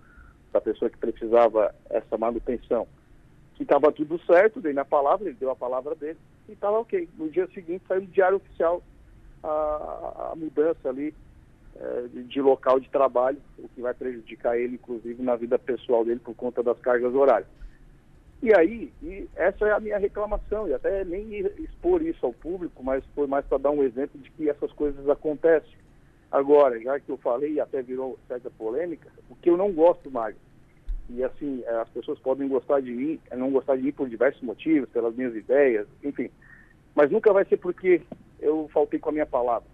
a 0.52 0.60
pessoa 0.60 0.90
que 0.90 0.98
precisava 0.98 1.74
essa 1.90 2.16
manutenção, 2.16 2.86
que 3.54 3.62
estava 3.62 3.92
tudo 3.92 4.18
certo, 4.26 4.60
dei 4.60 4.72
minha 4.72 4.84
palavra, 4.84 5.28
ele 5.28 5.36
deu 5.38 5.50
a 5.50 5.56
palavra 5.56 5.94
dele 5.94 6.18
e 6.48 6.52
estava 6.52 6.78
ok. 6.80 7.08
No 7.16 7.28
dia 7.28 7.46
seguinte 7.48 7.84
saiu 7.86 8.02
no 8.02 8.06
Diário 8.08 8.36
Oficial 8.36 8.82
a, 9.42 10.30
a 10.32 10.36
mudança 10.36 10.88
ali 10.88 11.14
é, 11.78 12.06
de, 12.08 12.40
local 12.40 12.80
de 12.80 12.88
trabalho, 12.88 13.38
o 13.58 13.68
que 13.68 13.80
vai 13.80 13.94
prejudicar 13.94 14.58
ele, 14.58 14.74
inclusive, 14.74 15.22
na 15.22 15.36
vida 15.36 15.58
pessoal 15.58 16.04
dele 16.04 16.20
por 16.20 16.34
conta 16.34 16.62
das 16.62 16.78
cargas 16.80 17.14
horárias. 17.14 17.48
E 18.42 18.54
aí, 18.54 18.92
e 19.02 19.28
essa 19.34 19.66
é 19.66 19.72
a 19.72 19.80
minha 19.80 19.98
reclamação, 19.98 20.68
e 20.68 20.74
até 20.74 21.04
nem 21.04 21.38
expor 21.58 22.02
isso 22.02 22.24
ao 22.24 22.32
público, 22.32 22.82
mas 22.82 23.02
foi 23.14 23.26
mais 23.26 23.44
para 23.46 23.58
dar 23.58 23.70
um 23.70 23.82
exemplo 23.82 24.20
de 24.20 24.30
que 24.30 24.48
essas 24.48 24.70
coisas 24.72 25.08
acontecem. 25.08 25.76
Agora, 26.30 26.78
já 26.80 27.00
que 27.00 27.10
eu 27.10 27.16
falei 27.16 27.54
e 27.54 27.60
até 27.60 27.82
virou 27.82 28.18
certa 28.28 28.50
polêmica, 28.50 29.10
o 29.30 29.36
que 29.36 29.48
eu 29.48 29.56
não 29.56 29.72
gosto 29.72 30.10
mais, 30.10 30.36
e 31.08 31.22
assim, 31.22 31.62
é, 31.64 31.76
as 31.76 31.88
pessoas 31.88 32.18
podem 32.18 32.48
gostar 32.48 32.80
de 32.80 32.90
mim, 32.90 33.18
é, 33.30 33.36
não 33.36 33.50
gostar 33.50 33.76
de 33.76 33.82
mim 33.82 33.92
por 33.92 34.08
diversos 34.08 34.42
motivos, 34.42 34.88
pelas 34.90 35.14
minhas 35.14 35.34
ideias, 35.34 35.86
enfim, 36.02 36.30
mas 36.94 37.10
nunca 37.10 37.32
vai 37.32 37.44
ser 37.44 37.56
porque 37.56 38.02
eu 38.40 38.68
faltei 38.72 38.98
com 38.98 39.10
a 39.10 39.12
minha 39.12 39.26
palavra. 39.26 39.68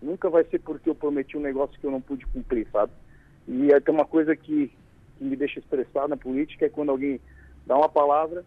Nunca 0.00 0.28
vai 0.28 0.44
ser 0.44 0.58
porque 0.60 0.90
eu 0.90 0.94
prometi 0.94 1.36
um 1.36 1.40
negócio 1.42 1.78
que 1.78 1.86
eu 1.86 1.90
não 1.90 2.00
pude 2.00 2.26
cumprir, 2.26 2.66
sabe? 2.72 2.92
E 3.46 3.68
é 3.72 3.90
uma 3.90 4.04
coisa 4.04 4.34
que, 4.34 4.72
que 5.16 5.24
me 5.24 5.36
deixa 5.36 5.60
estressado 5.60 6.08
na 6.08 6.16
política, 6.16 6.66
é 6.66 6.68
quando 6.68 6.90
alguém 6.90 7.20
dá 7.66 7.76
uma 7.76 7.88
palavra 7.88 8.44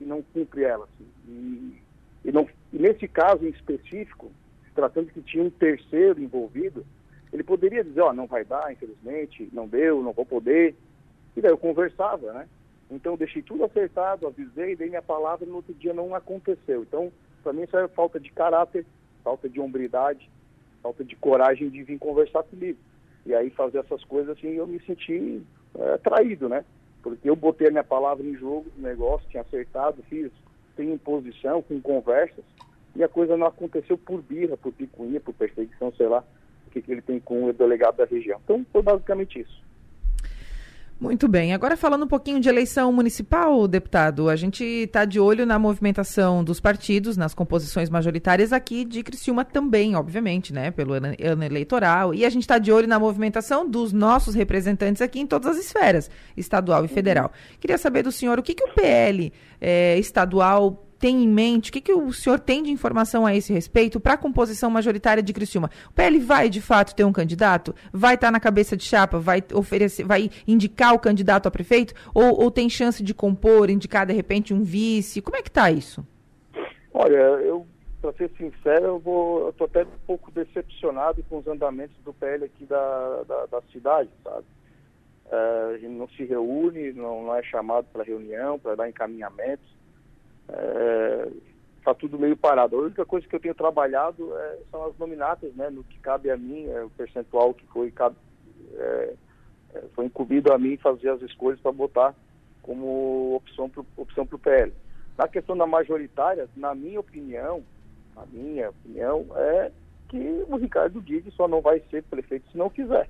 e 0.00 0.04
não 0.04 0.22
cumpre 0.22 0.64
ela. 0.64 0.84
Assim. 0.84 1.08
E, 1.28 1.82
e, 2.24 2.32
não, 2.32 2.48
e 2.72 2.78
nesse 2.78 3.08
caso 3.08 3.44
em 3.44 3.50
específico, 3.50 4.30
se 4.64 4.72
tratando 4.74 5.12
que 5.12 5.22
tinha 5.22 5.44
um 5.44 5.50
terceiro 5.50 6.22
envolvido, 6.22 6.84
ele 7.32 7.42
poderia 7.42 7.84
dizer, 7.84 8.00
ó, 8.00 8.10
oh, 8.10 8.12
não 8.12 8.26
vai 8.26 8.44
dar, 8.44 8.72
infelizmente, 8.72 9.48
não 9.52 9.66
deu, 9.68 10.02
não 10.02 10.12
vou 10.12 10.24
poder. 10.24 10.74
E 11.36 11.40
daí 11.40 11.50
eu 11.50 11.58
conversava, 11.58 12.32
né? 12.32 12.48
Então 12.90 13.16
deixei 13.16 13.42
tudo 13.42 13.64
acertado, 13.64 14.26
avisei, 14.26 14.74
dei 14.74 14.88
minha 14.88 15.02
palavra 15.02 15.44
e 15.44 15.48
no 15.48 15.56
outro 15.56 15.74
dia 15.74 15.92
não 15.92 16.14
aconteceu. 16.14 16.82
Então, 16.82 17.12
para 17.42 17.52
mim 17.52 17.62
isso 17.62 17.76
é 17.76 17.86
falta 17.88 18.18
de 18.18 18.30
caráter, 18.32 18.86
falta 19.22 19.48
de 19.48 19.60
hombridade, 19.60 20.28
falta 20.82 21.04
de 21.04 21.14
coragem 21.16 21.68
de 21.68 21.82
vir 21.82 21.98
conversar 21.98 22.42
comigo. 22.44 22.78
E 23.26 23.34
aí 23.34 23.50
fazer 23.50 23.78
essas 23.78 24.02
coisas 24.04 24.36
assim, 24.36 24.48
eu 24.48 24.66
me 24.66 24.80
senti 24.80 25.42
é, 25.78 25.98
traído, 25.98 26.48
né? 26.48 26.64
Porque 27.16 27.30
eu 27.30 27.36
botei 27.36 27.68
a 27.68 27.70
minha 27.70 27.84
palavra 27.84 28.24
em 28.24 28.34
jogo 28.34 28.66
no 28.76 28.82
negócio, 28.82 29.28
tinha 29.28 29.42
acertado, 29.42 30.02
fiz, 30.08 30.30
tem 30.76 30.92
imposição, 30.92 31.62
com 31.62 31.80
conversas, 31.80 32.44
e 32.94 33.02
a 33.02 33.08
coisa 33.08 33.36
não 33.36 33.46
aconteceu 33.46 33.96
por 33.98 34.22
birra, 34.22 34.56
por 34.56 34.72
picuinha, 34.72 35.20
por 35.20 35.34
perseguição, 35.34 35.92
sei 35.92 36.08
lá, 36.08 36.24
o 36.66 36.70
que, 36.70 36.82
que 36.82 36.92
ele 36.92 37.02
tem 37.02 37.20
com 37.20 37.44
o 37.44 37.52
delegado 37.52 37.96
da 37.96 38.04
região. 38.04 38.40
Então, 38.44 38.64
foi 38.72 38.82
basicamente 38.82 39.40
isso. 39.40 39.67
Muito 41.00 41.28
bem. 41.28 41.54
Agora 41.54 41.76
falando 41.76 42.04
um 42.04 42.08
pouquinho 42.08 42.40
de 42.40 42.48
eleição 42.48 42.92
municipal, 42.92 43.68
deputado, 43.68 44.28
a 44.28 44.34
gente 44.34 44.64
está 44.64 45.04
de 45.04 45.20
olho 45.20 45.46
na 45.46 45.56
movimentação 45.56 46.42
dos 46.42 46.58
partidos, 46.58 47.16
nas 47.16 47.32
composições 47.32 47.88
majoritárias 47.88 48.52
aqui 48.52 48.84
de 48.84 49.04
Criciúma 49.04 49.44
também, 49.44 49.94
obviamente, 49.94 50.52
né, 50.52 50.72
pelo 50.72 50.94
ano, 50.94 51.14
ano 51.22 51.44
eleitoral. 51.44 52.12
E 52.12 52.24
a 52.24 52.28
gente 52.28 52.42
está 52.42 52.58
de 52.58 52.72
olho 52.72 52.88
na 52.88 52.98
movimentação 52.98 53.68
dos 53.68 53.92
nossos 53.92 54.34
representantes 54.34 55.00
aqui 55.00 55.20
em 55.20 55.26
todas 55.26 55.56
as 55.56 55.64
esferas, 55.64 56.10
estadual 56.36 56.84
e 56.84 56.88
federal. 56.88 57.30
Queria 57.60 57.78
saber 57.78 58.02
do 58.02 58.10
senhor 58.10 58.36
o 58.36 58.42
que, 58.42 58.52
que 58.52 58.64
o 58.64 58.74
PL 58.74 59.32
é, 59.60 59.94
eh, 59.94 59.98
estadual 60.00 60.87
tem 60.98 61.22
em 61.24 61.28
mente? 61.28 61.70
O 61.70 61.72
que, 61.72 61.80
que 61.80 61.92
o 61.92 62.12
senhor 62.12 62.40
tem 62.40 62.62
de 62.62 62.70
informação 62.70 63.24
a 63.24 63.34
esse 63.34 63.52
respeito 63.52 64.00
para 64.00 64.14
a 64.14 64.18
composição 64.18 64.70
majoritária 64.70 65.22
de 65.22 65.32
Criciúma? 65.32 65.70
O 65.88 65.92
PL 65.92 66.18
vai, 66.18 66.48
de 66.48 66.60
fato, 66.60 66.94
ter 66.94 67.04
um 67.04 67.12
candidato? 67.12 67.74
Vai 67.92 68.14
estar 68.14 68.28
tá 68.28 68.30
na 68.32 68.40
cabeça 68.40 68.76
de 68.76 68.84
chapa? 68.84 69.18
Vai 69.18 69.42
oferecer, 69.54 70.04
vai 70.04 70.30
indicar 70.46 70.94
o 70.94 70.98
candidato 70.98 71.46
a 71.46 71.50
prefeito? 71.50 71.94
Ou, 72.12 72.42
ou 72.42 72.50
tem 72.50 72.68
chance 72.68 73.02
de 73.02 73.14
compor, 73.14 73.70
indicar, 73.70 74.06
de 74.06 74.12
repente, 74.12 74.52
um 74.52 74.62
vice? 74.62 75.22
Como 75.22 75.36
é 75.36 75.42
que 75.42 75.48
está 75.48 75.70
isso? 75.70 76.04
Olha, 76.92 77.16
eu, 77.16 77.64
para 78.00 78.12
ser 78.14 78.30
sincero, 78.36 78.86
eu 78.86 78.98
vou, 78.98 79.50
estou 79.50 79.66
até 79.66 79.84
um 79.84 79.98
pouco 80.06 80.30
decepcionado 80.32 81.22
com 81.28 81.38
os 81.38 81.46
andamentos 81.46 81.96
do 82.04 82.12
PL 82.12 82.44
aqui 82.44 82.64
da, 82.64 83.22
da, 83.22 83.46
da 83.46 83.62
cidade, 83.72 84.10
sabe? 84.24 84.44
É, 85.30 85.74
a 85.74 85.78
gente 85.78 85.92
não 85.92 86.08
se 86.08 86.24
reúne, 86.24 86.92
não, 86.92 87.24
não 87.24 87.36
é 87.36 87.42
chamado 87.42 87.86
para 87.92 88.02
reunião, 88.02 88.58
para 88.58 88.74
dar 88.74 88.88
encaminhamentos 88.88 89.77
está 90.48 91.90
é, 91.90 91.94
tudo 91.94 92.18
meio 92.18 92.36
parado. 92.36 92.76
A 92.76 92.80
única 92.80 93.04
coisa 93.04 93.26
que 93.26 93.34
eu 93.34 93.40
tenho 93.40 93.54
trabalhado 93.54 94.36
é, 94.36 94.58
são 94.70 94.86
as 94.86 94.96
nominatas, 94.98 95.54
né, 95.54 95.70
no 95.70 95.84
que 95.84 95.98
cabe 95.98 96.30
a 96.30 96.36
mim, 96.36 96.66
é, 96.66 96.82
o 96.82 96.90
percentual 96.90 97.54
que 97.54 97.66
foi, 97.66 97.90
cabe, 97.90 98.16
é, 98.74 99.14
é 99.74 99.82
foi 99.94 100.06
incumbido 100.06 100.52
a 100.52 100.58
mim 100.58 100.76
fazer 100.76 101.10
as 101.10 101.22
escolhas 101.22 101.60
para 101.60 101.72
botar 101.72 102.14
como 102.62 103.34
opção 103.36 103.68
para 103.68 104.36
o 104.36 104.38
PL. 104.38 104.72
Na 105.16 105.26
questão 105.26 105.56
da 105.56 105.66
majoritária, 105.66 106.48
na 106.56 106.74
minha 106.74 107.00
opinião, 107.00 107.64
a 108.16 108.26
minha 108.26 108.70
opinião 108.70 109.26
é 109.34 109.72
que 110.08 110.44
o 110.48 110.56
Ricardo 110.56 111.00
Guide 111.00 111.30
só 111.32 111.48
não 111.48 111.60
vai 111.60 111.80
ser 111.90 112.02
prefeito 112.04 112.50
se 112.50 112.58
não 112.58 112.70
quiser. 112.70 113.08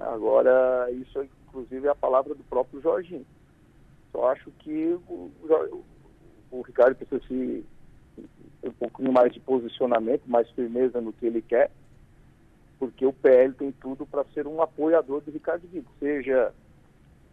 Agora, 0.00 0.90
isso 0.90 1.26
inclusive 1.48 1.86
é 1.86 1.90
a 1.90 1.94
palavra 1.94 2.34
do 2.34 2.44
próprio 2.44 2.80
Jorginho. 2.80 3.26
Só 4.12 4.30
acho 4.30 4.50
que 4.58 4.98
o, 5.08 5.30
o 5.42 5.84
Ricardo 6.62 6.96
precisa 6.96 7.20
se 7.26 7.64
um 8.62 8.72
pouquinho 8.72 9.12
mais 9.12 9.32
de 9.32 9.40
posicionamento, 9.40 10.22
mais 10.26 10.50
firmeza 10.50 11.00
no 11.00 11.12
que 11.12 11.26
ele 11.26 11.40
quer, 11.40 11.70
porque 12.78 13.06
o 13.06 13.12
PL 13.12 13.52
tem 13.54 13.72
tudo 13.72 14.04
para 14.06 14.24
ser 14.34 14.46
um 14.46 14.60
apoiador 14.60 15.20
do 15.20 15.30
Ricardo 15.30 15.66
Guido, 15.68 15.88
seja 15.98 16.52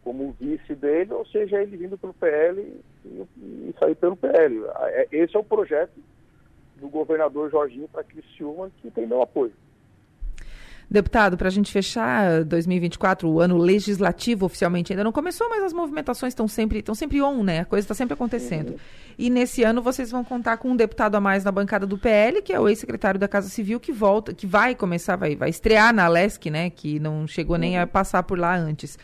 como 0.03 0.35
vice 0.39 0.75
dele, 0.75 1.13
ou 1.13 1.25
seja 1.25 1.61
ele 1.61 1.77
vindo 1.77 1.97
pelo 1.97 2.13
PL 2.13 2.61
e, 3.05 3.25
e 3.45 3.75
sair 3.79 3.95
pelo 3.95 4.17
PL. 4.17 4.63
É, 4.81 5.07
esse 5.11 5.35
é 5.35 5.39
o 5.39 5.43
projeto 5.43 5.93
do 6.75 6.89
governador 6.89 7.49
Jorginho 7.49 7.87
para 7.87 8.03
Criciúma, 8.03 8.69
que 8.81 8.91
tem 8.91 9.07
meu 9.07 9.21
apoio. 9.21 9.53
Deputado, 10.93 11.35
para 11.35 11.47
a 11.47 11.51
gente 11.51 11.71
fechar 11.71 12.43
2024, 12.43 13.27
o 13.27 13.39
ano 13.39 13.57
legislativo 13.57 14.45
oficialmente 14.45 14.93
ainda 14.93 15.03
não 15.03 15.11
começou, 15.11 15.49
mas 15.49 15.63
as 15.63 15.73
movimentações 15.73 16.33
estão 16.33 16.47
sempre, 16.47 16.77
estão 16.77 16.93
sempre 16.93 17.19
on, 17.19 17.41
né? 17.41 17.61
A 17.61 17.65
coisa 17.65 17.83
está 17.83 17.95
sempre 17.95 18.13
acontecendo. 18.13 18.69
Uhum. 18.69 18.77
E 19.17 19.27
nesse 19.27 19.63
ano 19.63 19.81
vocês 19.81 20.11
vão 20.11 20.23
contar 20.23 20.57
com 20.57 20.69
um 20.69 20.75
deputado 20.75 21.15
a 21.15 21.19
mais 21.19 21.43
na 21.43 21.51
bancada 21.51 21.87
do 21.87 21.97
PL, 21.97 22.43
que 22.43 22.53
é 22.53 22.59
o 22.59 22.69
ex-secretário 22.69 23.19
da 23.19 23.27
Casa 23.27 23.49
Civil, 23.49 23.79
que 23.79 23.91
volta, 23.91 24.35
que 24.35 24.45
vai 24.45 24.75
começar, 24.75 25.15
vai, 25.15 25.35
vai 25.35 25.49
estrear 25.49 25.91
na 25.91 26.07
Lesc, 26.07 26.51
né? 26.51 26.69
Que 26.69 26.99
não 26.99 27.25
chegou 27.25 27.57
nem 27.57 27.79
a 27.79 27.87
passar 27.87 28.21
por 28.21 28.37
lá 28.37 28.55
antes. 28.55 28.95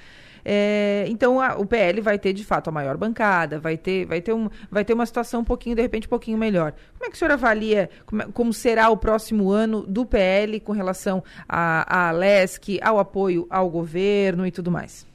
É, 0.44 1.06
então 1.08 1.40
a, 1.40 1.56
o 1.58 1.66
PL 1.66 2.02
vai 2.02 2.18
ter 2.18 2.34
de 2.34 2.46
fato 2.46 2.70
a 2.70 2.72
maior 2.72 2.98
bancada, 2.98 3.60
vai 3.60 3.78
ter, 3.78 4.06
vai, 4.06 4.22
ter 4.22 4.34
um, 4.34 4.50
vai 4.70 4.84
ter 4.86 4.94
uma 4.94 5.06
situação 5.06 5.42
um 5.42 5.46
pouquinho, 5.46 5.76
de 5.76 5.82
repente, 5.82 6.08
um 6.08 6.10
pouquinho 6.10 6.38
melhor. 6.38 6.74
Como 6.98 7.06
é 7.06 7.10
que 7.10 7.16
o 7.16 7.18
senhor 7.18 7.32
avalia 7.32 7.90
como, 8.06 8.32
como 8.32 8.54
será 8.54 8.90
o 8.90 8.98
próximo 8.98 9.52
ano 9.52 9.82
do 9.86 10.06
PL 10.06 10.60
com 10.60 10.72
relação 10.72 11.24
à 11.48 12.12
LESC, 12.12 12.80
ao 12.82 13.00
apoio 13.00 13.48
ao 13.50 13.70
governo 13.70 14.46
e 14.46 14.52
tudo 14.52 14.72
mais? 14.72 15.08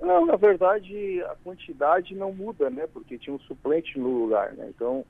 Não, 0.00 0.24
na 0.24 0.36
verdade 0.36 1.22
a 1.22 1.36
quantidade 1.44 2.14
não 2.14 2.32
muda, 2.32 2.70
né? 2.70 2.86
Porque 2.92 3.18
tinha 3.18 3.34
um 3.34 3.40
suplente 3.40 3.98
no 3.98 4.08
lugar, 4.08 4.52
né? 4.52 4.70
Então, 4.74 5.04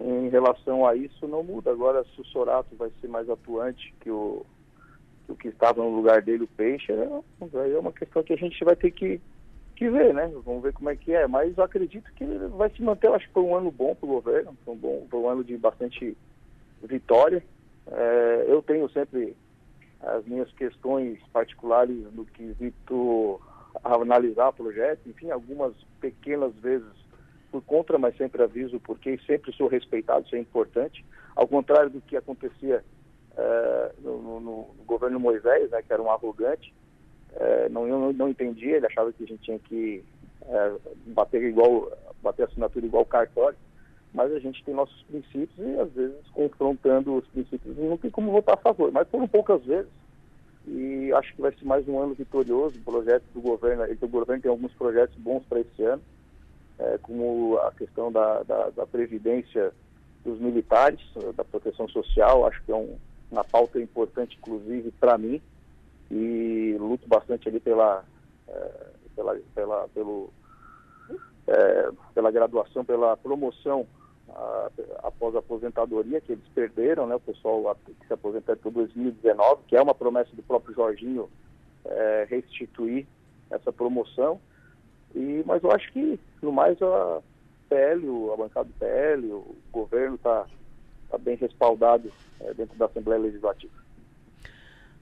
em 0.00 0.28
relação 0.28 0.86
a 0.86 0.96
isso, 0.96 1.28
não 1.28 1.42
muda. 1.42 1.70
Agora, 1.70 2.04
se 2.04 2.20
o 2.20 2.24
Sorato 2.24 2.74
vai 2.76 2.90
ser 3.00 3.06
mais 3.06 3.30
atuante 3.30 3.94
que 4.00 4.10
o, 4.10 4.44
o 5.28 5.34
que 5.34 5.48
estava 5.48 5.82
no 5.82 5.94
lugar 5.94 6.22
dele, 6.22 6.44
o 6.44 6.48
Peixe, 6.48 6.92
é, 6.92 7.04
é 7.74 7.78
uma 7.78 7.92
questão 7.92 8.22
que 8.22 8.32
a 8.32 8.36
gente 8.36 8.62
vai 8.64 8.76
ter 8.76 8.90
que, 8.90 9.20
que 9.76 9.88
ver, 9.88 10.12
né? 10.12 10.30
Vamos 10.44 10.62
ver 10.62 10.72
como 10.72 10.90
é 10.90 10.96
que 10.96 11.12
é. 11.12 11.26
Mas 11.26 11.56
eu 11.56 11.64
acredito 11.64 12.12
que 12.14 12.24
vai 12.24 12.70
se 12.70 12.82
manter, 12.82 13.10
acho 13.10 13.26
que 13.26 13.32
foi 13.32 13.42
um 13.42 13.56
ano 13.56 13.70
bom 13.70 13.94
para 13.94 14.06
o 14.06 14.12
governo, 14.12 14.56
foi 14.64 14.74
um, 14.74 14.76
bom, 14.76 15.06
foi 15.10 15.20
um 15.20 15.28
ano 15.28 15.44
de 15.44 15.56
bastante 15.56 16.16
vitória. 16.82 17.42
É, 17.86 18.44
eu 18.48 18.62
tenho 18.62 18.88
sempre 18.90 19.36
as 20.00 20.24
minhas 20.26 20.50
questões 20.52 21.18
particulares 21.32 21.96
no 22.12 22.26
quesito 22.26 23.40
analisar 23.82 24.52
projeto, 24.52 25.08
enfim, 25.08 25.30
algumas 25.30 25.74
pequenas 26.00 26.54
vezes 26.56 26.86
por 27.50 27.62
contra, 27.62 27.98
mas 27.98 28.16
sempre 28.16 28.42
aviso 28.42 28.78
porque 28.80 29.18
sempre 29.26 29.52
sou 29.52 29.68
respeitado, 29.68 30.26
isso 30.26 30.36
é 30.36 30.38
importante. 30.38 31.04
Ao 31.34 31.46
contrário 31.48 31.90
do 31.90 32.00
que 32.00 32.16
acontecia 32.16 32.84
governo 35.04 35.20
Moisés, 35.20 35.70
né, 35.70 35.82
que 35.82 35.92
era 35.92 36.02
um 36.02 36.10
arrogante, 36.10 36.72
é, 37.36 37.68
não, 37.68 37.86
não, 37.86 38.12
não 38.12 38.28
entendia, 38.28 38.76
ele 38.76 38.86
achava 38.86 39.12
que 39.12 39.24
a 39.24 39.26
gente 39.26 39.42
tinha 39.42 39.58
que 39.58 40.04
é, 40.46 40.72
bater 41.06 41.42
igual, 41.42 41.92
bater 42.22 42.46
assinatura 42.46 42.86
igual 42.86 43.04
cartório, 43.04 43.58
mas 44.12 44.32
a 44.32 44.38
gente 44.38 44.62
tem 44.64 44.74
nossos 44.74 45.02
princípios 45.02 45.50
e 45.58 45.78
às 45.80 45.90
vezes 45.92 46.16
confrontando 46.32 47.16
os 47.16 47.26
princípios 47.26 47.76
não 47.76 47.96
tem 47.96 48.10
como 48.10 48.30
votar 48.30 48.54
a 48.54 48.58
favor, 48.60 48.90
mas 48.92 49.08
foram 49.08 49.26
poucas 49.26 49.62
vezes 49.64 49.90
e 50.66 51.12
acho 51.12 51.34
que 51.34 51.42
vai 51.42 51.52
ser 51.52 51.64
mais 51.64 51.86
um 51.86 52.00
ano 52.00 52.14
vitorioso, 52.14 52.78
o 52.78 52.82
projeto 52.84 53.24
do 53.34 53.40
governo, 53.40 53.84
o 53.84 54.08
governo 54.08 54.42
tem 54.42 54.50
alguns 54.50 54.72
projetos 54.72 55.14
bons 55.16 55.44
para 55.44 55.60
esse 55.60 55.82
ano, 55.82 56.02
é, 56.78 56.98
como 57.02 57.58
a 57.58 57.72
questão 57.72 58.10
da, 58.10 58.42
da, 58.44 58.70
da 58.70 58.86
previdência 58.86 59.72
dos 60.24 60.40
militares, 60.40 61.00
da 61.36 61.44
proteção 61.44 61.86
social, 61.88 62.46
acho 62.46 62.62
que 62.62 62.72
é 62.72 62.74
um, 62.74 62.96
uma 63.34 63.44
pauta 63.44 63.80
importante, 63.80 64.38
inclusive, 64.38 64.90
para 64.92 65.18
mim, 65.18 65.42
e 66.10 66.76
luto 66.78 67.08
bastante 67.08 67.48
ali 67.48 67.58
pela, 67.58 68.04
é, 68.48 68.86
pela, 69.16 69.36
pela, 69.54 69.88
pelo, 69.88 70.30
é, 71.48 71.90
pela 72.14 72.30
graduação, 72.30 72.84
pela 72.84 73.16
promoção 73.16 73.86
a, 74.30 74.70
após 75.02 75.34
a 75.34 75.40
aposentadoria, 75.40 76.20
que 76.20 76.32
eles 76.32 76.44
perderam, 76.54 77.06
né, 77.06 77.16
o 77.16 77.20
pessoal 77.20 77.76
que 77.84 78.06
se 78.06 78.12
aposentou 78.12 78.54
em 78.54 78.70
2019, 78.70 79.62
que 79.66 79.76
é 79.76 79.82
uma 79.82 79.94
promessa 79.94 80.30
do 80.34 80.42
próprio 80.42 80.74
Jorginho 80.74 81.28
é, 81.84 82.26
restituir 82.30 83.06
essa 83.50 83.72
promoção. 83.72 84.40
E, 85.14 85.42
mas 85.44 85.62
eu 85.62 85.72
acho 85.72 85.92
que, 85.92 86.18
no 86.40 86.52
mais, 86.52 86.80
a 86.80 87.20
PL, 87.68 88.06
a 88.32 88.36
bancada 88.36 88.68
do 88.68 88.74
PL, 88.74 89.32
o 89.32 89.56
governo 89.72 90.14
está 90.14 90.46
tá 91.14 91.18
bem 91.18 91.36
respaldado 91.36 92.10
é, 92.40 92.54
dentro 92.54 92.76
da 92.76 92.86
Assembleia 92.86 93.20
Legislativa. 93.20 93.72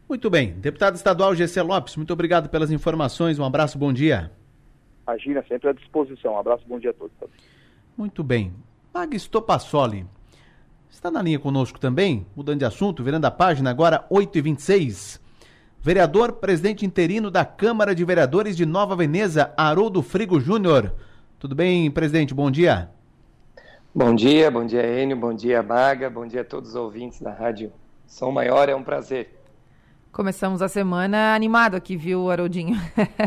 Muito 0.08 0.28
bem. 0.28 0.52
Deputado 0.52 0.94
estadual 0.94 1.34
GC 1.34 1.62
Lopes, 1.62 1.96
muito 1.96 2.12
obrigado 2.12 2.48
pelas 2.48 2.70
informações. 2.70 3.38
Um 3.38 3.44
abraço, 3.44 3.78
bom 3.78 3.92
dia. 3.92 4.30
Imagina, 5.06 5.44
sempre 5.48 5.70
à 5.70 5.72
disposição. 5.72 6.34
Um 6.34 6.38
abraço, 6.38 6.64
bom 6.66 6.78
dia 6.78 6.90
a 6.90 6.94
todos. 6.94 7.12
Muito 7.96 8.22
bem. 8.22 8.52
Mag 8.92 9.18
Stopassoli 9.18 10.06
está 10.90 11.10
na 11.10 11.22
linha 11.22 11.38
conosco 11.38 11.80
também, 11.80 12.26
mudando 12.36 12.58
de 12.58 12.64
assunto, 12.64 13.02
virando 13.02 13.24
a 13.24 13.30
página 13.30 13.70
agora, 13.70 14.06
8h26. 14.10 15.20
Vereador, 15.80 16.34
presidente 16.34 16.86
interino 16.86 17.30
da 17.30 17.44
Câmara 17.44 17.94
de 17.94 18.04
Vereadores 18.04 18.56
de 18.56 18.64
Nova 18.66 18.94
Veneza, 18.94 19.52
Haroldo 19.56 20.02
Frigo 20.02 20.38
Júnior. 20.38 20.94
Tudo 21.40 21.54
bem, 21.56 21.90
presidente? 21.90 22.34
Bom 22.34 22.50
dia. 22.50 22.90
Bom 23.94 24.14
dia, 24.14 24.50
bom 24.50 24.64
dia, 24.64 25.02
Enio, 25.02 25.14
bom 25.14 25.34
dia, 25.34 25.62
Maga, 25.62 26.08
bom 26.08 26.26
dia 26.26 26.40
a 26.40 26.44
todos 26.44 26.70
os 26.70 26.74
ouvintes 26.74 27.20
da 27.20 27.30
Rádio 27.30 27.70
São 28.06 28.32
Maior, 28.32 28.66
é 28.70 28.74
um 28.74 28.82
prazer. 28.82 29.42
Começamos 30.10 30.62
a 30.62 30.68
semana 30.68 31.34
animado 31.34 31.74
aqui, 31.74 31.94
viu, 31.94 32.30
Haroldinho? 32.30 32.74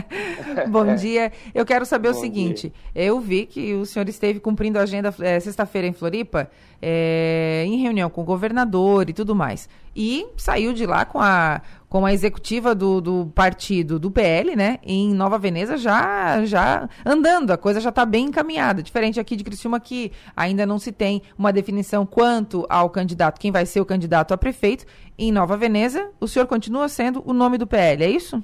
Bom 0.69 0.95
dia. 0.95 1.32
Eu 1.54 1.65
quero 1.65 1.84
saber 1.84 2.12
Bom 2.12 2.17
o 2.17 2.19
seguinte: 2.19 2.69
dia. 2.69 3.04
eu 3.08 3.19
vi 3.19 3.47
que 3.47 3.73
o 3.73 3.88
senhor 3.88 4.08
esteve 4.08 4.39
cumprindo 4.39 4.78
a 4.78 4.84
agenda 4.84 5.13
é, 5.19 5.39
sexta-feira 5.39 5.88
em 5.88 5.93
Floripa, 5.93 6.47
é, 6.80 7.63
em 7.65 7.78
reunião 7.82 8.08
com 8.08 8.21
o 8.21 8.23
governador 8.23 9.10
e 9.10 9.13
tudo 9.13 9.36
mais. 9.36 9.67
E 9.95 10.27
saiu 10.36 10.73
de 10.73 10.86
lá 10.86 11.05
com 11.05 11.19
a, 11.19 11.62
com 11.88 12.05
a 12.05 12.12
executiva 12.12 12.75
do, 12.75 12.99
do 12.99 13.31
partido 13.34 13.97
do 13.97 14.12
PL, 14.12 14.55
né? 14.55 14.79
Em 14.84 15.13
Nova 15.13 15.38
Veneza 15.38 15.77
já, 15.77 16.43
já 16.45 16.89
andando, 17.05 17.51
a 17.51 17.58
coisa 17.58 17.79
já 17.79 17.89
está 17.89 18.05
bem 18.05 18.25
encaminhada. 18.25 18.84
Diferente 18.84 19.19
aqui 19.19 19.36
de 19.36 19.43
Criciúma, 19.43 19.79
que 19.79 20.12
ainda 20.36 20.65
não 20.65 20.77
se 20.77 20.91
tem 20.91 21.21
uma 21.38 21.53
definição 21.53 22.05
quanto 22.05 22.65
ao 22.69 22.89
candidato, 22.89 23.39
quem 23.39 23.51
vai 23.51 23.65
ser 23.65 23.79
o 23.79 23.86
candidato 23.86 24.34
a 24.34 24.38
prefeito. 24.38 24.86
Em 25.17 25.31
Nova 25.31 25.55
Veneza, 25.55 26.12
o 26.19 26.27
senhor 26.27 26.45
continua 26.45 26.89
sendo 26.89 27.23
o 27.25 27.31
nome 27.31 27.58
do 27.58 27.65
PL, 27.65 28.03
é 28.03 28.10
isso? 28.10 28.43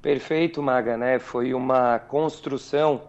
Perfeito, 0.00 0.62
Maga, 0.62 0.96
né? 0.96 1.18
Foi 1.18 1.52
uma 1.52 1.98
construção 1.98 3.02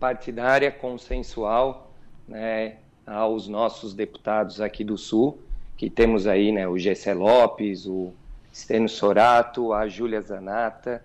partidária 0.00 0.70
consensual, 0.70 1.92
né? 2.26 2.76
aos 3.06 3.46
nossos 3.46 3.94
deputados 3.94 4.60
aqui 4.60 4.82
do 4.82 4.98
Sul, 4.98 5.38
que 5.76 5.90
temos 5.90 6.26
aí 6.26 6.52
né, 6.52 6.66
o 6.66 6.78
Gessé 6.78 7.12
Lopes, 7.12 7.86
o 7.86 8.12
Stênio 8.54 8.88
Sorato, 8.88 9.72
a 9.72 9.86
Júlia 9.86 10.20
Zanata 10.20 11.04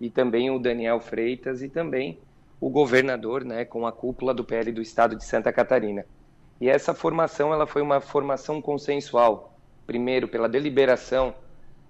e 0.00 0.08
também 0.08 0.50
o 0.50 0.58
Daniel 0.58 1.00
Freitas 1.00 1.62
e 1.62 1.68
também 1.68 2.18
o 2.60 2.70
governador, 2.70 3.44
né, 3.44 3.64
com 3.64 3.86
a 3.86 3.92
cúpula 3.92 4.32
do 4.32 4.44
PL 4.44 4.72
do 4.72 4.80
Estado 4.80 5.14
de 5.14 5.24
Santa 5.24 5.52
Catarina. 5.52 6.04
E 6.60 6.68
essa 6.68 6.94
formação 6.94 7.52
ela 7.52 7.66
foi 7.66 7.82
uma 7.82 8.00
formação 8.00 8.60
consensual, 8.60 9.54
primeiro 9.86 10.26
pela 10.26 10.48
deliberação 10.48 11.34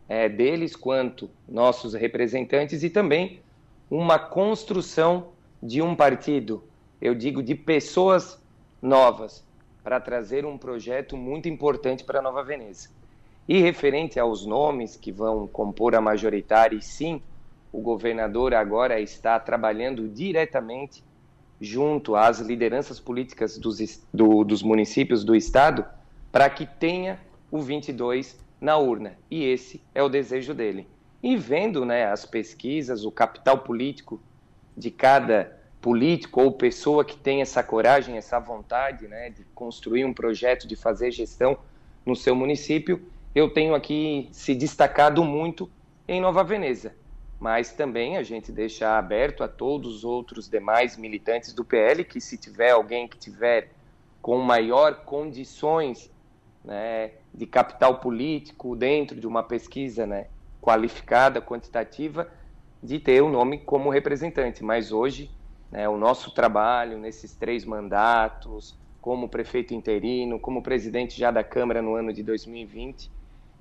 é, 0.09 0.29
deles 0.29 0.75
quanto 0.75 1.31
nossos 1.49 1.95
representantes 1.95 2.83
e 2.83 2.91
também 2.91 3.41
uma 3.91 4.19
construção 4.19 5.29
de 5.63 5.81
um 5.81 5.95
partido, 5.95 6.63
eu 7.01 7.15
digo 7.15 7.43
de 7.43 7.55
pessoas 7.55 8.41
novas 8.83 9.45
para 9.83 10.01
trazer 10.01 10.45
um 10.45 10.59
projeto 10.59 11.17
muito 11.17 11.49
importante 11.49 12.05
para 12.05 12.23
Nova 12.23 12.43
Veneza. 12.43 12.91
E 13.49 13.61
referente 13.61 14.21
aos 14.21 14.45
nomes 14.45 14.97
que 14.97 15.11
vão 15.11 15.47
compor 15.47 15.95
a 15.95 16.01
majoritária, 16.01 16.81
sim, 16.81 17.23
o 17.73 17.81
governador 17.81 18.55
agora 18.55 19.01
está 19.01 19.38
trabalhando 19.41 20.09
diretamente 20.09 21.03
junto 21.61 22.14
às 22.14 22.38
lideranças 22.41 23.01
políticas 23.01 23.59
dos, 23.59 24.05
do, 24.12 24.45
dos 24.45 24.62
municípios 24.62 25.25
do 25.25 25.35
estado 25.35 25.85
para 26.31 26.49
que 26.49 26.67
tenha 26.67 27.19
o 27.51 27.61
22 27.61 28.38
na 28.61 28.77
urna. 28.77 29.17
E 29.31 29.45
esse 29.45 29.83
é 29.95 30.03
o 30.03 30.09
desejo 30.09 30.55
dele. 30.55 30.87
E 31.23 31.37
vendo 31.37 31.85
né, 31.85 32.07
as 32.07 32.25
pesquisas, 32.25 33.05
o 33.05 33.11
capital 33.11 33.59
político 33.59 34.21
de 34.77 34.91
cada 34.91 35.58
político 35.81 36.43
ou 36.43 36.53
pessoa 36.53 37.05
que 37.05 37.17
tem 37.17 37.41
essa 37.41 37.62
coragem, 37.62 38.17
essa 38.17 38.38
vontade 38.38 39.07
né, 39.07 39.31
de 39.31 39.45
construir 39.55 40.05
um 40.05 40.12
projeto, 40.12 40.67
de 40.67 40.77
fazer 40.77 41.11
gestão 41.11 41.59
no 42.05 42.17
seu 42.17 42.35
município, 42.35 43.03
eu 43.35 43.51
tenho 43.51 43.75
aqui 43.75 44.29
se 44.33 44.55
destacado 44.55 45.23
muito 45.23 45.71
em 46.07 46.21
Nova 46.21 46.43
Veneza. 46.43 46.95
Mas 47.38 47.73
também 47.73 48.17
a 48.17 48.23
gente 48.23 48.51
deixa 48.51 48.99
aberto 48.99 49.45
a 49.45 49.49
todos 49.49 49.97
os 49.97 50.05
outros 50.05 50.49
demais 50.49 50.97
militantes 50.97 51.53
do 51.53 51.64
PL 51.64 52.03
que, 52.03 52.21
se 52.21 52.37
tiver 52.37 52.73
alguém 52.73 53.07
que 53.07 53.17
tiver 53.17 53.71
com 54.21 54.38
maior 54.38 55.05
condições 55.05 56.11
né, 56.64 57.12
de 57.33 57.47
capital 57.47 58.01
político 58.01 58.75
dentro 58.75 59.21
de 59.21 59.27
uma 59.27 59.45
pesquisa 59.45 60.05
né, 60.05 60.27
qualificada, 60.61 61.41
quantitativa, 61.41 62.29
de 62.83 62.99
ter 62.99 63.23
o 63.23 63.29
nome 63.29 63.59
como 63.59 63.88
representante. 63.88 64.64
Mas 64.64 64.91
hoje 64.91 65.31
né, 65.71 65.89
o 65.89 65.97
nosso 65.97 66.31
trabalho 66.31 66.99
nesses 66.99 67.35
três 67.35 67.65
mandatos, 67.65 68.77
como 69.01 69.29
prefeito 69.29 69.75
interino, 69.75 70.39
como 70.39 70.63
presidente 70.63 71.19
já 71.19 71.31
da 71.31 71.45
Câmara 71.45 71.81
no 71.81 71.95
ano 71.95 72.13
de 72.13 72.23
2020, 72.23 73.11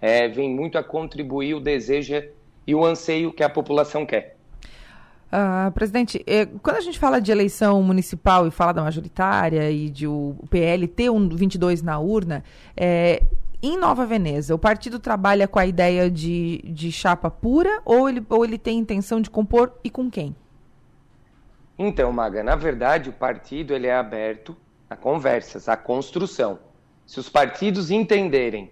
é, 0.01 0.27
vem 0.27 0.49
muito 0.49 0.77
a 0.77 0.83
contribuir 0.83 1.55
o 1.55 1.59
desejo 1.59 2.21
e 2.65 2.75
o 2.75 2.85
anseio 2.85 3.31
que 3.31 3.43
a 3.43 3.49
população 3.49 4.05
quer. 4.05 4.37
Uh, 5.27 5.69
presidente, 5.73 6.23
eh, 6.25 6.45
quando 6.63 6.77
a 6.77 6.81
gente 6.81 6.97
fala 6.97 7.19
de 7.19 7.29
eleição 7.31 7.83
municipal 7.83 8.47
e 8.47 8.51
fala 8.51 8.71
da 8.71 8.81
majoritária 8.81 9.69
e 9.69 9.89
de 9.89 10.07
o, 10.07 10.37
PL 10.49 10.87
ter 10.87 11.09
um 11.09 11.27
22 11.27 11.81
na 11.81 11.99
urna, 11.99 12.45
eh, 12.77 13.21
em 13.61 13.77
Nova 13.77 14.05
Veneza, 14.05 14.55
o 14.55 14.57
partido 14.57 14.99
trabalha 14.99 15.45
com 15.45 15.59
a 15.59 15.65
ideia 15.65 16.09
de, 16.09 16.61
de 16.63 16.93
chapa 16.93 17.29
pura 17.29 17.81
ou 17.83 18.07
ele, 18.07 18.25
ou 18.29 18.45
ele 18.45 18.57
tem 18.57 18.79
intenção 18.79 19.19
de 19.19 19.29
compor 19.29 19.73
e 19.83 19.89
com 19.89 20.09
quem? 20.09 20.33
Então, 21.79 22.11
Maga, 22.11 22.43
na 22.43 22.55
verdade 22.55 23.09
o 23.09 23.13
partido 23.13 23.73
ele 23.73 23.87
é 23.87 23.93
aberto 23.93 24.57
a 24.89 24.95
conversas, 24.95 25.69
a 25.69 25.77
construção. 25.77 26.59
Se 27.05 27.19
os 27.19 27.29
partidos 27.29 27.91
entenderem 27.91 28.71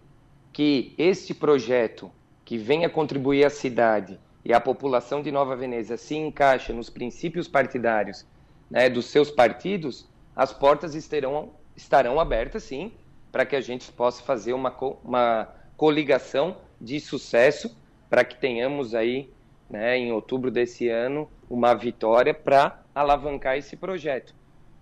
que 0.52 0.96
este 0.98 1.34
projeto 1.34 2.12
que 2.44 2.58
venha 2.58 2.90
contribuir 2.90 3.46
à 3.46 3.50
cidade 3.50 4.20
e 4.44 4.54
à 4.54 4.60
população 4.60 5.22
de 5.22 5.32
Nova 5.32 5.56
Veneza 5.56 5.98
se 5.98 6.16
encaixa 6.16 6.74
nos 6.74 6.90
princípios 6.90 7.48
partidários 7.48 8.26
né, 8.70 8.90
dos 8.90 9.06
seus 9.06 9.30
partidos, 9.30 10.08
as 10.36 10.52
portas 10.52 10.96
estarão, 10.96 11.52
estarão 11.76 12.20
abertas 12.20 12.64
sim 12.64 12.92
para 13.32 13.46
que 13.46 13.56
a 13.56 13.62
gente 13.62 13.92
possa 13.92 14.24
fazer 14.24 14.54
uma, 14.54 14.76
uma 15.04 15.50
coligação 15.78 16.58
de 16.80 17.00
sucesso 17.00 17.76
para 18.10 18.24
que 18.24 18.38
tenhamos 18.38 18.96
aí 18.96 19.30
né, 19.70 19.98
em 19.98 20.12
outubro 20.12 20.50
desse 20.50 20.88
ano 20.88 21.30
uma 21.50 21.74
vitória 21.74 22.34
para 22.34 22.85
alavancar 22.96 23.58
esse 23.58 23.76
projeto. 23.76 24.34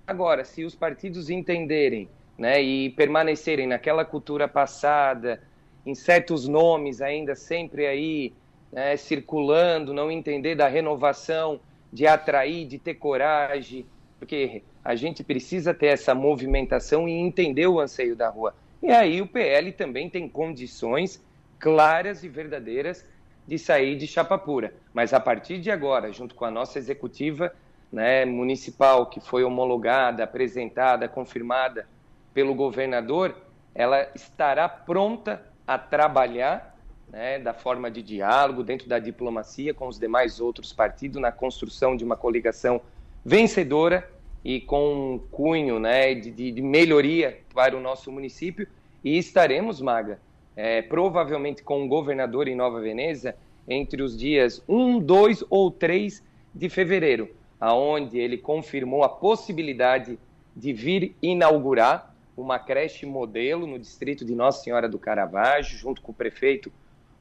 Agora, 0.05 0.45
se 0.45 0.63
os 0.63 0.75
partidos 0.75 1.31
entenderem 1.31 2.07
né, 2.37 2.61
e 2.61 2.91
permanecerem 2.91 3.65
naquela 3.65 4.05
cultura 4.05 4.47
passada, 4.47 5.41
em 5.85 5.95
certos 5.95 6.47
nomes 6.47 7.01
ainda 7.01 7.35
sempre 7.35 7.87
aí 7.87 8.33
né, 8.71 8.95
circulando, 8.95 9.93
não 9.93 10.11
entender 10.11 10.55
da 10.55 10.67
renovação, 10.67 11.59
de 11.91 12.07
atrair, 12.07 12.67
de 12.67 12.77
ter 12.77 12.95
coragem, 12.95 13.85
porque 14.19 14.63
a 14.83 14.95
gente 14.95 15.23
precisa 15.23 15.73
ter 15.73 15.87
essa 15.87 16.13
movimentação 16.13 17.07
e 17.07 17.11
entender 17.11 17.67
o 17.67 17.79
anseio 17.79 18.15
da 18.15 18.29
rua. 18.29 18.55
E 18.81 18.89
aí 18.89 19.21
o 19.21 19.27
PL 19.27 19.71
também 19.71 20.09
tem 20.09 20.27
condições 20.27 21.23
claras 21.59 22.23
e 22.23 22.29
verdadeiras 22.29 23.05
de 23.47 23.57
sair 23.57 23.95
de 23.95 24.07
chapa 24.07 24.37
pura. 24.37 24.73
Mas 24.93 25.13
a 25.13 25.19
partir 25.19 25.59
de 25.59 25.71
agora, 25.71 26.11
junto 26.11 26.35
com 26.35 26.45
a 26.45 26.51
nossa 26.51 26.77
executiva 26.77 27.53
né, 27.93 28.25
municipal, 28.25 29.05
que 29.05 29.19
foi 29.19 29.43
homologada, 29.43 30.23
apresentada, 30.23 31.07
confirmada 31.07 31.87
pelo 32.33 32.55
governador, 32.55 33.35
ela 33.75 34.09
estará 34.15 34.67
pronta 34.67 35.45
a 35.67 35.77
trabalhar 35.77 36.75
né, 37.07 37.37
da 37.37 37.53
forma 37.53 37.91
de 37.91 38.01
diálogo, 38.01 38.63
dentro 38.63 38.89
da 38.89 38.97
diplomacia 38.97 39.75
com 39.75 39.87
os 39.87 39.99
demais 39.99 40.39
outros 40.39 40.73
partidos, 40.73 41.21
na 41.21 41.31
construção 41.31 41.95
de 41.95 42.03
uma 42.03 42.17
coligação 42.17 42.81
vencedora 43.23 44.09
e 44.43 44.59
com 44.59 45.13
um 45.13 45.19
cunho 45.31 45.79
né, 45.79 46.15
de, 46.15 46.51
de 46.51 46.61
melhoria 46.63 47.41
para 47.53 47.77
o 47.77 47.79
nosso 47.79 48.11
município. 48.11 48.67
E 49.03 49.19
estaremos, 49.19 49.79
Maga, 49.79 50.19
é, 50.55 50.81
provavelmente 50.81 51.61
com 51.61 51.85
o 51.85 51.87
governador 51.87 52.47
em 52.47 52.55
Nova 52.55 52.81
Veneza, 52.81 53.35
entre 53.67 54.01
os 54.01 54.17
dias 54.17 54.63
1, 54.67 54.99
2 54.99 55.45
ou 55.47 55.69
3 55.69 56.23
de 56.55 56.69
fevereiro, 56.69 57.29
aonde 57.63 58.19
ele 58.19 58.37
confirmou 58.37 59.05
a 59.05 59.09
possibilidade 59.09 60.19
de 60.53 60.73
vir 60.73 61.15
inaugurar 61.21 62.13
uma 62.35 62.59
creche 62.59 63.05
modelo 63.05 63.65
no 63.65 63.79
distrito 63.79 64.25
de 64.25 64.35
Nossa 64.35 64.61
Senhora 64.61 64.89
do 64.89 64.99
Caravaggio, 64.99 65.77
junto 65.77 66.01
com 66.01 66.11
o 66.11 66.15
prefeito 66.15 66.69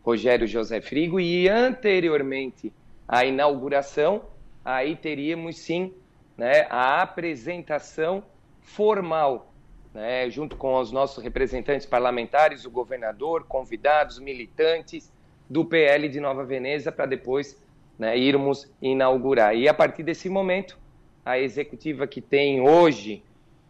Rogério 0.02 0.44
José 0.48 0.80
Frigo, 0.80 1.20
e 1.20 1.48
anteriormente 1.48 2.72
à 3.06 3.24
inauguração, 3.24 4.22
aí 4.64 4.96
teríamos 4.96 5.58
sim 5.58 5.94
né, 6.36 6.66
a 6.68 7.00
apresentação 7.02 8.24
formal, 8.62 9.54
né, 9.94 10.28
junto 10.28 10.56
com 10.56 10.74
os 10.74 10.90
nossos 10.90 11.22
representantes 11.22 11.86
parlamentares, 11.86 12.64
o 12.64 12.70
governador, 12.70 13.44
convidados, 13.46 14.18
militantes 14.18 15.08
do 15.48 15.64
PL 15.64 16.08
de 16.08 16.18
Nova 16.18 16.44
Veneza, 16.44 16.90
para 16.90 17.06
depois 17.06 17.62
né, 17.98 18.16
irmos 18.18 18.70
inaugurar. 18.80 19.54
E 19.54 19.68
a 19.68 19.74
partir 19.74 20.02
desse 20.02 20.28
momento, 20.28 20.78
a 21.24 21.38
executiva 21.38 22.06
que 22.06 22.20
tem 22.20 22.60
hoje 22.60 23.22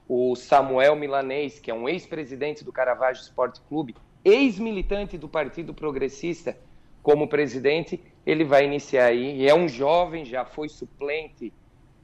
o 0.08 0.34
Samuel 0.34 0.96
Milanês, 0.96 1.58
que 1.58 1.70
é 1.70 1.74
um 1.74 1.88
ex-presidente 1.88 2.64
do 2.64 2.72
Caravaggio 2.72 3.22
Esporte 3.22 3.60
Clube, 3.68 3.94
ex-militante 4.24 5.16
do 5.16 5.28
Partido 5.28 5.72
Progressista, 5.72 6.56
como 7.02 7.26
presidente, 7.26 8.00
ele 8.24 8.44
vai 8.44 8.64
iniciar 8.64 9.06
aí. 9.06 9.40
E 9.40 9.48
é 9.48 9.54
um 9.54 9.66
jovem, 9.66 10.24
já 10.24 10.44
foi 10.44 10.68
suplente 10.68 11.52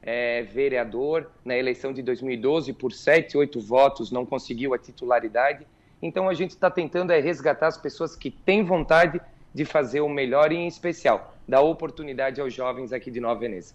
é, 0.02 0.42
vereador 0.42 1.30
na 1.44 1.56
eleição 1.56 1.92
de 1.92 2.02
2012, 2.02 2.72
por 2.72 2.92
7, 2.92 3.36
8 3.36 3.60
votos, 3.60 4.10
não 4.10 4.26
conseguiu 4.26 4.74
a 4.74 4.78
titularidade. 4.78 5.66
Então 6.00 6.28
a 6.28 6.34
gente 6.34 6.50
está 6.50 6.70
tentando 6.70 7.12
é 7.12 7.20
resgatar 7.20 7.68
as 7.68 7.76
pessoas 7.76 8.16
que 8.16 8.30
têm 8.30 8.64
vontade 8.64 9.20
de 9.54 9.64
fazer 9.64 10.00
o 10.00 10.08
melhor 10.08 10.52
e, 10.52 10.56
em 10.56 10.66
especial, 10.66 11.34
dar 11.46 11.60
oportunidade 11.60 12.40
aos 12.40 12.52
jovens 12.52 12.92
aqui 12.92 13.10
de 13.10 13.20
Nova 13.20 13.40
Veneza. 13.40 13.74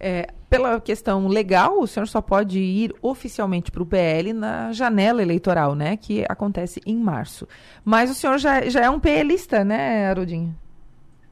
É, 0.00 0.28
pela 0.48 0.80
questão 0.80 1.26
legal, 1.26 1.80
o 1.80 1.86
senhor 1.86 2.06
só 2.06 2.20
pode 2.20 2.60
ir 2.60 2.94
oficialmente 3.02 3.70
para 3.70 3.82
o 3.82 3.86
PL 3.86 4.32
na 4.32 4.72
janela 4.72 5.20
eleitoral, 5.20 5.74
né? 5.74 5.96
Que 5.96 6.24
acontece 6.28 6.80
em 6.86 6.96
março. 6.96 7.48
Mas 7.84 8.10
o 8.10 8.14
senhor 8.14 8.38
já, 8.38 8.68
já 8.68 8.84
é 8.84 8.88
um 8.88 9.00
PLista, 9.00 9.64
né, 9.64 10.06
Haroldinho? 10.06 10.56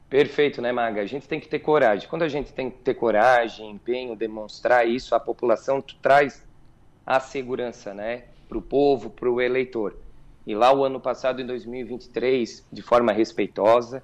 Perfeito, 0.09 0.61
né, 0.61 0.71
Maga? 0.71 1.01
A 1.01 1.05
gente 1.05 1.27
tem 1.27 1.39
que 1.39 1.47
ter 1.47 1.59
coragem. 1.59 2.07
Quando 2.09 2.23
a 2.23 2.29
gente 2.29 2.53
tem 2.53 2.69
que 2.69 2.77
ter 2.79 2.93
coragem, 2.93 3.71
empenho, 3.71 4.15
demonstrar 4.15 4.87
isso 4.87 5.15
à 5.15 5.19
população, 5.19 5.81
tu 5.81 5.95
traz 6.01 6.45
a 7.05 7.21
segurança, 7.21 7.93
né, 7.93 8.23
para 8.49 8.57
o 8.57 8.61
povo, 8.61 9.09
para 9.09 9.29
o 9.29 9.41
eleitor. 9.41 9.95
E 10.47 10.55
lá 10.55 10.73
o 10.73 10.85
ano 10.85 10.97
passado, 10.97 11.41
em 11.41 11.45
2023, 11.45 12.65
de 12.71 12.81
forma 12.81 13.11
respeitosa, 13.11 14.01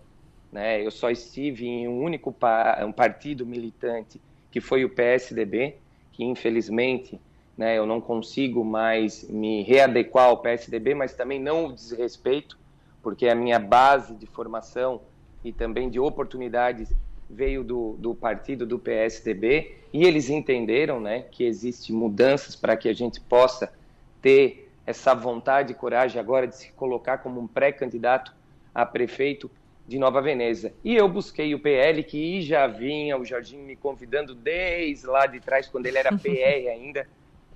né, 0.52 0.86
eu 0.86 0.92
só 0.92 1.10
estive 1.10 1.66
em 1.66 1.88
um 1.88 2.04
único 2.04 2.34
pa 2.34 2.84
um 2.86 2.92
partido 2.92 3.46
militante, 3.46 4.20
que 4.52 4.60
foi 4.60 4.84
o 4.84 4.90
PSDB, 4.90 5.78
que 6.12 6.26
infelizmente 6.26 7.18
né, 7.58 7.78
eu 7.78 7.86
não 7.86 8.02
consigo 8.02 8.62
mais 8.66 9.24
me 9.30 9.64
readequar 9.64 10.26
ao 10.26 10.38
PSDB, 10.40 10.94
mas 10.94 11.14
também 11.14 11.40
não 11.40 11.68
o 11.68 11.74
desrespeito, 11.74 12.60
porque 13.02 13.30
a 13.30 13.36
minha 13.36 13.58
base 13.58 14.14
de 14.14 14.26
formação 14.26 15.00
e 15.46 15.54
também 15.54 15.90
de 15.90 15.98
oportunidades 15.98 16.94
veio 17.30 17.64
do, 17.64 17.96
do 17.98 18.14
partido 18.14 18.66
do 18.66 18.78
PSDB 18.78 19.78
e 19.94 20.04
eles 20.04 20.30
entenderam 20.30 21.00
né, 21.00 21.22
que 21.32 21.46
existem 21.46 21.96
mudanças 21.96 22.54
para 22.54 22.76
que 22.76 22.90
a 22.90 22.94
gente 22.94 23.22
possa 23.22 23.72
ter 24.22 24.73
essa 24.86 25.14
vontade 25.14 25.72
e 25.72 25.76
coragem 25.76 26.20
agora 26.20 26.48
de 26.48 26.56
se 26.56 26.72
colocar 26.74 27.20
como 27.20 27.40
um 27.40 27.48
pré-candidato 27.48 28.34
a 28.74 28.86
prefeito 28.86 29.50
de 29.88 30.00
Nova 30.00 30.22
Veneza. 30.22 30.74
E 30.84 30.96
eu 30.96 31.08
busquei 31.08 31.54
o 31.54 31.60
PL, 31.60 32.04
que 32.04 32.42
já 32.42 32.68
vinha, 32.68 33.18
o 33.18 33.26
Jorginho 33.26 33.64
me 33.64 33.76
convidando 33.76 34.34
desde 34.34 35.06
lá 35.06 35.26
de 35.26 35.40
trás, 35.40 35.68
quando 35.68 35.86
ele 35.86 35.98
era 35.98 36.12
PR 36.18 36.70
ainda, 36.70 37.08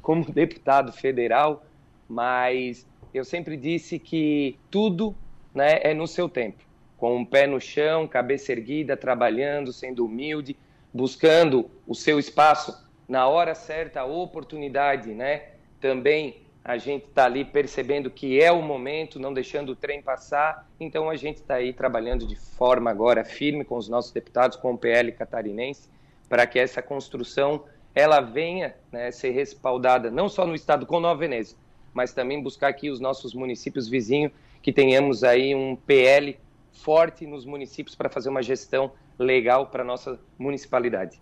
como 0.01 0.25
deputado 0.31 0.91
federal, 0.91 1.65
mas 2.07 2.87
eu 3.13 3.23
sempre 3.23 3.57
disse 3.57 3.99
que 3.99 4.57
tudo 4.69 5.15
né, 5.53 5.79
é 5.81 5.93
no 5.93 6.07
seu 6.07 6.29
tempo 6.29 6.67
com 6.97 7.15
um 7.15 7.23
pé 7.23 7.45
no 7.45 7.61
chão, 7.61 8.07
cabeça 8.07 8.51
erguida, 8.51 8.97
trabalhando, 8.97 9.71
sendo 9.71 10.03
humilde, 10.03 10.57
buscando 10.91 11.69
o 11.85 11.93
seu 11.93 12.17
espaço 12.17 12.85
na 13.07 13.27
hora 13.27 13.53
certa, 13.53 14.01
a 14.01 14.05
oportunidade, 14.05 15.13
né? 15.13 15.43
Também 15.79 16.46
a 16.67 16.77
gente 16.77 17.05
está 17.05 17.23
ali 17.23 17.45
percebendo 17.45 18.11
que 18.11 18.41
é 18.41 18.51
o 18.51 18.61
momento, 18.61 19.21
não 19.21 19.33
deixando 19.33 19.69
o 19.69 19.75
trem 19.75 20.01
passar. 20.01 20.69
Então 20.77 21.09
a 21.09 21.15
gente 21.15 21.37
está 21.37 21.55
aí 21.55 21.71
trabalhando 21.71 22.27
de 22.27 22.35
forma 22.35 22.91
agora 22.91 23.23
firme 23.23 23.63
com 23.63 23.77
os 23.77 23.87
nossos 23.87 24.11
deputados, 24.11 24.57
com 24.57 24.73
o 24.73 24.77
PL 24.77 25.13
catarinense, 25.13 25.89
para 26.27 26.45
que 26.45 26.59
essa 26.59 26.81
construção 26.81 27.63
ela 27.95 28.19
venha 28.19 28.75
né, 28.91 29.09
ser 29.11 29.29
respaldada 29.29 30.11
não 30.11 30.27
só 30.27 30.45
no 30.45 30.53
estado 30.53 30.85
com 30.85 30.99
Nova 30.99 31.21
Veneza, 31.21 31.55
mas 31.93 32.11
também 32.11 32.43
buscar 32.43 32.67
aqui 32.67 32.89
os 32.89 32.99
nossos 32.99 33.33
municípios 33.33 33.87
vizinhos 33.87 34.33
que 34.61 34.73
tenhamos 34.73 35.23
aí 35.23 35.55
um 35.55 35.73
PL 35.73 36.37
forte 36.73 37.25
nos 37.25 37.45
municípios 37.45 37.95
para 37.95 38.09
fazer 38.09 38.27
uma 38.27 38.43
gestão 38.43 38.91
legal 39.17 39.67
para 39.67 39.83
a 39.83 39.85
nossa 39.85 40.19
municipalidade. 40.37 41.17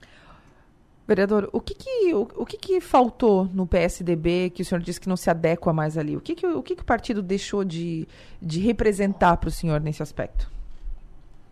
Vereador, 1.07 1.49
o 1.53 1.61
que 1.61 1.75
que, 1.75 2.13
o, 2.15 2.27
o, 2.35 2.45
que 2.45 2.57
que 2.57 2.81
faltou 2.81 3.45
no 3.53 3.67
PSDB 3.67 4.49
que 4.49 4.63
o 4.63 4.65
senhor 4.65 4.81
disse 4.81 4.99
que 4.99 5.07
não 5.07 5.15
se 5.15 5.29
adequa 5.29 5.71
mais 5.71 5.97
ali? 5.97 6.17
O 6.17 6.21
que 6.21 6.33
que 6.33 6.47
o, 6.47 6.63
que 6.63 6.75
que 6.75 6.81
o 6.81 6.85
partido 6.85 7.21
deixou 7.21 7.63
de, 7.63 8.07
de 8.41 8.59
representar 8.59 9.37
para 9.37 9.49
o 9.49 9.51
senhor 9.51 9.79
nesse 9.79 10.01
aspecto? 10.01 10.51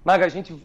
Maga, 0.04 0.26
a 0.26 0.30
gente, 0.30 0.56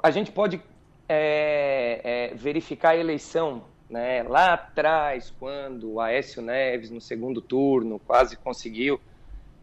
a 0.00 0.10
gente 0.12 0.30
pode 0.30 0.62
é, 1.08 2.00
é, 2.30 2.34
verificar 2.34 2.90
a 2.90 2.96
eleição 2.96 3.64
né, 3.90 4.22
lá 4.22 4.54
atrás, 4.54 5.34
quando 5.40 5.94
o 5.94 6.00
Aécio 6.00 6.40
Neves, 6.40 6.90
no 6.90 7.00
segundo 7.00 7.40
turno, 7.40 7.98
quase 7.98 8.36
conseguiu 8.36 9.00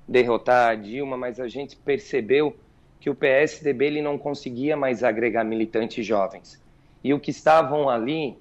derrotar 0.06 0.72
a 0.72 0.76
Dilma, 0.76 1.18
mas 1.18 1.40
a 1.40 1.48
gente 1.48 1.78
percebeu 1.78 2.54
que 3.00 3.10
o 3.10 3.16
PSDB 3.16 3.86
ele 3.86 4.02
não 4.02 4.18
conseguia 4.18 4.76
mais 4.76 5.04
agregar 5.04 5.46
militantes 5.46 6.06
jovens. 6.06 6.62
E 7.02 7.14
o 7.14 7.20
que 7.20 7.32
estavam 7.32 7.90
ali, 7.90 8.38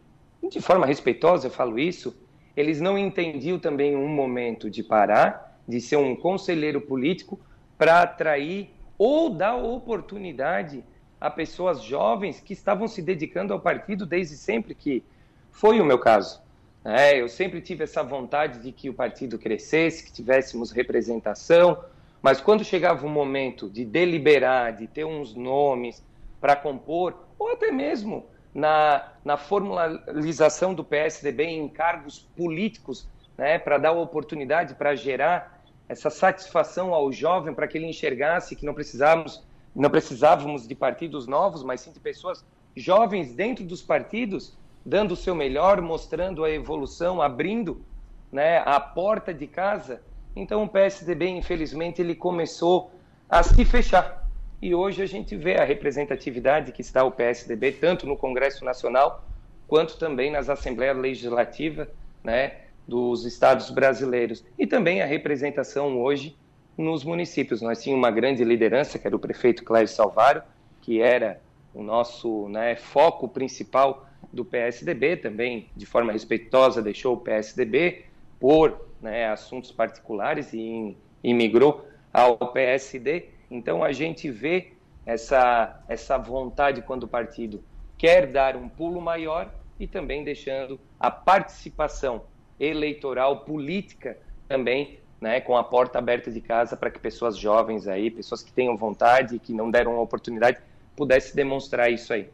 de 0.48 0.60
forma 0.60 0.86
respeitosa 0.86 1.46
eu 1.46 1.50
falo 1.50 1.78
isso, 1.78 2.16
eles 2.56 2.80
não 2.80 2.96
entendiam 2.96 3.58
também 3.58 3.94
um 3.94 4.08
momento 4.08 4.70
de 4.70 4.82
parar, 4.82 5.60
de 5.68 5.80
ser 5.80 5.96
um 5.96 6.16
conselheiro 6.16 6.80
político 6.80 7.38
para 7.76 8.02
atrair 8.02 8.70
ou 8.98 9.28
dar 9.30 9.56
oportunidade 9.56 10.82
a 11.20 11.30
pessoas 11.30 11.82
jovens 11.82 12.40
que 12.40 12.52
estavam 12.52 12.88
se 12.88 13.02
dedicando 13.02 13.52
ao 13.52 13.60
partido 13.60 14.06
desde 14.06 14.36
sempre, 14.36 14.74
que 14.74 15.02
foi 15.50 15.80
o 15.80 15.84
meu 15.84 15.98
caso. 15.98 16.40
É, 16.84 17.20
eu 17.20 17.28
sempre 17.28 17.60
tive 17.60 17.84
essa 17.84 18.02
vontade 18.02 18.60
de 18.60 18.70
que 18.70 18.88
o 18.88 18.94
partido 18.94 19.38
crescesse, 19.38 20.04
que 20.04 20.12
tivéssemos 20.12 20.70
representação, 20.70 21.82
mas 22.22 22.40
quando 22.40 22.64
chegava 22.64 23.04
o 23.06 23.10
momento 23.10 23.68
de 23.68 23.84
deliberar, 23.84 24.72
de 24.74 24.86
ter 24.86 25.04
uns 25.04 25.34
nomes 25.34 26.02
para 26.40 26.54
compor, 26.54 27.24
ou 27.38 27.52
até 27.52 27.72
mesmo 27.72 28.26
na, 28.56 29.12
na 29.24 29.36
formalização 29.36 30.74
do 30.74 30.82
PSDB 30.82 31.44
em 31.44 31.68
cargos 31.68 32.18
políticos, 32.36 33.06
né, 33.36 33.58
para 33.58 33.78
dar 33.78 33.92
oportunidade 33.92 34.74
para 34.74 34.94
gerar 34.96 35.62
essa 35.88 36.10
satisfação 36.10 36.94
ao 36.94 37.12
jovem, 37.12 37.54
para 37.54 37.68
que 37.68 37.78
ele 37.78 37.86
enxergasse 37.86 38.56
que 38.56 38.66
não 38.66 38.74
precisávamos, 38.74 39.44
não 39.74 39.90
precisávamos 39.90 40.66
de 40.66 40.74
partidos 40.74 41.26
novos, 41.26 41.62
mas 41.62 41.82
sim 41.82 41.92
de 41.92 42.00
pessoas 42.00 42.44
jovens 42.74 43.34
dentro 43.34 43.64
dos 43.64 43.82
partidos, 43.82 44.56
dando 44.84 45.12
o 45.12 45.16
seu 45.16 45.34
melhor, 45.34 45.80
mostrando 45.80 46.44
a 46.44 46.50
evolução, 46.50 47.22
abrindo 47.22 47.84
né, 48.32 48.58
a 48.64 48.80
porta 48.80 49.32
de 49.32 49.46
casa 49.46 50.02
então 50.36 50.64
o 50.64 50.68
PSDB, 50.68 51.30
infelizmente, 51.30 52.02
ele 52.02 52.14
começou 52.14 52.90
a 53.28 53.42
se 53.42 53.64
fechar. 53.64 54.25
E 54.60 54.74
hoje 54.74 55.02
a 55.02 55.06
gente 55.06 55.36
vê 55.36 55.56
a 55.56 55.64
representatividade 55.64 56.72
que 56.72 56.80
está 56.80 57.04
o 57.04 57.12
PSDB, 57.12 57.72
tanto 57.72 58.06
no 58.06 58.16
Congresso 58.16 58.64
Nacional, 58.64 59.24
quanto 59.68 59.98
também 59.98 60.30
nas 60.30 60.48
Assembleias 60.48 60.96
Legislativas 60.96 61.88
né, 62.24 62.52
dos 62.86 63.24
estados 63.24 63.70
brasileiros. 63.70 64.44
E 64.58 64.66
também 64.66 65.02
a 65.02 65.06
representação 65.06 66.00
hoje 66.00 66.36
nos 66.76 67.04
municípios. 67.04 67.60
Nós 67.60 67.82
tínhamos 67.82 68.02
uma 68.04 68.10
grande 68.10 68.44
liderança, 68.44 68.98
que 68.98 69.06
era 69.06 69.16
o 69.16 69.18
prefeito 69.18 69.64
Cláudio 69.64 69.92
Salvaro, 69.92 70.42
que 70.82 71.00
era 71.00 71.40
o 71.74 71.82
nosso 71.82 72.48
né, 72.48 72.76
foco 72.76 73.28
principal 73.28 74.08
do 74.32 74.44
PSDB, 74.44 75.16
também 75.16 75.68
de 75.76 75.86
forma 75.86 76.12
respeitosa 76.12 76.82
deixou 76.82 77.14
o 77.14 77.20
PSDB 77.20 78.04
por 78.40 78.88
né, 79.00 79.28
assuntos 79.28 79.70
particulares 79.72 80.52
e, 80.52 80.96
e 81.22 81.34
migrou 81.34 81.86
ao 82.12 82.36
PSD. 82.52 83.35
Então 83.50 83.82
a 83.84 83.92
gente 83.92 84.30
vê 84.30 84.72
essa, 85.04 85.80
essa 85.88 86.18
vontade 86.18 86.82
quando 86.82 87.04
o 87.04 87.08
partido 87.08 87.62
quer 87.96 88.26
dar 88.26 88.56
um 88.56 88.68
pulo 88.68 89.00
maior 89.00 89.50
e 89.78 89.86
também 89.86 90.24
deixando 90.24 90.78
a 90.98 91.10
participação 91.10 92.22
eleitoral 92.58 93.40
política 93.40 94.18
também 94.48 94.98
né, 95.20 95.40
com 95.40 95.56
a 95.56 95.64
porta 95.64 95.98
aberta 95.98 96.30
de 96.30 96.40
casa 96.40 96.76
para 96.76 96.90
que 96.90 96.98
pessoas 96.98 97.36
jovens 97.36 97.86
aí, 97.86 98.10
pessoas 98.10 98.42
que 98.42 98.52
tenham 98.52 98.76
vontade 98.76 99.36
e 99.36 99.38
que 99.38 99.52
não 99.52 99.70
deram 99.70 99.96
a 99.96 100.00
oportunidade, 100.00 100.58
pudesse 100.94 101.34
demonstrar 101.34 101.90
isso 101.90 102.12
aí. 102.12 102.28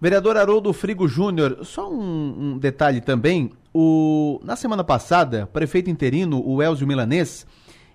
Vereador 0.00 0.36
Haroldo 0.36 0.72
Frigo 0.72 1.08
Júnior, 1.08 1.64
só 1.64 1.90
um, 1.90 2.52
um, 2.54 2.58
detalhe 2.58 3.00
também. 3.00 3.52
O, 3.72 4.40
na 4.44 4.56
semana 4.56 4.84
passada, 4.84 5.46
prefeito 5.46 5.88
interino, 5.88 6.42
o 6.46 6.62
Elzio 6.62 6.86
Milanês, 6.86 7.46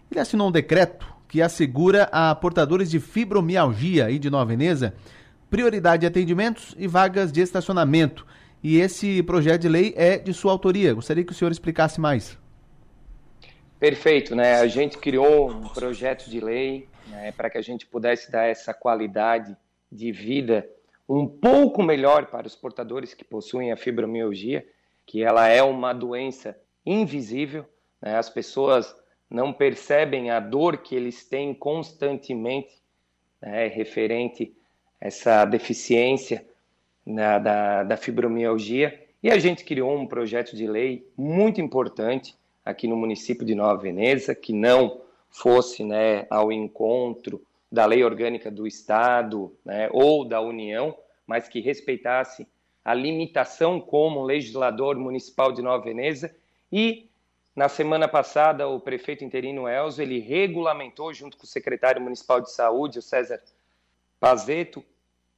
ele 0.09 0.19
assinou 0.19 0.47
um 0.47 0.51
decreto 0.51 1.18
que 1.29 1.41
assegura 1.41 2.09
a 2.11 2.35
portadores 2.35 2.89
de 2.89 2.99
fibromialgia 2.99 4.09
e 4.09 4.19
de 4.19 4.29
Nova 4.29 4.45
Veneza 4.45 4.95
prioridade 5.49 6.01
de 6.01 6.07
atendimentos 6.07 6.75
e 6.77 6.87
vagas 6.87 7.31
de 7.31 7.41
estacionamento. 7.41 8.25
E 8.61 8.77
esse 8.77 9.23
projeto 9.23 9.61
de 9.61 9.69
lei 9.69 9.93
é 9.95 10.17
de 10.17 10.33
sua 10.33 10.51
autoria. 10.51 10.93
Gostaria 10.93 11.23
que 11.23 11.31
o 11.31 11.35
senhor 11.35 11.51
explicasse 11.51 11.99
mais. 11.99 12.37
Perfeito, 13.79 14.35
né? 14.35 14.55
A 14.55 14.67
gente 14.67 14.97
criou 14.97 15.49
um 15.49 15.69
projeto 15.69 16.29
de 16.29 16.39
lei 16.39 16.87
né, 17.07 17.31
para 17.31 17.49
que 17.49 17.57
a 17.57 17.61
gente 17.61 17.85
pudesse 17.85 18.31
dar 18.31 18.45
essa 18.45 18.73
qualidade 18.73 19.55
de 19.91 20.11
vida 20.11 20.67
um 21.07 21.25
pouco 21.25 21.81
melhor 21.81 22.27
para 22.27 22.45
os 22.45 22.55
portadores 22.55 23.13
que 23.13 23.23
possuem 23.23 23.71
a 23.71 23.77
fibromialgia, 23.77 24.67
que 25.05 25.23
ela 25.23 25.47
é 25.47 25.63
uma 25.63 25.93
doença 25.93 26.55
invisível, 26.85 27.65
né? 28.01 28.17
as 28.17 28.29
pessoas 28.29 28.93
não 29.29 29.53
percebem 29.53 30.31
a 30.31 30.39
dor 30.39 30.77
que 30.77 30.95
eles 30.95 31.23
têm 31.23 31.53
constantemente 31.53 32.81
né, 33.41 33.67
referente 33.67 34.53
a 34.99 35.07
essa 35.07 35.45
deficiência 35.45 36.45
né, 37.05 37.39
da, 37.39 37.83
da 37.83 37.97
fibromialgia. 37.97 39.07
E 39.21 39.29
a 39.29 39.37
gente 39.37 39.63
criou 39.63 39.95
um 39.95 40.07
projeto 40.07 40.55
de 40.55 40.65
lei 40.65 41.07
muito 41.15 41.61
importante 41.61 42.35
aqui 42.65 42.87
no 42.87 42.95
município 42.95 43.45
de 43.45 43.53
Nova 43.53 43.81
Veneza, 43.81 44.33
que 44.33 44.53
não 44.53 45.01
fosse 45.29 45.83
né, 45.83 46.25
ao 46.29 46.51
encontro 46.51 47.41
da 47.71 47.85
lei 47.85 48.03
orgânica 48.03 48.49
do 48.49 48.65
Estado 48.65 49.53
né, 49.63 49.89
ou 49.91 50.25
da 50.25 50.41
União, 50.41 50.95
mas 51.27 51.47
que 51.47 51.59
respeitasse 51.59 52.47
a 52.83 52.93
limitação 52.93 53.79
como 53.79 54.23
legislador 54.23 54.97
municipal 54.97 55.51
de 55.51 55.61
Nova 55.61 55.83
Veneza. 55.83 56.35
E 56.71 57.08
na 57.59 57.67
semana 57.67 58.07
passada, 58.07 58.69
o 58.69 58.79
prefeito 58.79 59.25
interino 59.25 59.67
Elzo 59.67 60.01
ele 60.01 60.17
regulamentou, 60.17 61.13
junto 61.13 61.35
com 61.35 61.43
o 61.43 61.45
secretário 61.45 62.01
municipal 62.01 62.39
de 62.39 62.49
saúde, 62.49 62.99
o 62.99 63.01
César 63.01 63.41
Pazeto, 64.17 64.81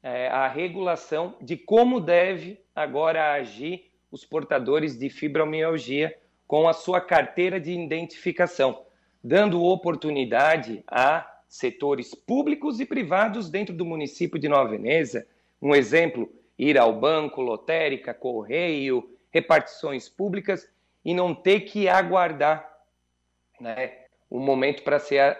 é, 0.03 0.27
a 0.27 0.47
regulação 0.47 1.35
de 1.41 1.57
como 1.57 1.99
deve 1.99 2.59
agora 2.75 3.33
agir 3.33 3.89
os 4.11 4.23
portadores 4.23 4.95
de 4.99 5.09
fibromialgia 5.09 6.15
com 6.45 6.69
a 6.69 6.73
sua 6.73 7.01
carteira 7.01 7.59
de 7.59 7.71
identificação, 7.71 8.83
dando 9.23 9.63
oportunidade 9.63 10.83
a 10.85 11.27
setores 11.49 12.13
públicos 12.13 12.79
e 12.79 12.85
privados 12.85 13.49
dentro 13.49 13.73
do 13.73 13.83
município 13.83 14.37
de 14.37 14.47
Nova 14.47 14.69
Veneza. 14.69 15.25
Um 15.59 15.73
exemplo, 15.73 16.31
ir 16.55 16.77
ao 16.77 16.93
banco, 16.93 17.41
lotérica, 17.41 18.13
correio, 18.13 19.09
repartições 19.31 20.07
públicas 20.07 20.69
e 21.03 21.13
não 21.13 21.33
ter 21.33 21.61
que 21.61 21.89
aguardar 21.89 22.69
né, 23.59 24.05
um 24.29 24.39
momento 24.39 24.83
para 24.83 24.99
ser 24.99 25.37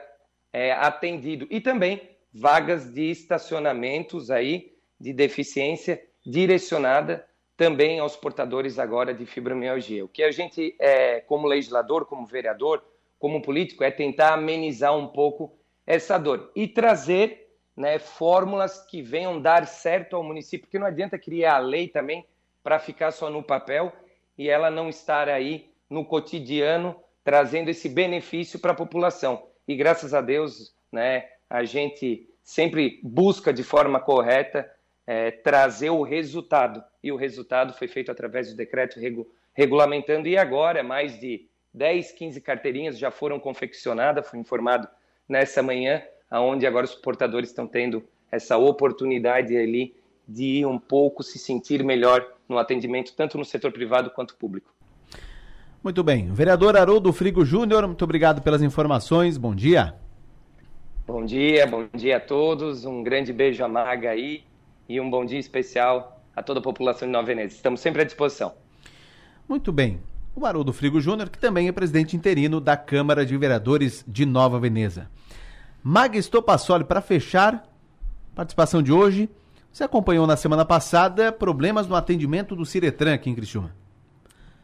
é, 0.52 0.72
atendido. 0.72 1.48
E 1.50 1.62
também 1.62 2.02
vagas 2.34 2.94
de 2.94 3.12
estacionamentos 3.12 4.32
aí 4.32 4.74
de 5.00 5.14
deficiência 5.14 6.02
direcionada 6.26 7.26
também 7.58 8.00
aos 8.00 8.16
portadores 8.16 8.80
agora 8.80 9.14
de 9.14 9.26
fibromialgia. 9.26 10.06
O 10.06 10.08
que 10.08 10.24
a 10.24 10.32
gente, 10.32 10.76
é, 10.80 11.20
como 11.22 11.48
legislador, 11.48 12.06
como 12.06 12.26
vereador, 12.26 12.84
como 13.20 13.42
político, 13.42 13.84
é 13.84 13.92
tentar 13.92 14.34
amenizar 14.34 14.98
um 14.98 15.08
pouco 15.08 15.54
essa 15.86 16.18
dor 16.18 16.52
e 16.56 16.68
trazer 16.68 17.50
né, 17.76 18.00
fórmulas 18.00 18.86
que 18.86 19.02
venham 19.02 19.42
dar 19.42 19.68
certo 19.68 20.16
ao 20.16 20.24
município, 20.24 20.66
porque 20.66 20.80
não 20.80 20.88
adianta 20.88 21.20
criar 21.20 21.56
a 21.56 21.60
lei 21.60 21.88
também 21.88 22.26
para 22.64 22.80
ficar 22.80 23.12
só 23.12 23.30
no 23.30 23.44
papel 23.44 23.92
e 24.38 24.50
ela 24.50 24.72
não 24.72 24.90
estar 24.90 25.30
aí 25.30 25.70
no 25.90 26.06
cotidiano 26.06 26.96
trazendo 27.24 27.70
esse 27.70 27.88
benefício 27.88 28.60
para 28.60 28.72
a 28.72 28.76
população. 28.76 29.48
E 29.68 29.76
graças 29.76 30.14
a 30.14 30.22
Deus, 30.22 30.74
né, 30.92 31.28
a 31.50 31.64
gente 31.64 32.28
sempre 32.44 33.00
busca 33.04 33.54
de 33.54 33.64
forma 33.64 34.00
correta 34.00 34.70
é, 35.06 35.32
trazer 35.32 35.90
o 35.90 36.02
resultado. 36.02 36.84
E 37.04 37.12
o 37.12 37.16
resultado 37.16 37.74
foi 37.74 37.88
feito 37.88 38.12
através 38.12 38.50
do 38.50 38.56
decreto 38.56 39.00
regu 39.00 39.28
regulamentando, 39.54 40.30
e 40.30 40.38
agora 40.38 40.82
mais 40.82 41.20
de 41.20 41.46
10, 41.74 42.14
15 42.14 42.40
carteirinhas 42.40 42.98
já 42.98 43.12
foram 43.12 43.38
confeccionadas, 43.38 44.28
fui 44.28 44.40
informado 44.40 44.88
nessa 45.28 45.62
manhã, 45.62 46.02
aonde 46.30 46.66
agora 46.66 46.86
os 46.86 46.96
portadores 46.96 47.50
estão 47.50 47.68
tendo 47.68 48.02
essa 48.32 48.58
oportunidade 48.58 49.56
ali 49.58 49.94
de 50.26 50.66
um 50.66 50.80
pouco 50.80 51.22
se 51.22 51.38
sentir 51.38 51.84
melhor 51.84 52.26
no 52.52 52.60
atendimento, 52.60 53.14
tanto 53.16 53.38
no 53.38 53.46
setor 53.46 53.72
privado 53.72 54.12
quanto 54.12 54.36
público. 54.36 54.72
Muito 55.84 56.04
bem. 56.04 56.32
Vereador 56.32 56.78
Haroldo 56.78 57.12
Frigo 57.12 57.44
Júnior, 57.44 57.88
muito 57.88 58.04
obrigado 58.04 58.42
pelas 58.42 58.62
informações. 58.62 59.38
Bom 59.38 59.56
dia. 59.56 59.96
Bom 61.08 61.26
dia, 61.26 61.66
bom 61.66 61.88
dia 61.96 62.18
a 62.18 62.20
todos. 62.20 62.86
Um 62.86 63.02
grande 63.02 63.34
beijo 63.34 63.64
a 63.64 63.68
Maga 63.68 64.12
aí 64.12 64.44
e 64.88 65.00
um 65.02 65.10
bom 65.10 65.26
dia 65.26 65.40
especial 65.40 66.22
a 66.36 66.44
toda 66.44 66.60
a 66.60 66.64
população 66.64 67.08
de 67.08 67.12
Nova 67.12 67.26
Veneza. 67.26 67.56
Estamos 67.56 67.80
sempre 67.80 68.04
à 68.04 68.06
disposição. 68.06 68.54
Muito 69.50 69.72
bem. 69.72 70.00
O 70.36 70.46
Haroldo 70.46 70.72
Frigo 70.72 71.02
Júnior, 71.02 71.30
que 71.30 71.40
também 71.40 71.68
é 71.68 71.72
presidente 71.72 72.16
interino 72.16 72.62
da 72.62 72.78
Câmara 72.78 73.26
de 73.26 73.36
Vereadores 73.36 74.06
de 74.08 74.26
Nova 74.26 74.60
Veneza. 74.60 75.10
Maga 75.84 76.18
Estopassoli, 76.18 76.84
para 76.84 77.02
fechar 77.02 77.68
participação 78.36 78.82
de 78.82 78.92
hoje, 78.94 79.30
você 79.72 79.84
acompanhou 79.84 80.28
na 80.28 80.36
semana 80.36 80.66
passada 80.66 81.32
problemas 81.32 81.88
no 81.88 81.96
atendimento 81.96 82.56
do 82.56 82.66
Ciretran 82.66 83.14
aqui 83.14 83.30
em 83.30 83.36
Criciúma 83.36 83.81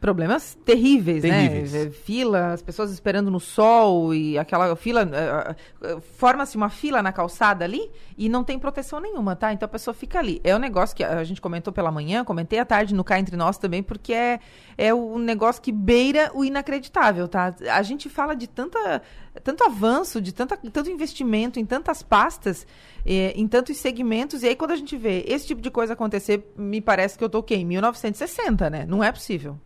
problemas 0.00 0.56
terríveis, 0.64 1.24
né? 1.24 1.48
terríveis, 1.48 1.72
né? 1.72 1.90
Fila, 1.90 2.52
as 2.52 2.62
pessoas 2.62 2.90
esperando 2.90 3.30
no 3.30 3.40
sol 3.40 4.14
e 4.14 4.38
aquela 4.38 4.74
fila. 4.76 5.04
Uh, 5.04 5.96
uh, 5.96 6.00
Forma-se 6.16 6.56
uma 6.56 6.68
fila 6.68 7.02
na 7.02 7.12
calçada 7.12 7.64
ali 7.64 7.90
e 8.16 8.28
não 8.28 8.44
tem 8.44 8.58
proteção 8.58 9.00
nenhuma, 9.00 9.34
tá? 9.34 9.52
Então 9.52 9.66
a 9.66 9.68
pessoa 9.68 9.94
fica 9.94 10.18
ali. 10.18 10.40
É 10.44 10.54
um 10.54 10.58
negócio 10.58 10.94
que 10.94 11.04
a 11.04 11.22
gente 11.24 11.40
comentou 11.40 11.72
pela 11.72 11.90
manhã, 11.90 12.24
comentei 12.24 12.58
à 12.58 12.64
tarde 12.64 12.94
no 12.94 13.04
Cá 13.04 13.18
Entre 13.18 13.36
Nós 13.36 13.58
também, 13.58 13.82
porque 13.82 14.12
é, 14.12 14.40
é 14.76 14.94
um 14.94 15.18
negócio 15.18 15.60
que 15.60 15.72
beira 15.72 16.30
o 16.34 16.44
inacreditável, 16.44 17.26
tá? 17.26 17.54
A 17.70 17.82
gente 17.82 18.08
fala 18.08 18.34
de 18.34 18.46
tanta, 18.46 19.02
tanto 19.42 19.64
avanço, 19.64 20.20
de 20.20 20.32
tanta, 20.32 20.56
tanto 20.56 20.90
investimento 20.90 21.58
em 21.58 21.66
tantas 21.66 22.02
pastas, 22.02 22.66
eh, 23.04 23.32
em 23.36 23.46
tantos 23.46 23.76
segmentos, 23.76 24.42
e 24.42 24.48
aí 24.48 24.56
quando 24.56 24.72
a 24.72 24.76
gente 24.76 24.96
vê 24.96 25.24
esse 25.26 25.46
tipo 25.46 25.60
de 25.60 25.70
coisa 25.70 25.92
acontecer, 25.94 26.52
me 26.56 26.80
parece 26.80 27.16
que 27.18 27.24
eu 27.24 27.42
quê? 27.42 27.56
Em 27.56 27.64
1960, 27.64 28.70
né? 28.70 28.84
Não 28.86 29.02
é 29.02 29.10
possível. 29.10 29.58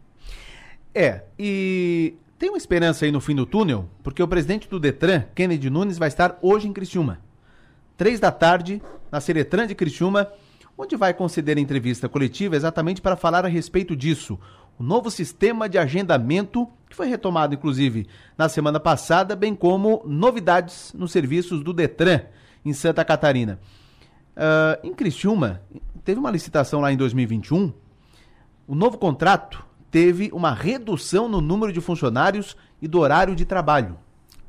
É, 0.94 1.22
e 1.38 2.14
tem 2.38 2.50
uma 2.50 2.58
esperança 2.58 3.04
aí 3.04 3.12
no 3.12 3.20
fim 3.20 3.34
do 3.34 3.46
túnel, 3.46 3.88
porque 4.02 4.22
o 4.22 4.28
presidente 4.28 4.68
do 4.68 4.78
Detran, 4.78 5.24
Kennedy 5.34 5.70
Nunes, 5.70 5.96
vai 5.96 6.08
estar 6.08 6.38
hoje 6.42 6.68
em 6.68 6.72
Criciúma. 6.72 7.20
Três 7.96 8.20
da 8.20 8.30
tarde, 8.30 8.82
na 9.10 9.20
Seretran 9.20 9.66
de 9.66 9.74
Criciúma, 9.74 10.28
onde 10.76 10.96
vai 10.96 11.14
conceder 11.14 11.56
entrevista 11.56 12.08
coletiva 12.08 12.56
exatamente 12.56 13.00
para 13.00 13.16
falar 13.16 13.44
a 13.44 13.48
respeito 13.48 13.94
disso. 13.94 14.38
O 14.78 14.82
novo 14.82 15.10
sistema 15.10 15.68
de 15.68 15.78
agendamento, 15.78 16.68
que 16.88 16.96
foi 16.96 17.06
retomado 17.06 17.54
inclusive 17.54 18.06
na 18.36 18.48
semana 18.48 18.80
passada, 18.80 19.36
bem 19.36 19.54
como 19.54 20.02
novidades 20.04 20.92
nos 20.94 21.12
serviços 21.12 21.62
do 21.62 21.72
Detran 21.72 22.22
em 22.64 22.72
Santa 22.72 23.04
Catarina. 23.04 23.60
Uh, 24.34 24.86
em 24.86 24.94
Criciúma, 24.94 25.62
teve 26.04 26.18
uma 26.18 26.30
licitação 26.30 26.80
lá 26.80 26.92
em 26.92 26.96
2021. 26.96 27.72
O 28.66 28.74
novo 28.74 28.98
contrato 28.98 29.64
teve 29.92 30.30
uma 30.32 30.54
redução 30.54 31.28
no 31.28 31.42
número 31.42 31.70
de 31.70 31.80
funcionários 31.80 32.56
e 32.80 32.88
do 32.88 32.98
horário 32.98 33.36
de 33.36 33.44
trabalho. 33.44 33.98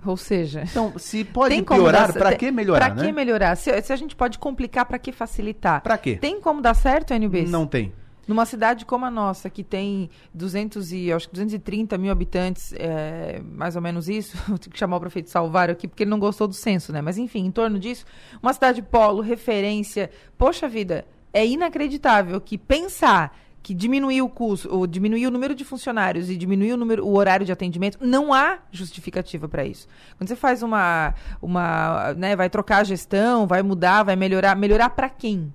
Ou 0.06 0.18
seja, 0.18 0.64
então, 0.64 0.94
se 0.98 1.24
pode 1.24 1.62
piorar, 1.62 2.14
para 2.14 2.36
que 2.36 2.50
melhorar? 2.50 2.92
Para 2.92 2.96
que 2.96 3.08
né? 3.08 3.12
melhorar? 3.12 3.56
Se, 3.56 3.82
se, 3.82 3.94
a 3.94 3.96
gente 3.96 4.16
pode 4.16 4.40
complicar, 4.40 4.86
para 4.86 4.98
que 4.98 5.12
facilitar? 5.12 5.82
Para 5.82 5.98
quê? 5.98 6.16
Tem 6.16 6.42
como 6.42 6.62
dar 6.62 6.74
certo, 6.74 7.14
NB? 7.14 7.44
Não 7.44 7.68
tem. 7.68 7.94
Numa 8.26 8.46
cidade 8.46 8.86
como 8.86 9.06
a 9.06 9.12
nossa, 9.12 9.50
que 9.50 9.64
tem 9.64 10.10
200 10.34 10.94
e, 10.94 11.12
acho 11.12 11.28
que 11.28 11.34
230 11.34 11.98
mil 11.98 12.12
habitantes, 12.12 12.74
é, 12.78 13.42
mais 13.44 13.76
ou 13.76 13.82
menos 13.82 14.08
isso, 14.08 14.38
vou 14.48 14.58
ter 14.58 14.70
que 14.70 14.80
chamar 14.80 14.98
o 14.98 15.00
prefeito 15.02 15.30
Salvário 15.30 15.74
aqui, 15.74 15.90
porque 15.90 16.04
ele 16.04 16.10
não 16.10 16.20
gostou 16.20 16.48
do 16.48 16.54
censo, 16.54 16.94
né? 16.94 17.02
Mas 17.02 17.18
enfim, 17.18 17.46
em 17.46 17.52
torno 17.52 17.78
disso, 17.78 18.06
uma 18.42 18.54
cidade 18.54 18.82
polo, 18.82 19.22
referência. 19.22 20.10
Poxa 20.38 20.70
vida, 20.70 21.06
é 21.34 21.46
inacreditável 21.46 22.40
que 22.40 22.58
pensar 22.58 23.36
que 23.64 23.74
diminuir 23.74 24.22
o 24.22 24.28
custo, 24.28 24.68
ou 24.70 24.86
diminuir 24.86 25.26
o 25.26 25.32
número 25.32 25.56
de 25.56 25.64
funcionários 25.64 26.30
e 26.30 26.36
diminuir 26.36 26.74
o, 26.74 26.78
número, 26.78 27.06
o 27.08 27.16
horário 27.16 27.46
de 27.46 27.52
atendimento, 27.52 27.98
não 28.02 28.34
há 28.34 28.60
justificativa 28.70 29.48
para 29.48 29.64
isso. 29.64 29.88
Quando 30.18 30.28
você 30.28 30.36
faz 30.36 30.62
uma, 30.62 31.16
uma, 31.42 32.14
né, 32.16 32.36
vai 32.36 32.50
trocar 32.50 32.80
a 32.80 32.84
gestão, 32.84 33.48
vai 33.48 33.64
mudar, 33.64 34.04
vai 34.04 34.18
melhorar, 34.18 34.54
melhorar 34.58 34.90
para 34.90 35.08
quem? 35.08 35.54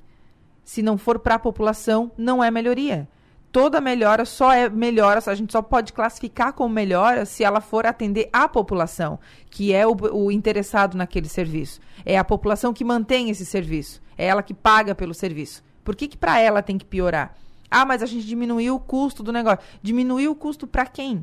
Se 0.65 0.81
não 0.81 0.97
for 0.97 1.19
para 1.19 1.35
a 1.35 1.39
população, 1.39 2.11
não 2.17 2.43
é 2.43 2.51
melhoria. 2.51 3.07
Toda 3.53 3.81
melhora 3.81 4.25
só 4.25 4.53
é 4.53 4.71
melhora, 4.71 5.21
a 5.27 5.35
gente 5.35 5.53
só 5.53 5.61
pode 5.61 5.93
classificar 5.93 6.55
como 6.55 6.75
melhora 6.75 7.27
se 7.27 7.45
ela 7.45 7.61
for 7.61 7.87
atender 7.87 8.31
a 8.33 8.49
população, 8.49 9.19
que 9.51 9.75
é 9.75 9.87
o, 9.87 9.95
o 10.13 10.33
interessado 10.33 10.97
naquele 10.97 11.29
serviço. 11.29 11.79
É 12.07 12.17
a 12.17 12.25
população 12.25 12.73
que 12.73 12.85
mantém 12.85 13.29
esse 13.29 13.45
serviço, 13.45 14.01
é 14.17 14.27
ela 14.27 14.43
que 14.43 14.55
paga 14.55 14.95
pelo 14.95 15.13
serviço 15.13 15.63
Por 15.85 15.95
que, 15.95 16.09
que 16.09 16.17
para 16.17 16.39
ela 16.41 16.63
tem 16.63 16.79
que 16.79 16.85
piorar? 16.87 17.35
Ah, 17.71 17.85
mas 17.85 18.03
a 18.03 18.07
gente 18.07 18.27
diminuiu 18.27 18.77
o 18.77 18.81
custo 18.81 19.23
do 19.23 19.33
negócio. 19.33 19.61
Diminuiu 19.83 20.33
o 20.33 20.35
custo 20.35 20.66
para 20.66 20.87
quem? 20.87 21.23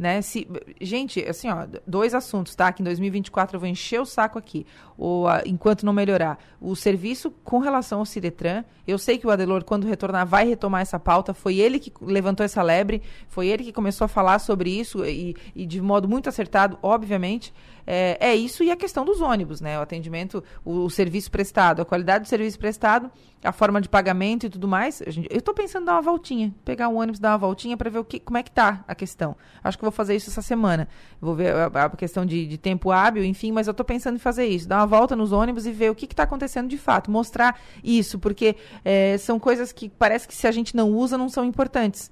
Né? 0.00 0.22
Se, 0.22 0.48
gente, 0.80 1.22
assim, 1.28 1.50
ó, 1.50 1.66
dois 1.86 2.14
assuntos, 2.14 2.54
tá? 2.54 2.72
Que 2.72 2.80
em 2.80 2.84
2024 2.86 3.56
eu 3.56 3.60
vou 3.60 3.68
encher 3.68 4.00
o 4.00 4.06
saco 4.06 4.38
aqui, 4.38 4.66
ou, 4.96 5.26
enquanto 5.44 5.84
não 5.84 5.92
melhorar. 5.92 6.38
O 6.58 6.74
serviço 6.74 7.30
com 7.44 7.58
relação 7.58 7.98
ao 7.98 8.06
Ciretran, 8.06 8.64
eu 8.88 8.96
sei 8.96 9.18
que 9.18 9.26
o 9.26 9.30
Adelor, 9.30 9.62
quando 9.62 9.86
retornar, 9.86 10.26
vai 10.26 10.48
retomar 10.48 10.80
essa 10.80 10.98
pauta. 10.98 11.34
Foi 11.34 11.58
ele 11.58 11.78
que 11.78 11.92
levantou 12.00 12.44
essa 12.44 12.62
lebre, 12.62 13.02
foi 13.28 13.48
ele 13.48 13.62
que 13.62 13.74
começou 13.74 14.06
a 14.06 14.08
falar 14.08 14.38
sobre 14.38 14.70
isso, 14.70 15.04
e, 15.04 15.36
e 15.54 15.66
de 15.66 15.82
modo 15.82 16.08
muito 16.08 16.30
acertado, 16.30 16.78
obviamente. 16.82 17.52
É, 17.92 18.16
é, 18.20 18.36
isso 18.36 18.62
e 18.62 18.70
a 18.70 18.76
questão 18.76 19.04
dos 19.04 19.20
ônibus, 19.20 19.60
né? 19.60 19.76
O 19.76 19.82
atendimento, 19.82 20.44
o, 20.64 20.84
o, 20.84 20.90
serviço 20.90 21.28
prestado, 21.28 21.82
a 21.82 21.84
qualidade 21.84 22.22
do 22.22 22.28
serviço 22.28 22.56
prestado, 22.56 23.10
a 23.42 23.50
forma 23.50 23.80
de 23.80 23.88
pagamento 23.88 24.46
e 24.46 24.48
tudo 24.48 24.68
mais. 24.68 25.02
Gente, 25.08 25.26
eu 25.28 25.38
estou 25.40 25.52
pensando 25.52 25.82
em 25.82 25.86
dar 25.86 25.94
uma 25.94 26.00
voltinha, 26.00 26.54
pegar 26.64 26.88
um 26.88 27.00
ônibus, 27.00 27.18
dar 27.18 27.32
uma 27.32 27.38
voltinha 27.38 27.76
para 27.76 27.90
ver 27.90 27.98
o 27.98 28.04
que, 28.04 28.20
como 28.20 28.38
é 28.38 28.44
que 28.44 28.50
tá 28.52 28.84
a 28.86 28.94
questão. 28.94 29.34
Acho 29.64 29.76
que 29.76 29.82
vou 29.82 29.90
fazer 29.90 30.14
isso 30.14 30.30
essa 30.30 30.40
semana. 30.40 30.86
Vou 31.20 31.34
ver 31.34 31.52
a, 31.52 31.86
a 31.86 31.90
questão 31.90 32.24
de, 32.24 32.46
de, 32.46 32.56
tempo 32.56 32.92
hábil, 32.92 33.24
enfim, 33.24 33.50
mas 33.50 33.66
eu 33.66 33.72
estou 33.72 33.84
pensando 33.84 34.14
em 34.14 34.20
fazer 34.20 34.46
isso, 34.46 34.68
dar 34.68 34.78
uma 34.78 34.86
volta 34.86 35.16
nos 35.16 35.32
ônibus 35.32 35.66
e 35.66 35.72
ver 35.72 35.90
o 35.90 35.94
que 35.96 36.04
está 36.06 36.22
acontecendo 36.22 36.68
de 36.68 36.78
fato, 36.78 37.10
mostrar 37.10 37.60
isso, 37.82 38.20
porque 38.20 38.54
é, 38.84 39.18
são 39.18 39.40
coisas 39.40 39.72
que 39.72 39.88
parece 39.88 40.28
que 40.28 40.36
se 40.36 40.46
a 40.46 40.52
gente 40.52 40.76
não 40.76 40.92
usa, 40.92 41.18
não 41.18 41.28
são 41.28 41.44
importantes. 41.44 42.08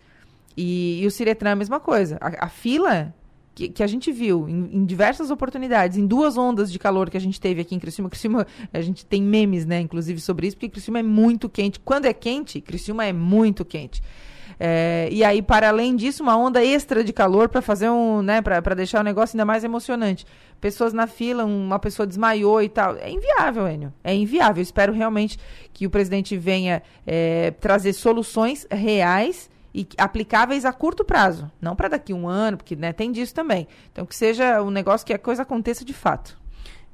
E, 0.57 1.01
e 1.05 1.07
o 1.07 1.11
Ciretran 1.13 1.51
é 1.51 1.53
a 1.53 1.57
mesma 1.57 1.79
coisa. 1.79 2.19
A, 2.21 2.47
a 2.47 2.49
fila 2.49 3.15
que, 3.59 3.69
que 3.69 3.83
a 3.83 3.87
gente 3.89 4.13
viu 4.13 4.49
em, 4.49 4.77
em, 4.77 4.85
diversas 4.85 5.33
oportunidades, 5.33 5.99
em 5.99 6.07
duas 6.07 6.39
ondas 6.39 6.71
de 6.71 6.79
calor 6.79 7.11
que 7.11 7.17
a 7.17 7.21
gente 7.21 7.41
teve 7.41 7.61
aqui 7.61 7.75
em 7.75 7.79
Criciúma. 7.81 8.09
Criciúma, 8.09 8.47
a 8.73 8.81
gente 8.81 9.05
tem 9.05 9.21
memes, 9.21 9.67
né, 9.67 9.81
inclusive, 9.81 10.21
sobre 10.21 10.47
isso, 10.47 10.57
porque 10.57 10.69
Criciúma 10.69 11.01
é 11.01 11.03
muito 11.03 11.49
quente. 11.49 11.81
Quando 11.81 12.05
é 12.05 12.13
quente, 12.13 12.61
Criciúma 12.61 13.05
é 13.05 13.13
muito 13.13 13.65
quente. 13.65 14.01
É, 14.61 15.09
e 15.11 15.25
aí, 15.25 15.43
para 15.43 15.69
além 15.69 15.97
disso, 15.97 16.23
uma 16.23 16.37
onda 16.37 16.65
extra 16.65 17.03
de 17.03 17.13
calor 17.13 17.49
para 17.49 17.61
fazer 17.61 17.91
um, 17.91 18.23
né, 18.23 18.41
para 18.41 18.75
deixar 18.77 19.01
o 19.01 19.05
negócio 19.05 19.35
ainda 19.35 19.45
mais 19.45 19.65
emocionante. 19.65 20.25
Pessoas 20.61 20.93
na 20.93 21.09
fila, 21.09 21.45
uma 21.45 21.81
pessoa 21.81 22.07
desmaiou 22.07 22.63
e 22.63 22.69
tal. 22.69 22.95
É 22.97 23.11
inviável, 23.11 23.69
Enio. 23.69 23.93
É 24.05 24.15
inviável. 24.15 24.61
Eu 24.61 24.63
espero 24.63 24.93
realmente 24.93 25.37
que 25.73 25.85
o 25.85 25.91
presidente 25.91 26.37
venha 26.37 26.81
é, 27.05 27.51
trazer 27.61 27.93
soluções 27.93 28.69
reais 28.71 29.51
e 29.75 29.87
aplicáveis 29.97 30.65
a 30.65 30.73
curto 30.73 31.05
prazo, 31.05 31.51
não 31.61 31.77
para 31.77 31.89
daqui 31.89 32.13
a 32.13 32.17
um 32.17 32.27
ano, 32.29 32.57
porque 32.57 32.75
né, 32.75 32.93
tem 32.93 33.13
disso 33.13 33.35
também. 33.35 33.69
Então 33.93 34.07
que 34.07 34.17
seja 34.17 34.63
um 34.63 34.71
negócio 34.71 35.07
que 35.07 35.13
a 35.13 35.19
coisa 35.19 35.43
aconteça 35.43 35.85
de 35.85 35.93
fato. 35.93 36.39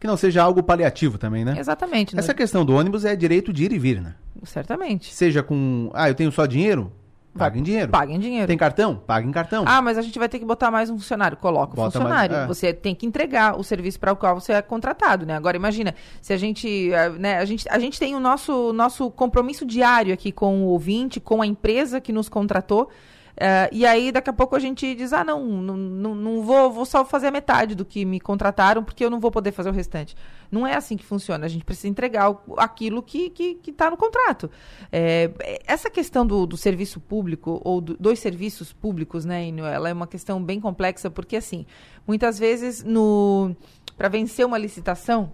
Que 0.01 0.07
não 0.07 0.16
seja 0.16 0.43
algo 0.43 0.62
paliativo 0.62 1.16
também, 1.16 1.45
né? 1.45 1.55
Exatamente. 1.59 2.18
Essa 2.18 2.35
questão 2.35 2.64
do 2.64 2.75
ônibus 2.75 3.05
é 3.05 3.16
direito 3.16 3.53
de 3.53 3.64
ir 3.64 3.72
e 3.72 3.79
vir, 3.79 4.03
né? 4.03 4.14
Certamente. 4.43 5.14
Seja 5.14 5.43
com, 5.43 5.91
ah, 5.95 6.09
eu 6.09 6.14
tenho 6.14 6.31
só 6.31 6.45
dinheiro, 6.45 6.93
Paga 7.37 7.59
em 7.59 7.62
dinheiro. 7.62 7.91
Paga 7.91 8.12
em 8.12 8.18
dinheiro. 8.18 8.47
Tem 8.47 8.57
cartão? 8.57 8.97
Paga 8.97 9.26
em 9.26 9.32
cartão. 9.32 9.64
Ah, 9.66 9.82
mas 9.82 9.99
a 9.99 10.03
gente 10.03 10.18
vai 10.18 10.28
ter 10.28 10.39
que 10.39 10.45
botar 10.45 10.70
mais 10.70 10.89
um 10.89 10.97
funcionário. 10.97 11.37
Coloca 11.37 11.72
o 11.72 11.85
funcionário. 11.85 12.37
Mais, 12.37 12.45
é. 12.45 12.47
Você 12.47 12.72
tem 12.72 12.95
que 12.95 13.05
entregar 13.05 13.59
o 13.59 13.64
serviço 13.64 13.99
para 13.99 14.12
o 14.12 14.16
qual 14.16 14.41
você 14.41 14.53
é 14.53 14.62
contratado, 14.62 15.26
né? 15.26 15.35
Agora, 15.35 15.57
imagina, 15.57 15.95
se 16.22 16.32
a 16.32 16.37
gente, 16.37 16.93
eh, 16.93 17.09
né, 17.11 17.39
a 17.39 17.45
gente, 17.45 17.68
a 17.68 17.78
gente 17.78 17.99
tem 17.99 18.14
o 18.14 18.20
nosso, 18.20 18.72
nosso 18.72 19.11
compromisso 19.11 19.66
diário 19.66 20.14
aqui 20.14 20.30
com 20.30 20.62
o 20.62 20.66
ouvinte, 20.66 21.18
com 21.18 21.43
a 21.43 21.47
empresa 21.47 22.01
que 22.01 22.12
nos 22.12 22.28
contratou. 22.28 22.89
Uh, 23.35 23.66
e 23.72 23.85
aí, 23.85 24.12
daqui 24.12 24.30
a 24.30 24.32
pouco, 24.32 24.55
a 24.55 24.61
gente 24.61 24.95
diz: 24.95 25.12
ah, 25.12 25.24
não, 25.24 25.45
não, 25.45 25.76
não, 25.76 26.14
não, 26.14 26.43
vou, 26.43 26.70
vou 26.70 26.85
só 26.85 27.05
fazer 27.05 27.26
a 27.26 27.30
metade 27.32 27.74
do 27.74 27.85
que 27.85 28.05
me 28.05 28.20
contrataram, 28.20 28.85
porque 28.85 29.05
eu 29.05 29.11
não 29.11 29.18
vou 29.18 29.30
poder 29.30 29.51
fazer 29.51 29.70
o 29.70 29.72
restante. 29.72 30.14
Não 30.55 30.65
é 30.65 30.77
assim 30.77 30.97
que 30.97 31.05
funciona. 31.05 31.45
A 31.45 31.49
gente 31.49 31.65
precisa 31.65 31.89
entregar 31.89 32.31
o, 32.31 32.39
aquilo 32.59 33.03
que 33.03 33.25
está 33.25 33.35
que, 33.35 33.55
que 33.57 33.73
tá 33.73 33.91
no 33.91 33.97
contrato. 33.97 34.49
É, 34.93 35.61
essa 35.67 35.91
questão 35.91 36.25
do, 36.25 36.47
do 36.47 36.57
serviço 36.57 37.01
público, 37.01 37.61
ou 37.65 37.81
do, 37.81 37.97
dos 37.97 38.21
serviços 38.21 38.73
públicos, 38.73 39.25
né, 39.25 39.49
ela 39.49 39.89
é 39.89 39.93
uma 39.93 40.07
questão 40.07 40.41
bem 40.41 40.61
complexa, 40.61 41.11
porque, 41.11 41.35
assim, 41.35 41.67
muitas 42.07 42.39
vezes, 42.39 42.85
no 42.85 43.57
para 43.97 44.09
vencer 44.09 44.47
uma 44.47 44.57
licitação, 44.57 45.33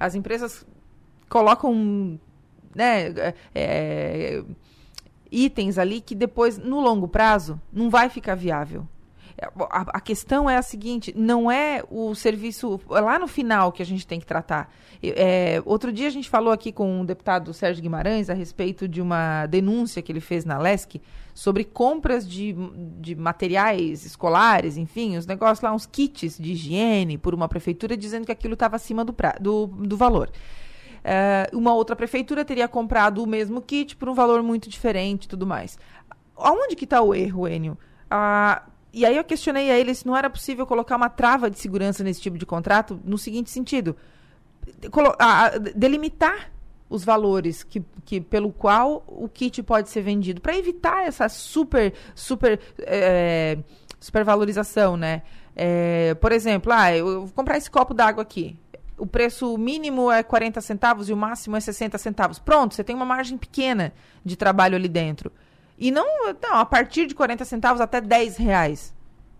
as 0.00 0.14
empresas 0.14 0.66
colocam. 1.28 2.18
Né, 2.74 3.08
é, 3.08 3.34
é 3.54 4.44
itens 5.30 5.78
ali 5.78 6.00
que 6.00 6.14
depois, 6.14 6.56
no 6.56 6.80
longo 6.80 7.08
prazo, 7.08 7.60
não 7.72 7.90
vai 7.90 8.08
ficar 8.08 8.34
viável. 8.34 8.88
A, 9.70 9.80
a, 9.98 10.00
questão 10.00 10.48
é 10.48 10.56
a 10.56 10.62
seguinte: 10.62 11.12
não 11.16 11.50
é 11.50 11.82
o 11.90 12.14
serviço 12.14 12.80
é 12.90 13.00
lá 13.00 13.18
no 13.18 13.26
final 13.26 13.72
que 13.72 13.82
a 13.82 13.86
gente 13.86 14.06
tem 14.06 14.20
que 14.20 14.26
tratar. 14.26 14.72
É, 15.02 15.62
outro 15.64 15.92
dia 15.92 16.06
a 16.06 16.10
gente 16.10 16.30
falou 16.30 16.52
aqui 16.52 16.72
com 16.72 17.00
o 17.00 17.04
deputado 17.04 17.52
Sérgio 17.52 17.82
Guimarães 17.82 18.30
a 18.30 18.34
respeito 18.34 18.88
de 18.88 19.02
uma 19.02 19.46
denúncia 19.46 20.00
que 20.00 20.10
ele 20.10 20.20
fez 20.20 20.44
na 20.44 20.58
LESC 20.58 21.00
sobre 21.34 21.64
compras 21.64 22.28
de, 22.28 22.54
de 23.00 23.14
materiais 23.14 24.06
escolares, 24.06 24.76
enfim, 24.76 25.16
os 25.16 25.26
negócios 25.26 25.60
lá, 25.60 25.72
uns 25.72 25.84
kits 25.84 26.38
de 26.38 26.52
higiene 26.52 27.18
por 27.18 27.34
uma 27.34 27.48
prefeitura 27.48 27.96
dizendo 27.96 28.24
que 28.24 28.32
aquilo 28.32 28.54
estava 28.54 28.76
acima 28.76 29.04
do, 29.04 29.12
pra, 29.12 29.36
do, 29.40 29.66
do 29.66 29.96
valor. 29.96 30.30
Uh, 31.04 31.58
uma 31.58 31.74
outra 31.74 31.94
prefeitura 31.94 32.44
teria 32.44 32.66
comprado 32.66 33.22
o 33.22 33.26
mesmo 33.26 33.60
kit 33.60 33.94
por 33.94 34.08
um 34.08 34.14
valor 34.14 34.42
muito 34.42 34.70
diferente 34.70 35.28
tudo 35.28 35.46
mais. 35.46 35.76
Aonde 36.36 36.74
que 36.74 36.84
está 36.84 37.02
o 37.02 37.14
erro, 37.14 37.46
Enio? 37.46 37.76
Uh, 38.06 38.73
e 38.94 39.04
aí 39.04 39.16
eu 39.16 39.24
questionei 39.24 39.70
a 39.70 39.78
ele 39.78 39.94
se 39.94 40.06
não 40.06 40.16
era 40.16 40.30
possível 40.30 40.66
colocar 40.66 40.96
uma 40.96 41.08
trava 41.08 41.50
de 41.50 41.58
segurança 41.58 42.04
nesse 42.04 42.20
tipo 42.20 42.38
de 42.38 42.46
contrato 42.46 43.00
no 43.04 43.18
seguinte 43.18 43.50
sentido. 43.50 43.96
delimitar 45.74 46.50
os 46.88 47.04
valores 47.04 47.62
que, 47.62 47.82
que, 48.04 48.20
pelo 48.20 48.52
qual 48.52 49.02
o 49.08 49.28
kit 49.28 49.62
pode 49.62 49.88
ser 49.88 50.02
vendido, 50.02 50.40
para 50.40 50.56
evitar 50.56 51.06
essa 51.06 51.28
super, 51.28 51.92
super 52.14 52.60
é, 52.78 53.58
supervalorização, 53.98 54.96
né? 54.96 55.22
É, 55.56 56.14
por 56.14 56.30
exemplo, 56.30 56.72
ah, 56.72 56.94
eu 56.94 57.22
vou 57.22 57.30
comprar 57.30 57.56
esse 57.56 57.70
copo 57.70 57.94
d'água 57.94 58.22
aqui 58.22 58.56
o 58.96 59.06
preço 59.06 59.56
mínimo 59.58 60.10
é 60.10 60.22
40 60.22 60.60
centavos 60.60 61.08
e 61.08 61.12
o 61.12 61.16
máximo 61.16 61.56
é 61.56 61.60
60 61.60 61.98
centavos. 61.98 62.38
Pronto, 62.38 62.74
você 62.74 62.84
tem 62.84 62.94
uma 62.94 63.04
margem 63.04 63.36
pequena 63.36 63.92
de 64.24 64.36
trabalho 64.36 64.76
ali 64.76 64.88
dentro. 64.88 65.32
E 65.78 65.90
não, 65.90 66.06
não 66.42 66.54
a 66.54 66.64
partir 66.64 67.06
de 67.06 67.14
40 67.14 67.44
centavos 67.44 67.80
até 67.80 68.00
10 68.00 68.36
reais. 68.36 68.94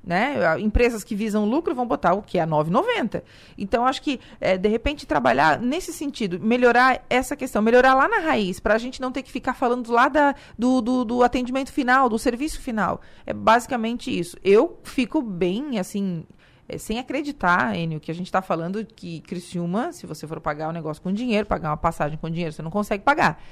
Né? 0.07 0.37
Empresas 0.61 1.03
que 1.03 1.14
visam 1.14 1.47
lucro 1.47 1.74
vão 1.74 1.87
botar 1.87 2.12
o 2.12 2.20
que 2.20 2.39
é 2.39 2.45
9,90. 2.45 3.22
Então, 3.57 3.87
acho 3.87 4.03
que, 4.03 4.20
é, 4.39 4.59
de 4.59 4.68
repente, 4.68 5.07
trabalhar 5.07 5.59
nesse 5.59 5.95
sentido, 5.95 6.39
melhorar 6.39 7.03
essa 7.09 7.35
questão, 7.35 7.62
melhorar 7.62 7.95
lá 7.95 8.07
na 8.07 8.18
raiz, 8.18 8.61
para 8.61 8.74
a 8.74 8.78
gente 8.78 9.01
não 9.01 9.11
ter 9.11 9.22
que 9.22 9.32
ficar 9.32 9.55
falando 9.55 9.91
lá 9.91 10.09
da, 10.09 10.35
do, 10.59 10.82
do, 10.82 11.05
do 11.07 11.22
atendimento 11.22 11.72
final, 11.72 12.11
do 12.11 12.18
serviço 12.18 12.61
final. 12.61 13.01
É 13.24 13.32
basicamente 13.32 14.16
isso. 14.16 14.37
Eu 14.45 14.78
fico 14.82 15.22
bem, 15.22 15.78
assim, 15.78 16.26
é, 16.68 16.76
sem 16.76 16.99
acreditar, 16.99 17.74
Enio, 17.74 17.99
que 17.99 18.11
a 18.11 18.14
gente 18.14 18.26
está 18.26 18.43
falando 18.43 18.85
que 18.85 19.20
Criciúma, 19.20 19.91
se 19.91 20.07
você 20.07 20.26
for 20.26 20.39
pagar 20.39 20.68
um 20.68 20.72
negócio 20.72 21.03
com 21.03 21.12
dinheiro, 21.12 21.47
pagar 21.47 21.70
uma 21.70 21.78
passagem 21.78 22.18
com 22.18 22.28
dinheiro, 22.28 22.53
você 22.53 22.61
não 22.61 22.70
consegue 22.70 23.03
pagar. 23.03 23.43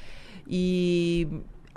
E 0.46 1.28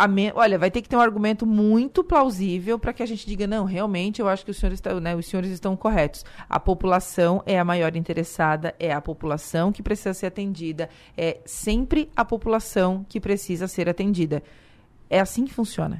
me... 0.08 0.32
olha, 0.36 0.60
vai 0.60 0.70
ter 0.70 0.82
que 0.82 0.90
ter 0.90 0.98
um 0.98 1.02
argumento 1.02 1.46
muito 1.46 2.04
plausível 2.04 2.78
para 2.78 2.92
que 2.92 3.02
a 3.02 3.06
gente 3.06 3.26
diga, 3.26 3.48
não, 3.48 3.64
realmente 3.64 4.22
eu 4.22 4.28
acho 4.28 4.44
que 4.44 4.52
os 4.52 4.58
senhores, 4.58 4.82
né, 5.02 5.16
os 5.16 5.26
senhores 5.26 5.50
estão 5.52 5.76
corretos. 5.78 6.26
A 6.50 6.60
população 6.60 7.42
é 7.46 7.58
a 7.58 7.64
maior 7.64 7.96
interessada, 7.96 8.76
é 8.78 8.92
a 8.92 9.00
população 9.00 9.72
que 9.72 9.82
precisa 9.82 10.14
ser 10.14 10.28
atendida, 10.28 10.90
é 11.16 11.40
sempre 11.46 12.10
a 12.16 12.26
população 12.26 13.06
que 13.08 13.22
precisa 13.22 13.68
ser 13.68 13.88
atendida. 13.88 14.44
É 15.10 15.20
assim 15.20 15.46
que 15.46 15.54
funciona. 15.54 15.98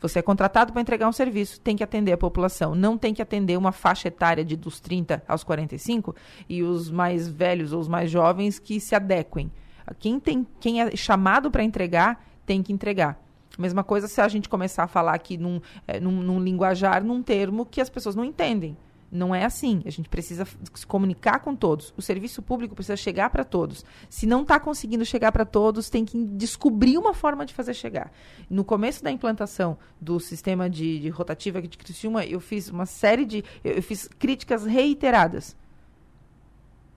Você 0.00 0.18
é 0.18 0.22
contratado 0.22 0.72
para 0.72 0.82
entregar 0.82 1.08
um 1.08 1.12
serviço, 1.12 1.60
tem 1.60 1.76
que 1.76 1.84
atender 1.84 2.12
a 2.12 2.18
população, 2.18 2.74
não 2.74 2.98
tem 2.98 3.14
que 3.14 3.22
atender 3.22 3.56
uma 3.56 3.70
faixa 3.70 4.08
etária 4.08 4.44
de 4.44 4.56
dos 4.56 4.80
30 4.80 5.22
aos 5.28 5.44
45 5.44 6.14
e 6.48 6.62
os 6.62 6.90
mais 6.90 7.28
velhos 7.28 7.72
ou 7.72 7.80
os 7.80 7.86
mais 7.86 8.10
jovens 8.10 8.58
que 8.58 8.80
se 8.80 8.96
adequem. 8.96 9.50
Quem, 9.98 10.18
tem, 10.18 10.46
quem 10.60 10.80
é 10.80 10.96
chamado 10.96 11.50
para 11.50 11.62
entregar, 11.62 12.24
tem 12.44 12.62
que 12.62 12.72
entregar. 12.72 13.20
Mesma 13.58 13.84
coisa 13.84 14.08
se 14.08 14.20
a 14.20 14.28
gente 14.28 14.48
começar 14.48 14.84
a 14.84 14.88
falar 14.88 15.14
aqui 15.14 15.36
num, 15.36 15.60
é, 15.86 16.00
num, 16.00 16.22
num 16.22 16.40
linguajar, 16.40 17.04
num 17.04 17.22
termo 17.22 17.66
que 17.66 17.80
as 17.80 17.90
pessoas 17.90 18.14
não 18.14 18.24
entendem. 18.24 18.76
Não 19.12 19.34
é 19.34 19.44
assim. 19.44 19.82
A 19.84 19.90
gente 19.90 20.08
precisa 20.08 20.46
se 20.72 20.86
comunicar 20.86 21.40
com 21.40 21.54
todos. 21.54 21.92
O 21.94 22.00
serviço 22.00 22.40
público 22.40 22.74
precisa 22.74 22.96
chegar 22.96 23.28
para 23.28 23.44
todos. 23.44 23.84
Se 24.08 24.24
não 24.26 24.40
está 24.40 24.58
conseguindo 24.58 25.04
chegar 25.04 25.30
para 25.30 25.44
todos, 25.44 25.90
tem 25.90 26.02
que 26.02 26.24
descobrir 26.24 26.96
uma 26.96 27.12
forma 27.12 27.44
de 27.44 27.52
fazer 27.52 27.74
chegar. 27.74 28.10
No 28.48 28.64
começo 28.64 29.04
da 29.04 29.10
implantação 29.10 29.76
do 30.00 30.18
sistema 30.18 30.70
de, 30.70 30.98
de 30.98 31.10
rotativa 31.10 31.60
de 31.60 31.76
Criciúma, 31.76 32.24
eu 32.24 32.40
fiz 32.40 32.70
uma 32.70 32.86
série 32.86 33.26
de. 33.26 33.44
Eu, 33.62 33.72
eu 33.72 33.82
fiz 33.82 34.08
críticas 34.18 34.64
reiteradas 34.64 35.54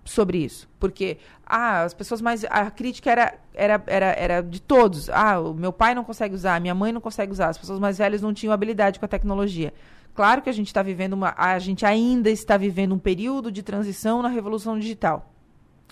sobre 0.06 0.38
isso. 0.38 0.70
Porque 0.80 1.18
ah, 1.46 1.84
as 1.84 1.94
pessoas 1.94 2.22
mais. 2.22 2.46
A 2.46 2.70
crítica 2.72 3.12
era, 3.12 3.34
era, 3.54 3.84
era, 3.88 4.06
era 4.06 4.42
de 4.42 4.62
todos. 4.62 5.10
Ah, 5.10 5.40
o 5.40 5.54
meu 5.54 5.74
pai 5.74 5.96
não 5.96 6.04
consegue 6.04 6.36
usar, 6.36 6.62
minha 6.62 6.76
mãe 6.76 6.94
não 6.94 7.02
consegue 7.02 7.32
usar, 7.32 7.50
as 7.50 7.58
pessoas 7.58 7.80
mais 7.80 7.98
velhas 7.98 8.22
não 8.22 8.34
tinham 8.34 8.54
habilidade 8.54 9.00
com 9.00 9.06
a 9.06 9.10
tecnologia. 9.10 9.74
Claro 10.14 10.42
que 10.42 10.50
a 10.50 10.54
gente 10.54 10.68
está 10.68 10.82
vivendo 10.82 11.14
uma. 11.14 11.34
A 11.36 11.60
gente 11.60 11.86
ainda 11.86 12.30
está 12.30 12.56
vivendo 12.56 12.94
um 12.94 13.00
período 13.00 13.52
de 13.52 13.62
transição 13.62 14.22
na 14.22 14.30
revolução 14.30 14.80
digital. 14.80 15.34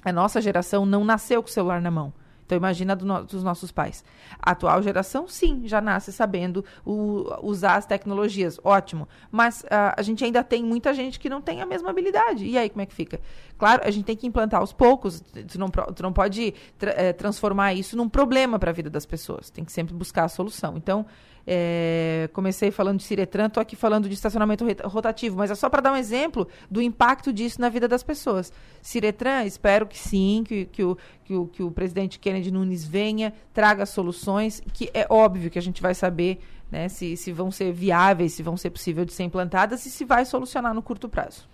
A 0.06 0.12
nossa 0.12 0.40
geração 0.40 0.86
não 0.86 1.04
nasceu 1.04 1.42
com 1.42 1.50
o 1.50 1.52
celular 1.52 1.82
na 1.82 1.92
mão. 1.92 2.14
Então 2.46 2.58
imagina 2.58 2.96
do 2.96 3.06
no, 3.06 3.24
dos 3.24 3.44
nossos 3.44 3.72
pais. 3.72 4.04
A 4.40 4.52
atual 4.52 4.82
geração, 4.82 5.28
sim, 5.28 5.64
já 5.66 5.82
nasce 5.82 6.12
sabendo 6.12 6.64
o, 6.86 7.26
usar 7.42 7.76
as 7.76 7.86
tecnologias, 7.86 8.60
ótimo. 8.64 9.08
Mas 9.32 9.62
uh, 9.62 9.94
a 9.98 10.02
gente 10.02 10.24
ainda 10.24 10.44
tem 10.44 10.64
muita 10.64 10.94
gente 10.94 11.20
que 11.20 11.30
não 11.30 11.42
tem 11.42 11.62
a 11.62 11.66
mesma 11.66 11.90
habilidade. 11.90 12.46
E 12.46 12.58
aí 12.58 12.70
como 12.70 12.82
é 12.82 12.86
que 12.86 12.94
fica? 12.94 13.20
Claro, 13.58 13.82
a 13.86 13.92
gente 13.92 14.06
tem 14.06 14.16
que 14.16 14.28
implantar 14.28 14.60
aos 14.60 14.74
poucos. 14.74 15.22
Tu 15.22 15.60
não, 15.60 15.70
tu 15.70 16.04
não 16.04 16.12
pode 16.12 16.54
tra 16.78 16.92
é, 16.92 17.14
transformar 17.14 17.74
isso 17.74 17.96
num 17.96 18.10
problema 18.10 18.60
para 18.60 18.72
a 18.72 18.74
vida 18.74 18.90
das 18.90 19.06
pessoas. 19.06 19.50
Tem 19.50 19.64
que 19.64 19.72
sempre 19.72 19.94
buscar 19.94 20.26
a 20.26 20.30
solução. 20.30 20.76
Então 20.78 21.06
é, 21.46 22.30
comecei 22.34 22.72
falando 22.72 23.00
de 23.00 23.04
Ciretran, 23.04 23.48
estou 23.48 23.62
aqui 23.62 23.76
falando 23.76 24.08
de 24.08 24.14
estacionamento 24.14 24.66
rotativo, 24.86 25.38
mas 25.38 25.52
é 25.52 25.56
só 25.56 25.70
para 25.70 25.82
dar 25.82 25.94
um 25.94 25.98
exemplo 25.98 26.48
do 26.70 26.82
impacto 26.82 27.34
disso 27.34 27.60
na 27.60 27.70
vida 27.70 27.88
das 27.88 28.04
pessoas. 28.04 28.52
Ciretran, 28.82 29.44
espero 29.44 29.86
que 29.86 29.98
sim, 29.98 30.44
que, 30.48 30.66
que, 30.66 30.84
o, 30.84 30.98
que, 31.26 31.34
o, 31.34 31.48
que 31.48 31.64
o 31.64 31.72
presidente 31.72 32.20
Kennedy 32.20 32.52
Nunes 32.52 32.86
venha, 32.86 33.34
traga 33.54 33.86
soluções, 33.86 34.62
que 34.74 34.90
é 34.94 35.06
óbvio 35.10 35.50
que 35.50 35.60
a 35.60 35.62
gente 35.62 35.82
vai 35.82 35.94
saber 35.94 36.40
né, 36.72 36.90
se, 36.90 37.16
se 37.18 37.32
vão 37.32 37.52
ser 37.52 37.72
viáveis, 37.72 38.34
se 38.34 38.42
vão 38.42 38.58
ser 38.58 38.72
possíveis 38.72 39.06
de 39.06 39.14
ser 39.14 39.24
implantadas 39.24 39.86
e 39.86 39.92
se 39.92 40.06
vai 40.06 40.26
solucionar 40.26 40.74
no 40.74 40.82
curto 40.82 41.08
prazo. 41.08 41.48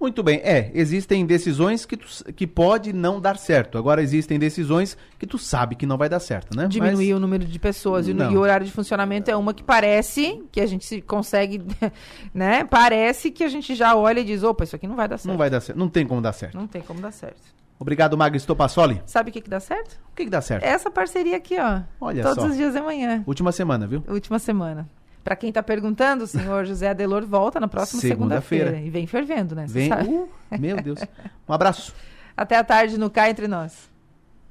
Muito 0.00 0.22
bem, 0.22 0.38
é, 0.44 0.70
existem 0.74 1.26
decisões 1.26 1.84
que, 1.84 1.96
tu, 1.96 2.06
que 2.32 2.46
pode 2.46 2.92
não 2.92 3.20
dar 3.20 3.36
certo. 3.36 3.76
Agora 3.76 4.00
existem 4.00 4.38
decisões 4.38 4.96
que 5.18 5.26
tu 5.26 5.36
sabe 5.38 5.74
que 5.74 5.84
não 5.84 5.98
vai 5.98 6.08
dar 6.08 6.20
certo, 6.20 6.56
né? 6.56 6.68
Diminuir 6.68 7.08
Mas... 7.08 7.16
o 7.16 7.20
número 7.20 7.44
de 7.44 7.58
pessoas 7.58 8.06
e, 8.06 8.12
o 8.12 8.38
horário 8.38 8.64
de 8.64 8.70
funcionamento 8.70 9.28
é 9.28 9.36
uma 9.36 9.52
que 9.52 9.62
parece 9.62 10.44
que 10.52 10.60
a 10.60 10.66
gente 10.66 11.00
consegue, 11.00 11.62
né? 12.32 12.62
Parece 12.64 13.32
que 13.32 13.42
a 13.42 13.48
gente 13.48 13.74
já 13.74 13.96
olha 13.96 14.20
e 14.20 14.24
diz, 14.24 14.44
opa, 14.44 14.62
isso 14.62 14.76
aqui 14.76 14.86
não 14.86 14.94
vai 14.94 15.08
dar 15.08 15.18
certo. 15.18 15.28
Não 15.28 15.36
vai 15.36 15.50
dar 15.50 15.60
certo, 15.60 15.76
não 15.76 15.88
tem 15.88 16.06
como 16.06 16.20
dar 16.20 16.32
certo. 16.32 16.56
Não 16.56 16.68
tem 16.68 16.80
como 16.80 17.00
dar 17.00 17.10
certo. 17.10 17.58
Obrigado, 17.80 18.16
Magno 18.16 18.38
Stopassoli. 18.38 19.02
Sabe 19.04 19.30
o 19.30 19.32
que, 19.32 19.40
que 19.40 19.50
dá 19.50 19.60
certo? 19.60 19.98
O 20.12 20.16
que, 20.16 20.24
que 20.24 20.30
dá 20.30 20.40
certo? 20.40 20.64
Essa 20.64 20.90
parceria 20.90 21.36
aqui, 21.36 21.56
ó. 21.58 21.80
Olha 22.00 22.22
Todos 22.22 22.44
só. 22.44 22.50
os 22.50 22.56
dias 22.56 22.72
de 22.72 22.80
manhã. 22.80 23.22
Última 23.26 23.50
semana, 23.50 23.86
viu? 23.86 24.02
Última 24.08 24.38
semana. 24.38 24.88
Para 25.22 25.36
quem 25.36 25.50
está 25.50 25.62
perguntando, 25.62 26.24
o 26.24 26.26
senhor 26.26 26.64
José 26.64 26.88
Adelor 26.88 27.26
volta 27.26 27.60
na 27.60 27.68
próxima 27.68 28.00
segunda-feira. 28.00 28.70
Segunda 28.70 28.86
e 28.86 28.90
vem 28.90 29.06
fervendo, 29.06 29.54
né? 29.54 29.66
Vem. 29.68 29.92
Uh, 29.92 30.28
meu 30.58 30.80
Deus. 30.80 31.00
Um 31.48 31.52
abraço. 31.52 31.94
Até 32.36 32.56
a 32.56 32.64
tarde 32.64 32.96
no 32.98 33.10
Cá 33.10 33.28
Entre 33.28 33.48
Nós. 33.48 33.90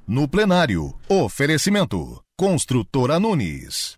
No 0.08 0.28
plenário, 0.28 0.94
oferecimento. 1.10 2.22
Construtora 2.38 3.20
Nunes. 3.20 3.98